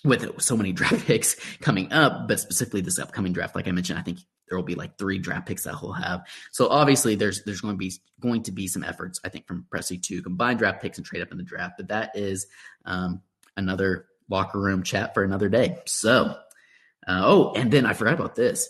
with 0.04 0.40
so 0.42 0.56
many 0.56 0.72
draft 0.72 1.06
picks 1.06 1.36
coming 1.60 1.92
up, 1.92 2.28
but 2.28 2.40
specifically 2.40 2.80
this 2.80 2.98
upcoming 2.98 3.32
draft, 3.32 3.54
like 3.54 3.68
I 3.68 3.72
mentioned, 3.72 3.98
I 3.98 4.02
think 4.02 4.18
there 4.48 4.58
will 4.58 4.64
be 4.64 4.74
like 4.74 4.98
three 4.98 5.18
draft 5.18 5.46
picks 5.46 5.64
that 5.64 5.76
he'll 5.76 5.92
have. 5.92 6.26
So 6.50 6.68
obviously 6.68 7.14
there's 7.14 7.42
there's 7.44 7.62
going 7.62 7.74
to 7.74 7.78
be 7.78 7.92
going 8.20 8.42
to 8.42 8.52
be 8.52 8.68
some 8.68 8.84
efforts, 8.84 9.18
I 9.24 9.30
think, 9.30 9.46
from 9.46 9.64
Presti 9.72 10.02
to 10.02 10.22
combine 10.22 10.58
draft 10.58 10.82
picks 10.82 10.98
and 10.98 11.06
trade 11.06 11.22
up 11.22 11.32
in 11.32 11.38
the 11.38 11.42
draft. 11.42 11.74
But 11.78 11.88
that 11.88 12.10
is 12.14 12.46
um, 12.84 13.22
another 13.56 14.06
locker 14.28 14.60
room 14.60 14.82
chat 14.82 15.14
for 15.14 15.22
another 15.22 15.48
day. 15.48 15.78
So 15.86 16.36
uh, 17.06 17.22
oh, 17.24 17.52
and 17.54 17.72
then 17.72 17.86
I 17.86 17.94
forgot 17.94 18.14
about 18.14 18.34
this. 18.34 18.68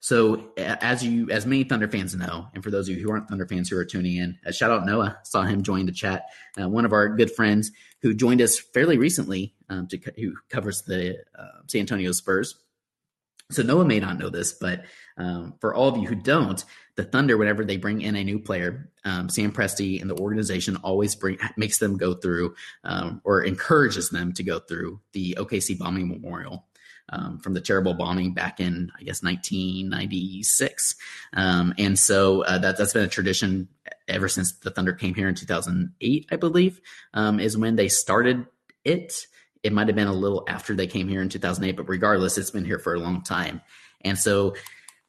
So 0.00 0.48
as 0.56 1.04
you 1.04 1.30
as 1.30 1.44
many 1.44 1.62
Thunder 1.64 1.86
fans 1.86 2.14
know, 2.14 2.48
and 2.54 2.64
for 2.64 2.70
those 2.70 2.88
of 2.88 2.96
you 2.96 3.02
who 3.02 3.10
aren't 3.10 3.28
Thunder 3.28 3.46
fans 3.46 3.68
who 3.68 3.76
are 3.76 3.84
tuning 3.84 4.16
in, 4.16 4.38
uh, 4.46 4.50
shout 4.50 4.70
out 4.70 4.86
Noah. 4.86 5.18
Saw 5.24 5.42
him 5.42 5.62
join 5.62 5.84
the 5.84 5.92
chat. 5.92 6.26
Uh, 6.60 6.68
one 6.68 6.86
of 6.86 6.92
our 6.94 7.10
good 7.10 7.30
friends 7.30 7.70
who 8.00 8.14
joined 8.14 8.40
us 8.40 8.58
fairly 8.58 8.96
recently, 8.96 9.54
um, 9.68 9.86
to 9.88 9.98
who 10.16 10.34
covers 10.48 10.82
the 10.82 11.18
uh, 11.38 11.60
San 11.66 11.80
Antonio 11.80 12.12
Spurs. 12.12 12.56
So 13.50 13.62
Noah 13.62 13.84
may 13.84 14.00
not 14.00 14.18
know 14.18 14.30
this, 14.30 14.52
but 14.52 14.84
um, 15.18 15.54
for 15.60 15.74
all 15.74 15.88
of 15.88 15.98
you 15.98 16.06
who 16.06 16.14
don't, 16.14 16.64
the 16.94 17.04
Thunder, 17.04 17.36
whenever 17.36 17.64
they 17.64 17.76
bring 17.76 18.00
in 18.00 18.16
a 18.16 18.24
new 18.24 18.38
player, 18.38 18.90
um, 19.04 19.28
Sam 19.28 19.52
Presti 19.52 20.00
and 20.00 20.08
the 20.08 20.16
organization 20.16 20.76
always 20.76 21.14
bring 21.14 21.38
makes 21.56 21.78
them 21.78 21.98
go 21.98 22.14
through 22.14 22.54
um, 22.84 23.20
or 23.24 23.42
encourages 23.42 24.10
them 24.10 24.32
to 24.34 24.42
go 24.42 24.60
through 24.60 25.00
the 25.12 25.36
OKC 25.38 25.78
bombing 25.78 26.08
memorial 26.08 26.66
um, 27.10 27.38
from 27.38 27.54
the 27.54 27.60
terrible 27.60 27.94
bombing 27.94 28.32
back 28.32 28.60
in, 28.60 28.90
I 28.98 29.02
guess, 29.02 29.22
1996. 29.22 30.96
Um, 31.34 31.74
and 31.78 31.98
so 31.98 32.42
uh, 32.44 32.58
that, 32.58 32.78
that's 32.78 32.92
been 32.92 33.04
a 33.04 33.08
tradition 33.08 33.68
ever 34.08 34.28
since 34.28 34.52
the 34.52 34.70
Thunder 34.70 34.92
came 34.92 35.14
here 35.14 35.28
in 35.28 35.34
2008, 35.34 36.28
I 36.30 36.36
believe, 36.36 36.80
um, 37.14 37.40
is 37.40 37.56
when 37.56 37.76
they 37.76 37.88
started 37.88 38.46
it. 38.84 39.26
It 39.62 39.72
might 39.72 39.88
have 39.88 39.96
been 39.96 40.08
a 40.08 40.12
little 40.12 40.44
after 40.48 40.74
they 40.74 40.86
came 40.86 41.08
here 41.08 41.20
in 41.20 41.28
2008, 41.28 41.76
but 41.76 41.88
regardless, 41.88 42.38
it's 42.38 42.50
been 42.50 42.64
here 42.64 42.78
for 42.78 42.94
a 42.94 42.98
long 42.98 43.22
time. 43.22 43.60
And 44.02 44.18
so 44.18 44.54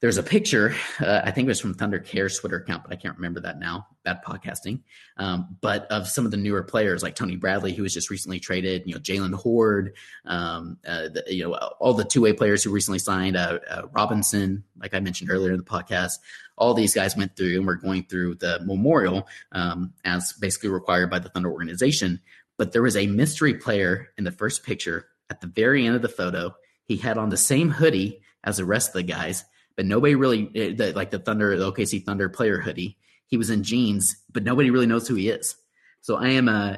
there's 0.02 0.18
a 0.18 0.24
picture. 0.24 0.76
Uh, 1.00 1.22
I 1.24 1.32
think 1.32 1.46
it 1.46 1.50
was 1.50 1.60
from 1.60 1.76
Thunder 1.76 2.00
Cares 2.00 2.40
Twitter 2.40 2.58
account, 2.58 2.84
but 2.84 2.92
I 2.92 2.96
can't 2.96 3.16
remember 3.16 3.40
that 3.42 3.60
now. 3.60 3.88
Bad 4.04 4.24
podcasting. 4.24 4.82
Um, 5.18 5.58
but 5.62 5.86
of 5.92 6.08
some 6.08 6.26
of 6.26 6.32
the 6.32 6.38
newer 6.38 6.64
players 6.64 7.04
like 7.04 7.16
Tony 7.16 7.36
Bradley, 7.36 7.74
who 7.74 7.84
was 7.84 7.94
just 7.94 8.10
recently 8.10 8.40
traded. 8.40 8.84
You 8.88 8.96
know, 8.96 9.00
Jaylen 9.00 9.34
Hoard. 9.34 9.94
Um, 10.26 10.78
uh, 10.88 11.10
the, 11.10 11.24
you 11.28 11.44
know, 11.44 11.54
all 11.54 11.94
the 11.94 12.04
two 12.04 12.22
way 12.22 12.34
players 12.34 12.64
who 12.64 12.72
recently 12.72 12.98
signed. 12.98 13.38
Uh, 13.38 13.60
uh, 13.70 13.84
Robinson, 13.92 14.64
like 14.80 14.96
I 14.96 15.00
mentioned 15.00 15.30
earlier 15.30 15.52
in 15.52 15.58
the 15.58 15.64
podcast. 15.64 16.18
All 16.58 16.74
these 16.74 16.96
guys 16.96 17.16
went 17.16 17.36
through 17.36 17.58
and 17.58 17.68
were 17.68 17.76
going 17.76 18.04
through 18.04 18.36
the 18.36 18.60
memorial 18.64 19.28
um, 19.52 19.94
as 20.04 20.34
basically 20.34 20.70
required 20.70 21.12
by 21.12 21.20
the 21.20 21.30
Thunder 21.30 21.52
organization. 21.52 22.22
But 22.58 22.72
there 22.72 22.84
was 22.84 22.98
a 22.98 23.08
mystery 23.08 23.54
player 23.54 24.10
in 24.18 24.24
the 24.24 24.32
first 24.32 24.64
picture 24.64 25.08
at 25.30 25.42
the 25.42 25.48
very 25.48 25.86
end 25.86 25.96
of 25.96 26.02
the 26.02 26.10
photo. 26.10 26.56
He 26.86 26.98
had 26.98 27.20
on 27.20 27.30
the 27.30 27.38
same 27.38 27.70
hoodie 27.70 28.22
as 28.44 28.58
the 28.58 28.66
rest 28.66 28.90
of 28.90 28.94
the 28.94 29.04
guys 29.04 29.46
but 29.76 29.86
nobody 29.86 30.16
really 30.16 30.50
eh, 30.56 30.74
the, 30.76 30.94
like 30.94 31.12
the 31.12 31.20
Thunder, 31.20 31.58
the 31.58 31.72
OKC 31.72 32.04
Thunder 32.04 32.30
player 32.30 32.60
hoodie. 32.60 32.98
He 33.28 33.38
was 33.38 33.50
in 33.50 33.64
jeans, 33.64 34.18
but 34.32 34.44
nobody 34.44 34.70
really 34.70 34.88
knows 34.88 35.08
who 35.08 35.16
he 35.16 35.30
is. 35.30 35.56
So 36.02 36.18
I 36.18 36.30
am 36.30 36.50
uh, 36.50 36.78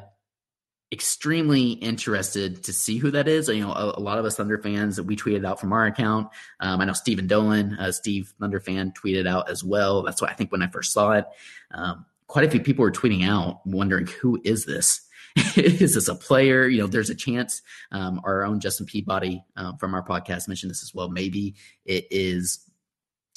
extremely 0.92 1.72
interested 1.72 2.64
to 2.66 2.72
see 2.72 2.98
who 2.98 3.12
that 3.12 3.28
is. 3.28 3.50
You 3.50 3.62
know, 3.62 3.74
a, 3.74 3.98
a, 3.98 4.00
lot 4.00 4.20
of 4.20 4.26
us 4.26 4.36
Thunder 4.36 4.60
fans 4.60 4.96
that 4.98 5.04
we 5.04 5.16
tweeted 5.16 5.46
out 5.46 5.60
from 5.60 5.74
our 5.74 5.86
account. 5.86 6.28
Um, 6.60 6.80
I 6.80 6.86
know 6.86 6.94
Stephen 6.94 7.26
Dolan, 7.26 7.74
uh, 7.80 7.92
Steve 7.92 8.32
Thunder 8.40 8.60
fan, 8.60 8.92
tweeted 8.92 9.28
out 9.28 9.50
as 9.50 9.64
well. 9.64 10.04
That's 10.04 10.22
what 10.22 10.30
I 10.30 10.34
think 10.34 10.52
when 10.52 10.62
I 10.62 10.68
first 10.68 10.94
saw 10.94 11.14
it. 11.14 11.26
Um, 11.72 12.06
quite 12.28 12.46
a 12.46 12.50
few 12.50 12.60
people 12.60 12.84
were 12.84 12.92
tweeting 12.92 13.28
out, 13.28 13.66
wondering 13.66 14.08
who 14.08 14.40
is 14.44 14.66
this. 14.66 15.02
is 15.56 15.96
this 15.96 16.08
a 16.08 16.16
player? 16.16 16.68
You 16.68 16.82
know, 16.82 16.88
there's 16.88 17.10
a 17.10 17.16
chance. 17.16 17.64
Um, 17.92 18.22
our 18.24 18.46
own 18.46 18.60
Justin 18.60 18.86
Peabody 18.86 19.44
uh, 19.58 19.76
from 19.78 19.96
our 19.96 20.04
podcast 20.04 20.48
mentioned 20.48 20.70
this 20.70 20.84
as 20.84 20.94
well. 20.94 21.10
Maybe 21.10 21.56
it 21.86 22.06
is 22.12 22.60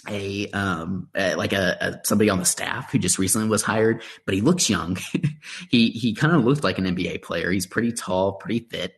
a 0.09 0.49
um 0.51 1.09
a, 1.15 1.35
like 1.35 1.53
a, 1.53 1.77
a, 1.81 2.07
somebody 2.07 2.31
on 2.31 2.39
the 2.39 2.45
staff 2.45 2.93
who 2.93 2.99
just 2.99 3.19
recently 3.19 3.49
was 3.49 3.63
hired, 3.63 4.03
but 4.25 4.35
he 4.35 4.41
looks 4.41 4.71
young. 4.71 4.97
he 5.71 5.91
he 5.91 6.15
kind 6.15 6.35
of 6.35 6.45
looked 6.45 6.65
like 6.65 6.79
an 6.79 6.85
NBA 6.85 7.23
player. 7.23 7.51
He's 7.51 7.67
pretty 7.67 7.93
tall, 7.93 8.33
pretty 8.35 8.61
fit. 8.61 8.95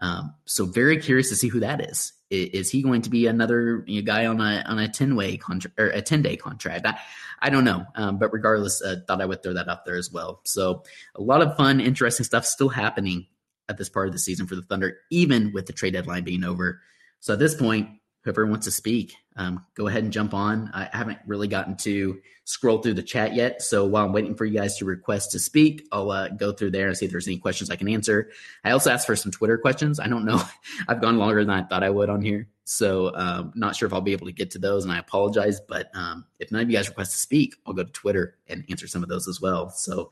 Um, 0.00 0.34
so 0.44 0.64
very 0.64 0.98
curious 0.98 1.28
to 1.28 1.36
see 1.36 1.48
who 1.48 1.60
that 1.60 1.80
is. 1.80 2.12
Is, 2.30 2.48
is 2.48 2.70
he 2.70 2.82
going 2.82 3.02
to 3.02 3.10
be 3.10 3.26
another 3.26 3.84
you 3.86 4.02
know, 4.02 4.06
guy 4.06 4.26
on 4.26 4.40
a 4.40 4.64
on 4.66 4.78
a 4.78 4.88
ten 4.88 5.16
way 5.16 5.36
contract 5.36 5.78
or 5.78 5.88
a 5.88 6.02
ten 6.02 6.22
day 6.22 6.36
contract? 6.36 6.86
I, 6.86 6.98
I 7.40 7.50
don't 7.50 7.64
know, 7.64 7.84
um, 7.94 8.18
but 8.18 8.32
regardless, 8.32 8.82
uh, 8.82 8.96
thought 9.06 9.20
I 9.20 9.26
would 9.26 9.42
throw 9.42 9.54
that 9.54 9.68
out 9.68 9.84
there 9.84 9.96
as 9.96 10.10
well. 10.10 10.40
So 10.44 10.82
a 11.14 11.22
lot 11.22 11.42
of 11.42 11.56
fun, 11.56 11.80
interesting 11.80 12.24
stuff 12.24 12.44
still 12.46 12.68
happening 12.68 13.26
at 13.68 13.78
this 13.78 13.88
part 13.88 14.06
of 14.06 14.12
the 14.12 14.18
season 14.18 14.46
for 14.46 14.56
the 14.56 14.62
Thunder, 14.62 14.98
even 15.10 15.52
with 15.52 15.66
the 15.66 15.72
trade 15.72 15.92
deadline 15.92 16.24
being 16.24 16.44
over. 16.44 16.80
So 17.20 17.32
at 17.32 17.38
this 17.38 17.54
point, 17.54 17.88
whoever 18.24 18.46
wants 18.46 18.64
to 18.64 18.70
speak, 18.70 19.16
um, 19.36 19.64
go 19.74 19.86
ahead 19.86 20.02
and 20.02 20.12
jump 20.12 20.32
on. 20.32 20.70
I 20.72 20.88
haven't 20.92 21.18
really 21.26 21.48
gotten 21.48 21.76
to 21.78 22.20
scroll 22.44 22.78
through 22.78 22.94
the 22.94 23.02
chat 23.02 23.34
yet. 23.34 23.62
So 23.62 23.84
while 23.84 24.04
I'm 24.04 24.12
waiting 24.12 24.34
for 24.34 24.44
you 24.44 24.58
guys 24.58 24.78
to 24.78 24.84
request 24.84 25.32
to 25.32 25.38
speak, 25.38 25.86
I'll 25.92 26.10
uh, 26.10 26.28
go 26.28 26.52
through 26.52 26.70
there 26.70 26.88
and 26.88 26.96
see 26.96 27.04
if 27.06 27.10
there's 27.10 27.26
any 27.26 27.38
questions 27.38 27.70
I 27.70 27.76
can 27.76 27.88
answer. 27.88 28.30
I 28.64 28.70
also 28.70 28.90
asked 28.90 29.06
for 29.06 29.16
some 29.16 29.32
Twitter 29.32 29.58
questions. 29.58 30.00
I 30.00 30.08
don't 30.08 30.24
know. 30.24 30.42
I've 30.88 31.00
gone 31.00 31.18
longer 31.18 31.44
than 31.44 31.54
I 31.54 31.62
thought 31.62 31.82
I 31.82 31.90
would 31.90 32.08
on 32.08 32.22
here. 32.22 32.48
So 32.64 33.14
um, 33.14 33.52
not 33.54 33.76
sure 33.76 33.86
if 33.86 33.92
I'll 33.92 34.00
be 34.00 34.12
able 34.12 34.26
to 34.26 34.32
get 34.32 34.50
to 34.52 34.58
those 34.58 34.84
and 34.84 34.92
I 34.92 34.98
apologize. 34.98 35.60
But 35.60 35.90
um, 35.94 36.24
if 36.38 36.50
none 36.50 36.62
of 36.62 36.70
you 36.70 36.76
guys 36.76 36.88
request 36.88 37.12
to 37.12 37.18
speak, 37.18 37.56
I'll 37.66 37.74
go 37.74 37.84
to 37.84 37.92
Twitter 37.92 38.36
and 38.48 38.64
answer 38.70 38.86
some 38.86 39.02
of 39.02 39.08
those 39.08 39.28
as 39.28 39.40
well. 39.40 39.68
So 39.70 40.10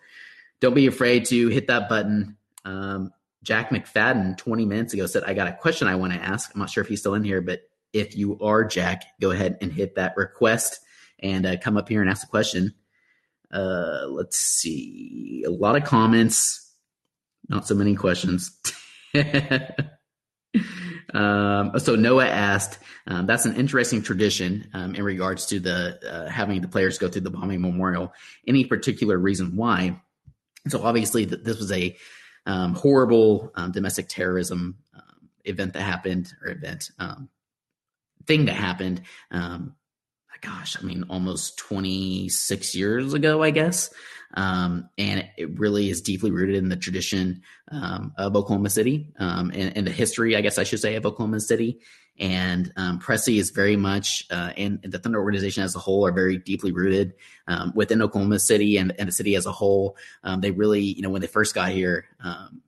don't 0.61 0.75
be 0.75 0.87
afraid 0.87 1.25
to 1.27 1.49
hit 1.49 1.67
that 1.69 1.89
button. 1.89 2.37
Um, 2.65 3.13
Jack 3.43 3.71
McFadden 3.71 4.37
20 4.39 4.65
minutes 4.67 4.95
ago 4.95 5.07
said, 5.07 5.25
I 5.25 5.35
got 5.35 5.49
a 5.49 5.53
question 5.53 5.89
I 5.89 5.97
want 5.97 6.13
to 6.13 6.19
ask. 6.21 6.51
I'm 6.55 6.61
not 6.61 6.71
sure 6.71 6.83
if 6.83 6.89
he's 6.89 7.01
still 7.01 7.15
in 7.15 7.25
here, 7.25 7.41
but 7.41 7.69
if 7.93 8.17
you 8.17 8.39
are 8.41 8.65
Jack, 8.65 9.05
go 9.21 9.31
ahead 9.31 9.59
and 9.61 9.73
hit 9.73 9.97
that 9.97 10.17
request 10.17 10.81
and 11.19 11.47
uh, 11.47 11.57
come 11.59 11.77
up 11.77 11.89
here 11.89 12.01
and 12.01 12.11
ask 12.11 12.27
a 12.27 12.31
question. 12.31 12.75
Uh, 13.53 14.07
let's 14.09 14.39
see. 14.39 15.45
A 15.47 15.51
lot 15.51 15.77
of 15.77 15.85
comments, 15.85 16.73
not 17.49 17.67
so 17.67 17.75
many 17.75 17.95
questions. 17.95 18.51
um, 21.15 21.79
so 21.79 21.95
Noah 21.97 22.29
asked, 22.29 22.79
um, 23.07 23.27
that's 23.27 23.45
an 23.45 23.57
interesting 23.57 24.03
tradition 24.03 24.69
um, 24.73 24.95
in 24.95 25.05
regards 25.05 25.47
to 25.47 25.61
the 25.61 25.99
uh, 26.09 26.31
having 26.31 26.61
the 26.61 26.69
players 26.69 26.99
go 26.99 27.09
through 27.09 27.23
the 27.23 27.31
bombing 27.31 27.61
memorial. 27.61 28.13
Any 28.47 28.65
particular 28.65 29.19
reason 29.19 29.57
why? 29.57 30.01
So 30.69 30.83
obviously, 30.83 31.27
th- 31.27 31.43
this 31.43 31.59
was 31.59 31.73
a 31.73 31.97
um, 32.47 32.75
horrible 32.75 33.53
um, 33.55 33.73
domestic 33.73 34.09
terrorism 34.09 34.79
um, 34.95 35.29
event 35.45 35.75
that 35.75 35.83
happened, 35.83 36.33
or 36.43 36.51
event 36.53 36.91
thing 38.27 38.47
that 38.47 38.55
happened. 38.55 39.03
Um, 39.31 39.75
gosh, 40.43 40.77
I 40.79 40.85
mean, 40.85 41.05
almost 41.09 41.57
26 41.59 42.75
years 42.75 43.15
ago, 43.15 43.43
I 43.43 43.51
guess. 43.51 43.95
Um, 44.35 44.89
and 44.99 45.29
it 45.37 45.59
really 45.59 45.89
is 45.89 46.01
deeply 46.01 46.31
rooted 46.31 46.57
in 46.57 46.69
the 46.69 46.77
tradition 46.77 47.43
um, 47.71 48.13
of 48.19 48.35
Oklahoma 48.35 48.71
City 48.71 49.13
um, 49.19 49.51
and, 49.55 49.77
and, 49.77 49.87
the 49.87 49.91
history, 49.91 50.37
I 50.37 50.41
guess 50.41 50.59
I 50.59 50.65
should 50.65 50.81
say, 50.81 50.97
of 50.97 51.07
Oklahoma 51.07 51.41
City. 51.41 51.81
And 52.19 52.73
um, 52.77 52.99
Presti 52.99 53.39
is 53.39 53.51
very 53.51 53.77
much, 53.77 54.27
uh, 54.31 54.53
and, 54.57 54.81
and, 54.83 54.93
the 54.93 54.99
Thunder 54.99 55.21
organization 55.21 55.63
as 55.63 55.77
a 55.77 55.79
whole 55.79 56.07
are 56.07 56.13
very 56.13 56.39
deeply 56.39 56.73
rooted 56.73 57.15
um, 57.47 57.73
within 57.75 58.03
Oklahoma 58.03 58.39
City 58.39 58.79
and, 58.79 58.93
and, 58.99 59.09
the 59.09 59.13
city 59.13 59.37
as 59.37 59.47
a 59.47 59.53
whole. 59.53 59.97
Um, 60.25 60.41
they 60.41 60.51
really, 60.51 60.83
you 60.83 61.03
know, 61.03 61.11
when 61.11 61.21
they 61.21 61.27
first 61.27 61.55
got 61.55 61.71
here, 61.71 62.07
um, 62.23 62.63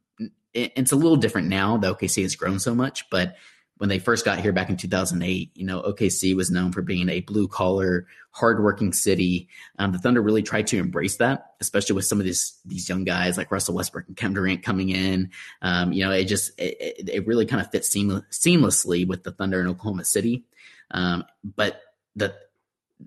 it, 0.52 0.72
it's 0.76 0.92
a 0.92 0.96
little 0.96 1.16
different 1.16 1.48
now. 1.48 1.76
The 1.76 1.94
OKC 1.94 2.22
has 2.22 2.36
grown 2.36 2.59
so 2.59 2.74
much, 2.74 3.09
but 3.11 3.36
when 3.79 3.89
they 3.89 3.99
first 3.99 4.25
got 4.25 4.39
here 4.39 4.53
back 4.53 4.70
in 4.70 4.77
2008, 4.77 5.51
you 5.55 5.66
know, 5.66 5.83
OKC 5.83 6.37
was 6.37 6.51
known 6.51 6.70
for 6.70 6.81
being 6.81 7.09
a 7.09 7.20
blue 7.20 7.49
collar, 7.49 8.07
hardworking 8.31 8.93
city. 8.93 9.49
Um, 9.79 9.93
the 9.93 9.99
Thunder 9.99 10.22
really 10.22 10.43
tried 10.43 10.68
to 10.68 10.79
embrace 10.79 11.16
that, 11.16 11.55
especially 11.61 11.97
with 11.97 12.05
some 12.05 12.20
of 12.20 12.25
these 12.25 12.59
these 12.64 12.89
young 12.89 13.05
guys 13.05 13.37
like 13.37 13.51
Russell 13.51 13.75
Westbrook 13.75 14.07
and 14.07 14.16
Kevin 14.16 14.35
Durant 14.35 14.62
coming 14.62 14.91
in. 14.91 15.31
Um, 15.61 15.93
you 15.93 16.05
know, 16.05 16.12
it 16.12 16.25
just 16.25 16.53
it, 16.59 17.09
it 17.09 17.27
really 17.27 17.47
kind 17.47 17.61
of 17.61 17.70
fits 17.70 17.89
seamless, 17.89 18.22
seamlessly 18.31 19.07
with 19.07 19.25
the 19.25 19.33
Thunder 19.33 19.61
in 19.61 19.66
Oklahoma 19.66 20.05
City. 20.05 20.45
Um, 20.93 21.25
but 21.43 21.81
the 22.14 22.35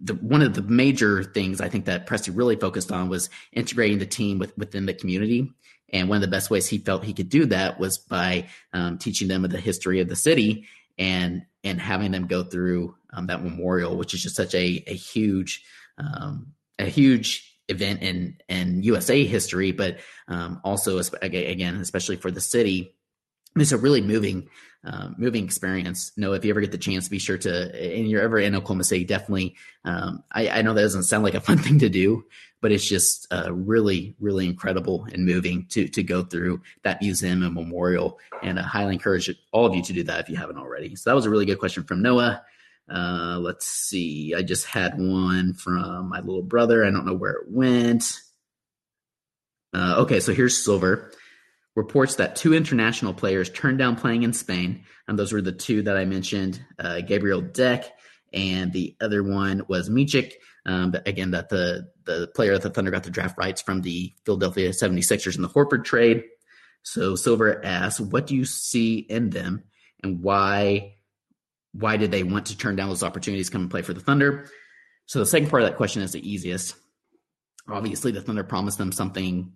the 0.01 0.15
one 0.15 0.41
of 0.41 0.53
the 0.53 0.61
major 0.61 1.24
things 1.24 1.61
I 1.61 1.70
think 1.70 1.86
that 1.86 2.07
Presti 2.07 2.36
really 2.36 2.55
focused 2.55 2.91
on 2.91 3.09
was 3.09 3.30
integrating 3.53 3.99
the 3.99 4.05
team 4.05 4.38
with, 4.38 4.57
within 4.57 4.86
the 4.86 4.93
community. 4.93 5.51
And 5.93 6.09
one 6.09 6.17
of 6.17 6.21
the 6.21 6.27
best 6.27 6.49
ways 6.49 6.67
he 6.67 6.79
felt 6.79 7.03
he 7.03 7.13
could 7.13 7.29
do 7.29 7.45
that 7.45 7.79
was 7.79 7.97
by 7.97 8.47
um, 8.73 8.97
teaching 8.97 9.27
them 9.27 9.43
the 9.43 9.59
history 9.59 9.99
of 10.01 10.09
the 10.09 10.15
city 10.15 10.67
and 10.97 11.43
and 11.63 11.79
having 11.79 12.11
them 12.11 12.27
go 12.27 12.43
through 12.43 12.95
um, 13.13 13.27
that 13.27 13.43
memorial, 13.43 13.97
which 13.97 14.13
is 14.13 14.23
just 14.23 14.35
such 14.35 14.53
a 14.53 14.83
a 14.88 14.93
huge 14.93 15.63
um, 15.97 16.53
a 16.79 16.85
huge 16.85 17.57
event 17.69 18.01
in 18.01 18.38
in 18.47 18.83
USA 18.83 19.23
history, 19.25 19.71
but 19.71 19.97
um, 20.27 20.61
also 20.63 21.01
again, 21.21 21.75
especially 21.77 22.15
for 22.17 22.31
the 22.31 22.41
city, 22.41 22.95
it's 23.55 23.71
a 23.71 23.77
really 23.77 24.01
moving 24.01 24.49
um, 24.83 25.15
moving 25.17 25.43
experience. 25.43 26.11
No, 26.15 26.33
if 26.33 26.45
you 26.45 26.51
ever 26.51 26.61
get 26.61 26.71
the 26.71 26.77
chance, 26.77 27.09
be 27.09 27.19
sure 27.19 27.37
to, 27.39 27.97
and 27.97 28.09
you're 28.09 28.21
ever 28.21 28.39
in 28.39 28.55
Oklahoma 28.55 28.85
City, 28.85 29.03
definitely. 29.03 29.55
Um, 29.83 30.23
I, 30.31 30.49
I, 30.49 30.61
know 30.61 30.73
that 30.73 30.81
doesn't 30.81 31.03
sound 31.03 31.23
like 31.23 31.33
a 31.33 31.41
fun 31.41 31.57
thing 31.57 31.79
to 31.79 31.89
do, 31.89 32.23
but 32.61 32.71
it's 32.71 32.87
just 32.87 33.27
uh, 33.33 33.53
really, 33.53 34.15
really 34.19 34.45
incredible 34.45 35.05
and 35.11 35.25
moving 35.25 35.65
to 35.71 35.87
to 35.89 36.03
go 36.03 36.23
through 36.23 36.61
that 36.83 37.01
museum 37.01 37.43
and 37.43 37.53
memorial. 37.53 38.19
And 38.41 38.59
I 38.59 38.63
highly 38.63 38.93
encourage 38.93 39.29
all 39.51 39.65
of 39.65 39.75
you 39.75 39.83
to 39.83 39.93
do 39.93 40.03
that 40.03 40.21
if 40.21 40.29
you 40.29 40.37
haven't 40.37 40.57
already. 40.57 40.95
So 40.95 41.09
that 41.09 41.15
was 41.15 41.25
a 41.25 41.29
really 41.29 41.45
good 41.45 41.59
question 41.59 41.83
from 41.83 42.01
Noah. 42.01 42.43
Uh, 42.89 43.39
let's 43.41 43.65
see. 43.65 44.33
I 44.33 44.41
just 44.43 44.65
had 44.65 44.97
one 44.97 45.53
from 45.53 46.07
my 46.07 46.21
little 46.21 46.43
brother. 46.43 46.85
I 46.85 46.91
don't 46.91 47.05
know 47.05 47.13
where 47.13 47.33
it 47.33 47.51
went. 47.51 48.21
Uh, 49.73 49.95
okay, 49.99 50.21
so 50.21 50.33
here's 50.33 50.63
Silver 50.63 51.11
reports 51.78 52.15
that 52.15 52.36
two 52.36 52.55
international 52.55 53.13
players 53.13 53.51
turned 53.51 53.78
down 53.78 53.95
playing 53.95 54.23
in 54.23 54.34
Spain. 54.34 54.84
And 55.07 55.17
those 55.17 55.32
were 55.32 55.43
the 55.43 55.51
two 55.51 55.84
that 55.84 55.95
I 55.95 56.05
mentioned 56.05 56.59
uh, 56.80 57.01
Gabriel 57.01 57.39
Deck, 57.39 57.86
and 58.34 58.73
the 58.73 58.95
other 58.99 59.23
one 59.23 59.61
was 59.69 59.88
Micic. 59.89 60.34
Um, 60.65 60.93
again, 61.05 61.32
that 61.32 61.49
the, 61.49 61.89
the 62.03 62.30
player 62.36 62.53
that 62.53 62.63
the 62.63 62.71
Thunder 62.71 62.91
got 62.91 63.03
the 63.03 63.11
draft 63.11 63.38
rights 63.38 63.61
from 63.61 63.82
the 63.82 64.13
Philadelphia 64.25 64.71
76ers 64.71 65.38
in 65.38 65.43
the 65.43 65.47
Horford 65.47 65.86
trade. 65.86 66.23
So 66.82 67.15
Silver 67.15 67.63
asks, 67.63 68.01
what 68.01 68.28
do 68.28 68.36
you 68.36 68.43
see 68.43 68.97
in 68.97 69.30
them 69.30 69.63
and 70.03 70.21
why 70.21 70.95
why 71.73 71.97
did 71.97 72.11
they 72.11 72.23
want 72.23 72.47
to 72.47 72.57
turn 72.57 72.75
down 72.75 72.89
those 72.89 73.03
opportunities 73.03 73.49
come 73.49 73.61
and 73.61 73.69
play 73.69 73.84
for 73.84 73.93
the 73.93 73.99
Thunder? 73.99 74.49
So 75.05 75.19
the 75.19 75.25
second 75.25 75.49
part 75.49 75.61
of 75.61 75.69
that 75.69 75.78
question 75.78 76.01
is 76.01 76.11
the 76.11 76.28
easiest. 76.28 76.75
Obviously, 77.69 78.11
the 78.11 78.21
Thunder 78.21 78.43
promised 78.43 78.78
them 78.78 78.91
something 78.91 79.53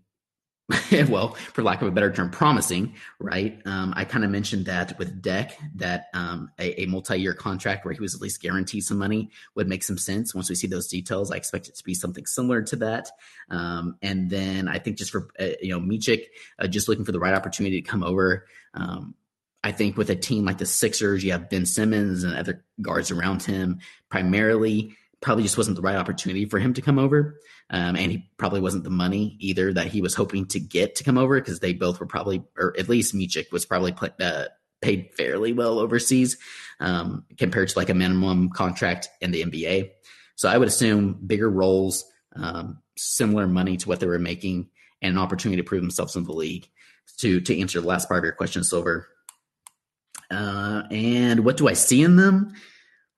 well, 1.09 1.33
for 1.53 1.63
lack 1.63 1.81
of 1.81 1.87
a 1.87 1.91
better 1.91 2.11
term, 2.11 2.29
promising, 2.29 2.95
right? 3.19 3.59
Um, 3.65 3.93
I 3.95 4.05
kind 4.05 4.23
of 4.23 4.31
mentioned 4.31 4.67
that 4.67 4.97
with 4.97 5.21
Deck, 5.21 5.57
that 5.75 6.05
um, 6.13 6.51
a, 6.59 6.83
a 6.83 6.85
multi 6.85 7.19
year 7.19 7.33
contract 7.33 7.83
where 7.83 7.93
he 7.93 7.99
was 7.99 8.15
at 8.15 8.21
least 8.21 8.41
guaranteed 8.41 8.83
some 8.83 8.97
money 8.97 9.31
would 9.55 9.67
make 9.67 9.83
some 9.83 9.97
sense. 9.97 10.33
Once 10.33 10.49
we 10.49 10.55
see 10.55 10.67
those 10.67 10.87
details, 10.87 11.31
I 11.31 11.35
expect 11.35 11.67
it 11.67 11.75
to 11.75 11.83
be 11.83 11.93
something 11.93 12.25
similar 12.25 12.61
to 12.63 12.75
that. 12.77 13.09
Um, 13.49 13.97
and 14.01 14.29
then 14.29 14.67
I 14.67 14.79
think 14.79 14.97
just 14.97 15.11
for, 15.11 15.29
uh, 15.39 15.47
you 15.61 15.69
know, 15.69 15.79
Micic, 15.79 16.25
uh, 16.59 16.67
just 16.67 16.87
looking 16.87 17.05
for 17.05 17.11
the 17.11 17.19
right 17.19 17.33
opportunity 17.33 17.81
to 17.81 17.87
come 17.87 18.03
over. 18.03 18.45
Um, 18.73 19.15
I 19.63 19.71
think 19.71 19.97
with 19.97 20.09
a 20.09 20.15
team 20.15 20.45
like 20.45 20.57
the 20.57 20.65
Sixers, 20.65 21.23
you 21.23 21.33
have 21.33 21.49
Ben 21.49 21.65
Simmons 21.65 22.23
and 22.23 22.35
other 22.35 22.65
guards 22.81 23.11
around 23.11 23.43
him, 23.43 23.79
primarily 24.09 24.95
probably 25.21 25.43
just 25.43 25.57
wasn't 25.57 25.75
the 25.75 25.81
right 25.81 25.95
opportunity 25.95 26.45
for 26.45 26.59
him 26.59 26.73
to 26.73 26.81
come 26.81 26.99
over. 26.99 27.39
Um, 27.69 27.95
and 27.95 28.11
he 28.11 28.29
probably 28.37 28.59
wasn't 28.59 28.83
the 28.83 28.89
money 28.89 29.37
either 29.39 29.71
that 29.73 29.87
he 29.87 30.01
was 30.01 30.15
hoping 30.15 30.47
to 30.47 30.59
get 30.59 30.95
to 30.95 31.03
come 31.03 31.17
over 31.17 31.39
because 31.39 31.59
they 31.59 31.73
both 31.73 31.99
were 31.99 32.05
probably, 32.05 32.43
or 32.57 32.75
at 32.77 32.89
least 32.89 33.15
Micic 33.15 33.51
was 33.51 33.65
probably 33.65 33.95
uh, 34.19 34.45
paid 34.81 35.11
fairly 35.15 35.53
well 35.53 35.79
overseas 35.79 36.37
um, 36.79 37.23
compared 37.37 37.69
to 37.69 37.77
like 37.77 37.89
a 37.89 37.93
minimum 37.93 38.49
contract 38.49 39.09
in 39.21 39.31
the 39.31 39.43
NBA. 39.43 39.91
So 40.35 40.49
I 40.49 40.57
would 40.57 40.67
assume 40.67 41.19
bigger 41.25 41.49
roles, 41.49 42.03
um, 42.35 42.81
similar 42.97 43.47
money 43.47 43.77
to 43.77 43.87
what 43.87 43.99
they 43.99 44.07
were 44.07 44.19
making, 44.19 44.69
and 45.01 45.13
an 45.15 45.21
opportunity 45.21 45.61
to 45.61 45.67
prove 45.67 45.81
themselves 45.81 46.15
in 46.15 46.23
the 46.23 46.33
league. 46.33 46.67
To 47.17 47.41
to 47.41 47.59
answer 47.59 47.81
the 47.81 47.87
last 47.87 48.07
part 48.07 48.19
of 48.19 48.23
your 48.23 48.33
question, 48.33 48.63
Silver. 48.63 49.07
Uh, 50.31 50.83
and 50.89 51.43
what 51.43 51.57
do 51.57 51.67
I 51.67 51.73
see 51.73 52.01
in 52.03 52.15
them? 52.15 52.53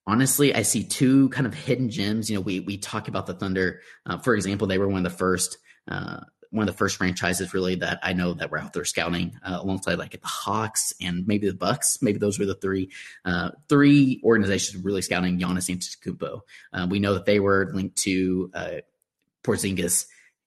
Honestly, 0.05 0.53
I 0.53 0.63
see 0.63 0.83
two 0.83 1.29
kind 1.29 1.45
of 1.45 1.53
hidden 1.53 1.89
gems. 1.89 2.29
You 2.29 2.37
know, 2.37 2.41
we 2.41 2.59
we 2.59 2.77
talk 2.77 3.07
about 3.07 3.25
the 3.25 3.33
Thunder. 3.33 3.81
Uh, 4.05 4.17
for 4.17 4.35
example, 4.35 4.67
they 4.67 4.77
were 4.77 4.87
one 4.87 5.05
of 5.05 5.11
the 5.11 5.17
first. 5.17 5.57
Uh, 5.87 6.21
one 6.49 6.69
of 6.69 6.73
the 6.75 6.77
first 6.77 6.97
franchises 6.97 7.51
really 7.55 7.73
that 7.73 7.97
I 8.03 8.13
know 8.13 8.35
that 8.35 8.51
were 8.51 8.59
out 8.59 8.73
there 8.73 8.85
scouting 8.85 9.39
uh, 9.43 9.57
alongside 9.59 9.97
like 9.97 10.11
the 10.11 10.19
Hawks 10.27 10.93
and 11.01 11.25
maybe 11.25 11.47
the 11.47 11.55
Bucks. 11.55 11.97
Maybe 11.99 12.19
those 12.19 12.37
were 12.37 12.45
the 12.45 12.53
three 12.53 12.91
uh, 13.25 13.49
three 13.69 14.21
organizations 14.23 14.83
really 14.83 15.01
scouting 15.01 15.39
Giannis 15.39 15.75
Antetokounmpo. 15.75 16.41
Uh, 16.71 16.87
we 16.87 16.99
know 16.99 17.15
that 17.15 17.25
they 17.25 17.39
were 17.39 17.71
linked 17.73 17.95
to 18.03 18.51
uh, 18.53 18.71
Porzingis 19.43 20.05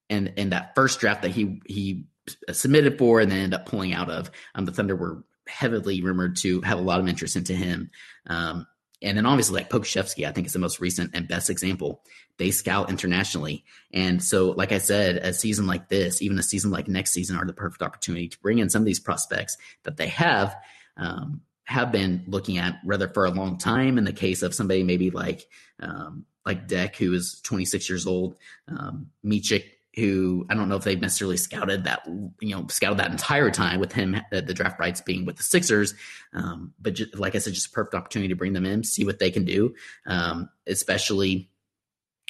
and 0.08 0.32
in 0.36 0.50
that 0.50 0.76
first 0.76 1.00
draft 1.00 1.22
that 1.22 1.32
he 1.32 1.60
he 1.66 2.04
submitted 2.52 2.98
for 2.98 3.18
and 3.18 3.30
then 3.30 3.38
ended 3.38 3.60
up 3.60 3.66
pulling 3.66 3.92
out 3.92 4.08
of. 4.08 4.30
Um, 4.54 4.64
the 4.64 4.72
Thunder 4.72 4.94
were 4.94 5.24
heavily 5.48 6.02
rumored 6.02 6.36
to 6.36 6.60
have 6.60 6.78
a 6.78 6.82
lot 6.82 7.00
of 7.00 7.08
interest 7.08 7.34
into 7.34 7.52
him. 7.52 7.90
Um, 8.28 8.66
and 9.02 9.16
then 9.16 9.26
obviously 9.26 9.60
like 9.60 9.70
Pokusevski, 9.70 10.26
I 10.26 10.32
think 10.32 10.46
is 10.46 10.52
the 10.52 10.58
most 10.58 10.80
recent 10.80 11.10
and 11.14 11.28
best 11.28 11.50
example. 11.50 12.02
They 12.38 12.50
scout 12.50 12.88
internationally. 12.88 13.64
And 13.92 14.22
so, 14.22 14.50
like 14.50 14.72
I 14.72 14.78
said, 14.78 15.16
a 15.16 15.32
season 15.32 15.66
like 15.66 15.88
this, 15.88 16.22
even 16.22 16.38
a 16.38 16.42
season 16.42 16.70
like 16.70 16.88
next 16.88 17.12
season 17.12 17.36
are 17.36 17.44
the 17.44 17.52
perfect 17.52 17.82
opportunity 17.82 18.28
to 18.28 18.40
bring 18.40 18.58
in 18.58 18.70
some 18.70 18.82
of 18.82 18.86
these 18.86 19.00
prospects 19.00 19.56
that 19.84 19.96
they 19.96 20.08
have, 20.08 20.56
um, 20.96 21.42
have 21.64 21.92
been 21.92 22.24
looking 22.26 22.58
at 22.58 22.78
rather 22.84 23.08
for 23.08 23.26
a 23.26 23.30
long 23.30 23.58
time. 23.58 23.98
In 23.98 24.04
the 24.04 24.12
case 24.12 24.42
of 24.42 24.54
somebody 24.54 24.82
maybe 24.82 25.10
like, 25.10 25.46
um, 25.80 26.24
like 26.44 26.68
Deck, 26.68 26.96
who 26.96 27.12
is 27.12 27.40
26 27.42 27.88
years 27.88 28.06
old, 28.06 28.36
um, 28.68 29.08
Micic, 29.24 29.64
who 29.96 30.46
I 30.50 30.54
don't 30.54 30.68
know 30.68 30.76
if 30.76 30.84
they've 30.84 31.00
necessarily 31.00 31.38
scouted 31.38 31.84
that, 31.84 32.06
you 32.06 32.54
know, 32.54 32.66
scouted 32.68 32.98
that 32.98 33.10
entire 33.10 33.50
time 33.50 33.80
with 33.80 33.92
him, 33.92 34.16
the, 34.30 34.42
the 34.42 34.52
draft 34.52 34.78
rights 34.78 35.00
being 35.00 35.24
with 35.24 35.36
the 35.36 35.42
Sixers. 35.42 35.94
Um, 36.34 36.74
but 36.78 36.94
just, 36.94 37.18
like 37.18 37.34
I 37.34 37.38
said, 37.38 37.54
just 37.54 37.68
a 37.68 37.70
perfect 37.70 37.94
opportunity 37.94 38.28
to 38.28 38.36
bring 38.36 38.52
them 38.52 38.66
in, 38.66 38.84
see 38.84 39.04
what 39.04 39.18
they 39.18 39.30
can 39.30 39.44
do, 39.44 39.74
um, 40.06 40.50
especially 40.66 41.50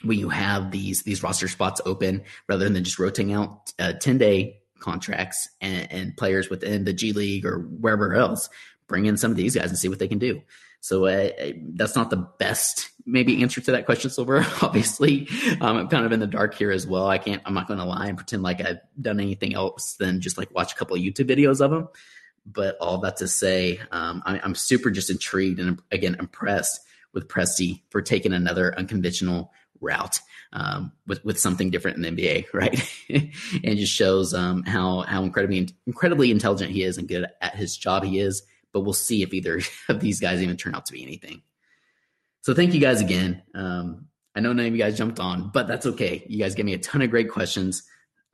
when 0.05 0.19
you 0.19 0.29
have 0.29 0.71
these 0.71 1.03
these 1.03 1.23
roster 1.23 1.49
spots 1.49 1.81
open 1.85 2.23
rather 2.49 2.69
than 2.69 2.85
just 2.85 2.99
rotating 2.99 3.33
out 3.33 3.73
uh, 3.79 3.95
10 3.95 4.19
day 4.19 4.61
contracts 4.79 5.49
and, 5.61 5.91
and, 5.91 6.17
players 6.17 6.51
within 6.51 6.85
the 6.85 6.93
G 6.93 7.12
League 7.12 7.47
or 7.47 7.59
wherever 7.59 8.14
else. 8.14 8.49
Bring 8.89 9.07
in 9.07 9.17
some 9.17 9.31
of 9.31 9.37
these 9.37 9.57
guys 9.57 9.71
and 9.71 9.79
see 9.79 9.89
what 9.89 9.99
they 9.99 10.07
can 10.07 10.19
do. 10.19 10.43
So 10.87 11.07
uh, 11.07 11.30
that's 11.74 11.97
not 11.97 12.11
the 12.11 12.28
best 12.39 12.91
maybe 13.05 13.43
answer 13.43 13.61
to 13.61 13.72
that 13.72 13.87
question, 13.87 14.09
Silver. 14.09 14.47
Obviously, 14.62 15.26
um, 15.61 15.76
I'm 15.76 15.89
kind 15.89 16.07
of 16.07 16.12
in 16.12 16.20
the 16.20 16.28
dark 16.28 16.55
here 16.55 16.70
as 16.70 16.87
well. 16.87 17.09
I 17.09 17.18
can't. 17.18 17.43
I'm 17.45 17.55
not 17.55 17.66
going 17.66 17.80
to 17.80 17.84
lie 17.84 18.07
and 18.07 18.16
pretend 18.16 18.45
like 18.45 18.61
I've 18.61 18.78
done 19.01 19.18
anything 19.18 19.53
else 19.53 19.95
than 19.95 20.20
just 20.20 20.39
like 20.39 20.55
watch 20.55 20.72
a 20.72 20.76
couple 20.76 20.95
of 20.95 21.03
YouTube 21.03 21.28
videos 21.28 21.61
of 21.61 21.72
them. 21.72 21.89
But 22.47 22.76
all 22.80 22.99
that 22.99 23.16
to 23.16 23.26
say, 23.26 23.80
um, 23.91 24.22
I, 24.24 24.39
I'm 24.39 24.55
super 24.55 24.93
just 24.93 25.11
intrigued 25.11 25.59
and 25.59 25.82
again 25.91 26.14
impressed 26.20 26.80
with 27.12 27.26
Presti 27.26 27.82
for 27.91 28.01
taking 28.01 28.32
another 28.32 28.72
unconventional 28.78 29.53
route 29.80 30.20
um, 30.53 30.93
with 31.09 31.24
with 31.24 31.41
something 31.41 31.70
different 31.70 31.97
in 31.97 32.14
the 32.14 32.22
NBA, 32.22 32.47
right? 32.53 32.80
and 33.09 33.76
just 33.76 33.93
shows 33.93 34.34
um, 34.34 34.62
how 34.62 35.01
how 35.01 35.24
incredibly 35.24 35.68
incredibly 35.84 36.30
intelligent 36.30 36.70
he 36.70 36.84
is 36.84 36.97
and 36.97 37.09
good 37.09 37.26
at 37.41 37.57
his 37.57 37.76
job 37.76 38.05
he 38.05 38.20
is 38.20 38.45
but 38.77 38.83
we'll 38.83 38.93
see 38.93 39.22
if 39.22 39.33
either 39.33 39.59
of 39.89 40.01
these 40.01 40.20
guys 40.20 40.43
even 40.43 40.55
turn 40.55 40.74
out 40.74 40.85
to 40.85 40.93
be 40.93 41.03
anything. 41.03 41.41
So 42.43 42.53
thank 42.53 42.74
you 42.74 42.81
guys 42.81 43.01
again. 43.01 43.43
Um, 43.55 44.09
I 44.35 44.41
know 44.41 44.53
none 44.53 44.66
of 44.66 44.72
you 44.72 44.79
guys 44.79 44.99
jumped 44.99 45.18
on, 45.18 45.49
but 45.49 45.66
that's 45.66 45.87
okay. 45.87 46.27
You 46.29 46.39
guys 46.39 46.55
gave 46.55 46.66
me 46.66 46.74
a 46.74 46.79
ton 46.79 47.01
of 47.01 47.09
great 47.09 47.31
questions, 47.31 47.85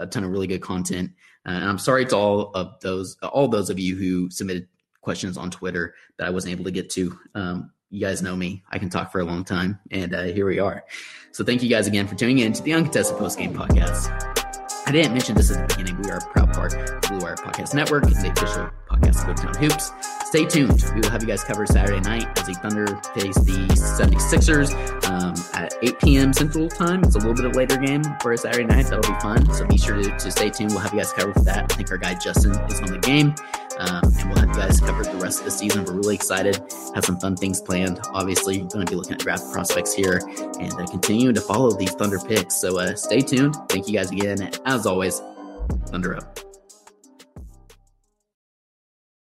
a 0.01 0.07
ton 0.09 0.25
of 0.25 0.33
really 0.33 0.49
good 0.49 0.61
content, 0.61 1.13
uh, 1.47 1.51
and 1.51 1.65
I'm 1.65 1.79
sorry 1.79 2.07
to 2.07 2.17
all 2.17 2.51
of 2.55 2.81
those, 2.81 3.17
all 3.23 3.47
those 3.47 3.71
of 3.71 3.79
you 3.79 3.95
who 3.95 4.31
submitted 4.31 4.67
questions 5.01 5.37
on 5.37 5.49
Twitter 5.49 5.95
that 6.19 6.27
I 6.27 6.31
wasn't 6.31 6.51
able 6.55 6.65
to 6.65 6.73
get 6.73 6.91
to. 6.91 7.17
Um, 7.37 7.71
you 7.91 8.01
guys 8.01 8.21
know 8.21 8.35
me; 8.35 8.65
I 8.69 8.81
can 8.81 8.91
talk 8.91 9.13
for 9.13 9.21
a 9.21 9.25
long 9.25 9.45
time, 9.45 9.79
and 9.93 10.13
uh, 10.13 10.25
here 10.25 10.47
we 10.47 10.59
are. 10.59 10.85
So 11.31 11.45
thank 11.45 11.63
you 11.63 11.69
guys 11.69 11.87
again 11.87 12.09
for 12.09 12.17
tuning 12.17 12.41
in 12.41 12.53
to 12.53 12.63
the 12.65 12.73
Uncontested 12.73 13.17
Post 13.17 13.39
Game 13.39 13.55
Podcast. 13.55 14.42
I 14.85 14.91
didn't 14.91 15.13
mention 15.13 15.37
this 15.37 15.51
at 15.51 15.69
the 15.69 15.77
beginning. 15.77 16.03
We 16.03 16.11
are 16.11 16.19
a 16.19 16.21
proud 16.21 16.53
part 16.53 16.75
of 16.75 17.01
Blue 17.03 17.19
Wire 17.19 17.37
Podcast 17.37 17.73
Network, 17.75 18.05
the 18.05 18.11
official 18.11 18.71
podcast 18.91 19.29
of 19.29 19.37
Town 19.37 19.55
Hoops. 19.55 19.93
stay 20.27 20.45
tuned. 20.45 20.83
We 20.95 21.01
will 21.01 21.11
have 21.11 21.23
you 21.23 21.29
guys 21.29 21.45
covered 21.45 21.69
Saturday 21.69 22.01
night 22.01 22.27
as 22.39 22.47
the 22.47 22.55
Thunder 22.55 22.87
face 23.15 23.37
the 23.37 23.69
76ers 23.69 24.73
um, 25.09 25.35
at 25.55 25.73
8 25.83 25.99
p.m. 26.01 26.33
Central 26.33 26.69
Time. 26.69 27.03
It's 27.05 27.15
a 27.15 27.19
little 27.19 27.35
bit 27.35 27.45
of 27.45 27.53
a 27.53 27.57
later 27.57 27.77
game 27.77 28.03
for 28.21 28.33
a 28.33 28.39
Saturday 28.39 28.65
night. 28.65 28.87
That'll 28.87 29.09
be 29.09 29.21
fun. 29.21 29.53
So 29.55 29.67
be 29.67 29.79
sure 29.79 29.97
to, 30.03 30.11
to 30.17 30.31
stay 30.31 30.51
tuned. 30.51 30.71
We'll 30.71 30.81
have 30.81 30.93
you 30.93 30.99
guys 30.99 31.13
covered 31.13 31.35
for 31.35 31.45
that. 31.45 31.73
I 31.73 31.77
think 31.77 31.91
our 31.91 31.99
guy 31.99 32.15
Justin 32.15 32.53
is 32.53 32.81
on 32.81 32.89
the 32.93 32.99
game. 32.99 33.35
Um, 33.79 34.03
and 34.19 34.29
we'll 34.29 34.39
have 34.39 34.49
you 34.49 34.55
guys 34.55 34.81
covered 34.81 35.07
the 35.07 35.17
rest 35.17 35.39
of 35.41 35.45
the 35.47 35.51
season. 35.51 35.85
We're 35.85 35.95
really 35.95 36.15
excited. 36.15 36.57
Have 36.95 37.05
some 37.05 37.19
fun 37.19 37.37
things 37.37 37.61
planned. 37.61 38.01
Obviously, 38.13 38.59
you're 38.59 38.69
going 38.69 38.85
to 38.85 38.91
be 38.91 38.97
looking 38.97 39.15
at 39.15 39.19
draft 39.21 39.51
prospects 39.53 39.95
here 39.95 40.21
and 40.61 40.73
uh, 40.75 40.87
continuing 40.87 41.35
to 41.35 41.41
follow 41.41 41.71
these 41.71 41.93
Thunder 41.93 42.19
picks. 42.19 42.61
So 42.61 42.79
uh, 42.79 42.95
stay 42.95 43.21
tuned. 43.21 43.57
Thank 43.69 43.89
you 43.89 43.95
guys 43.95 44.11
again. 44.11 44.51
As 44.73 44.87
always, 44.87 45.21
Thunder 45.89 46.17
up. 46.17 46.52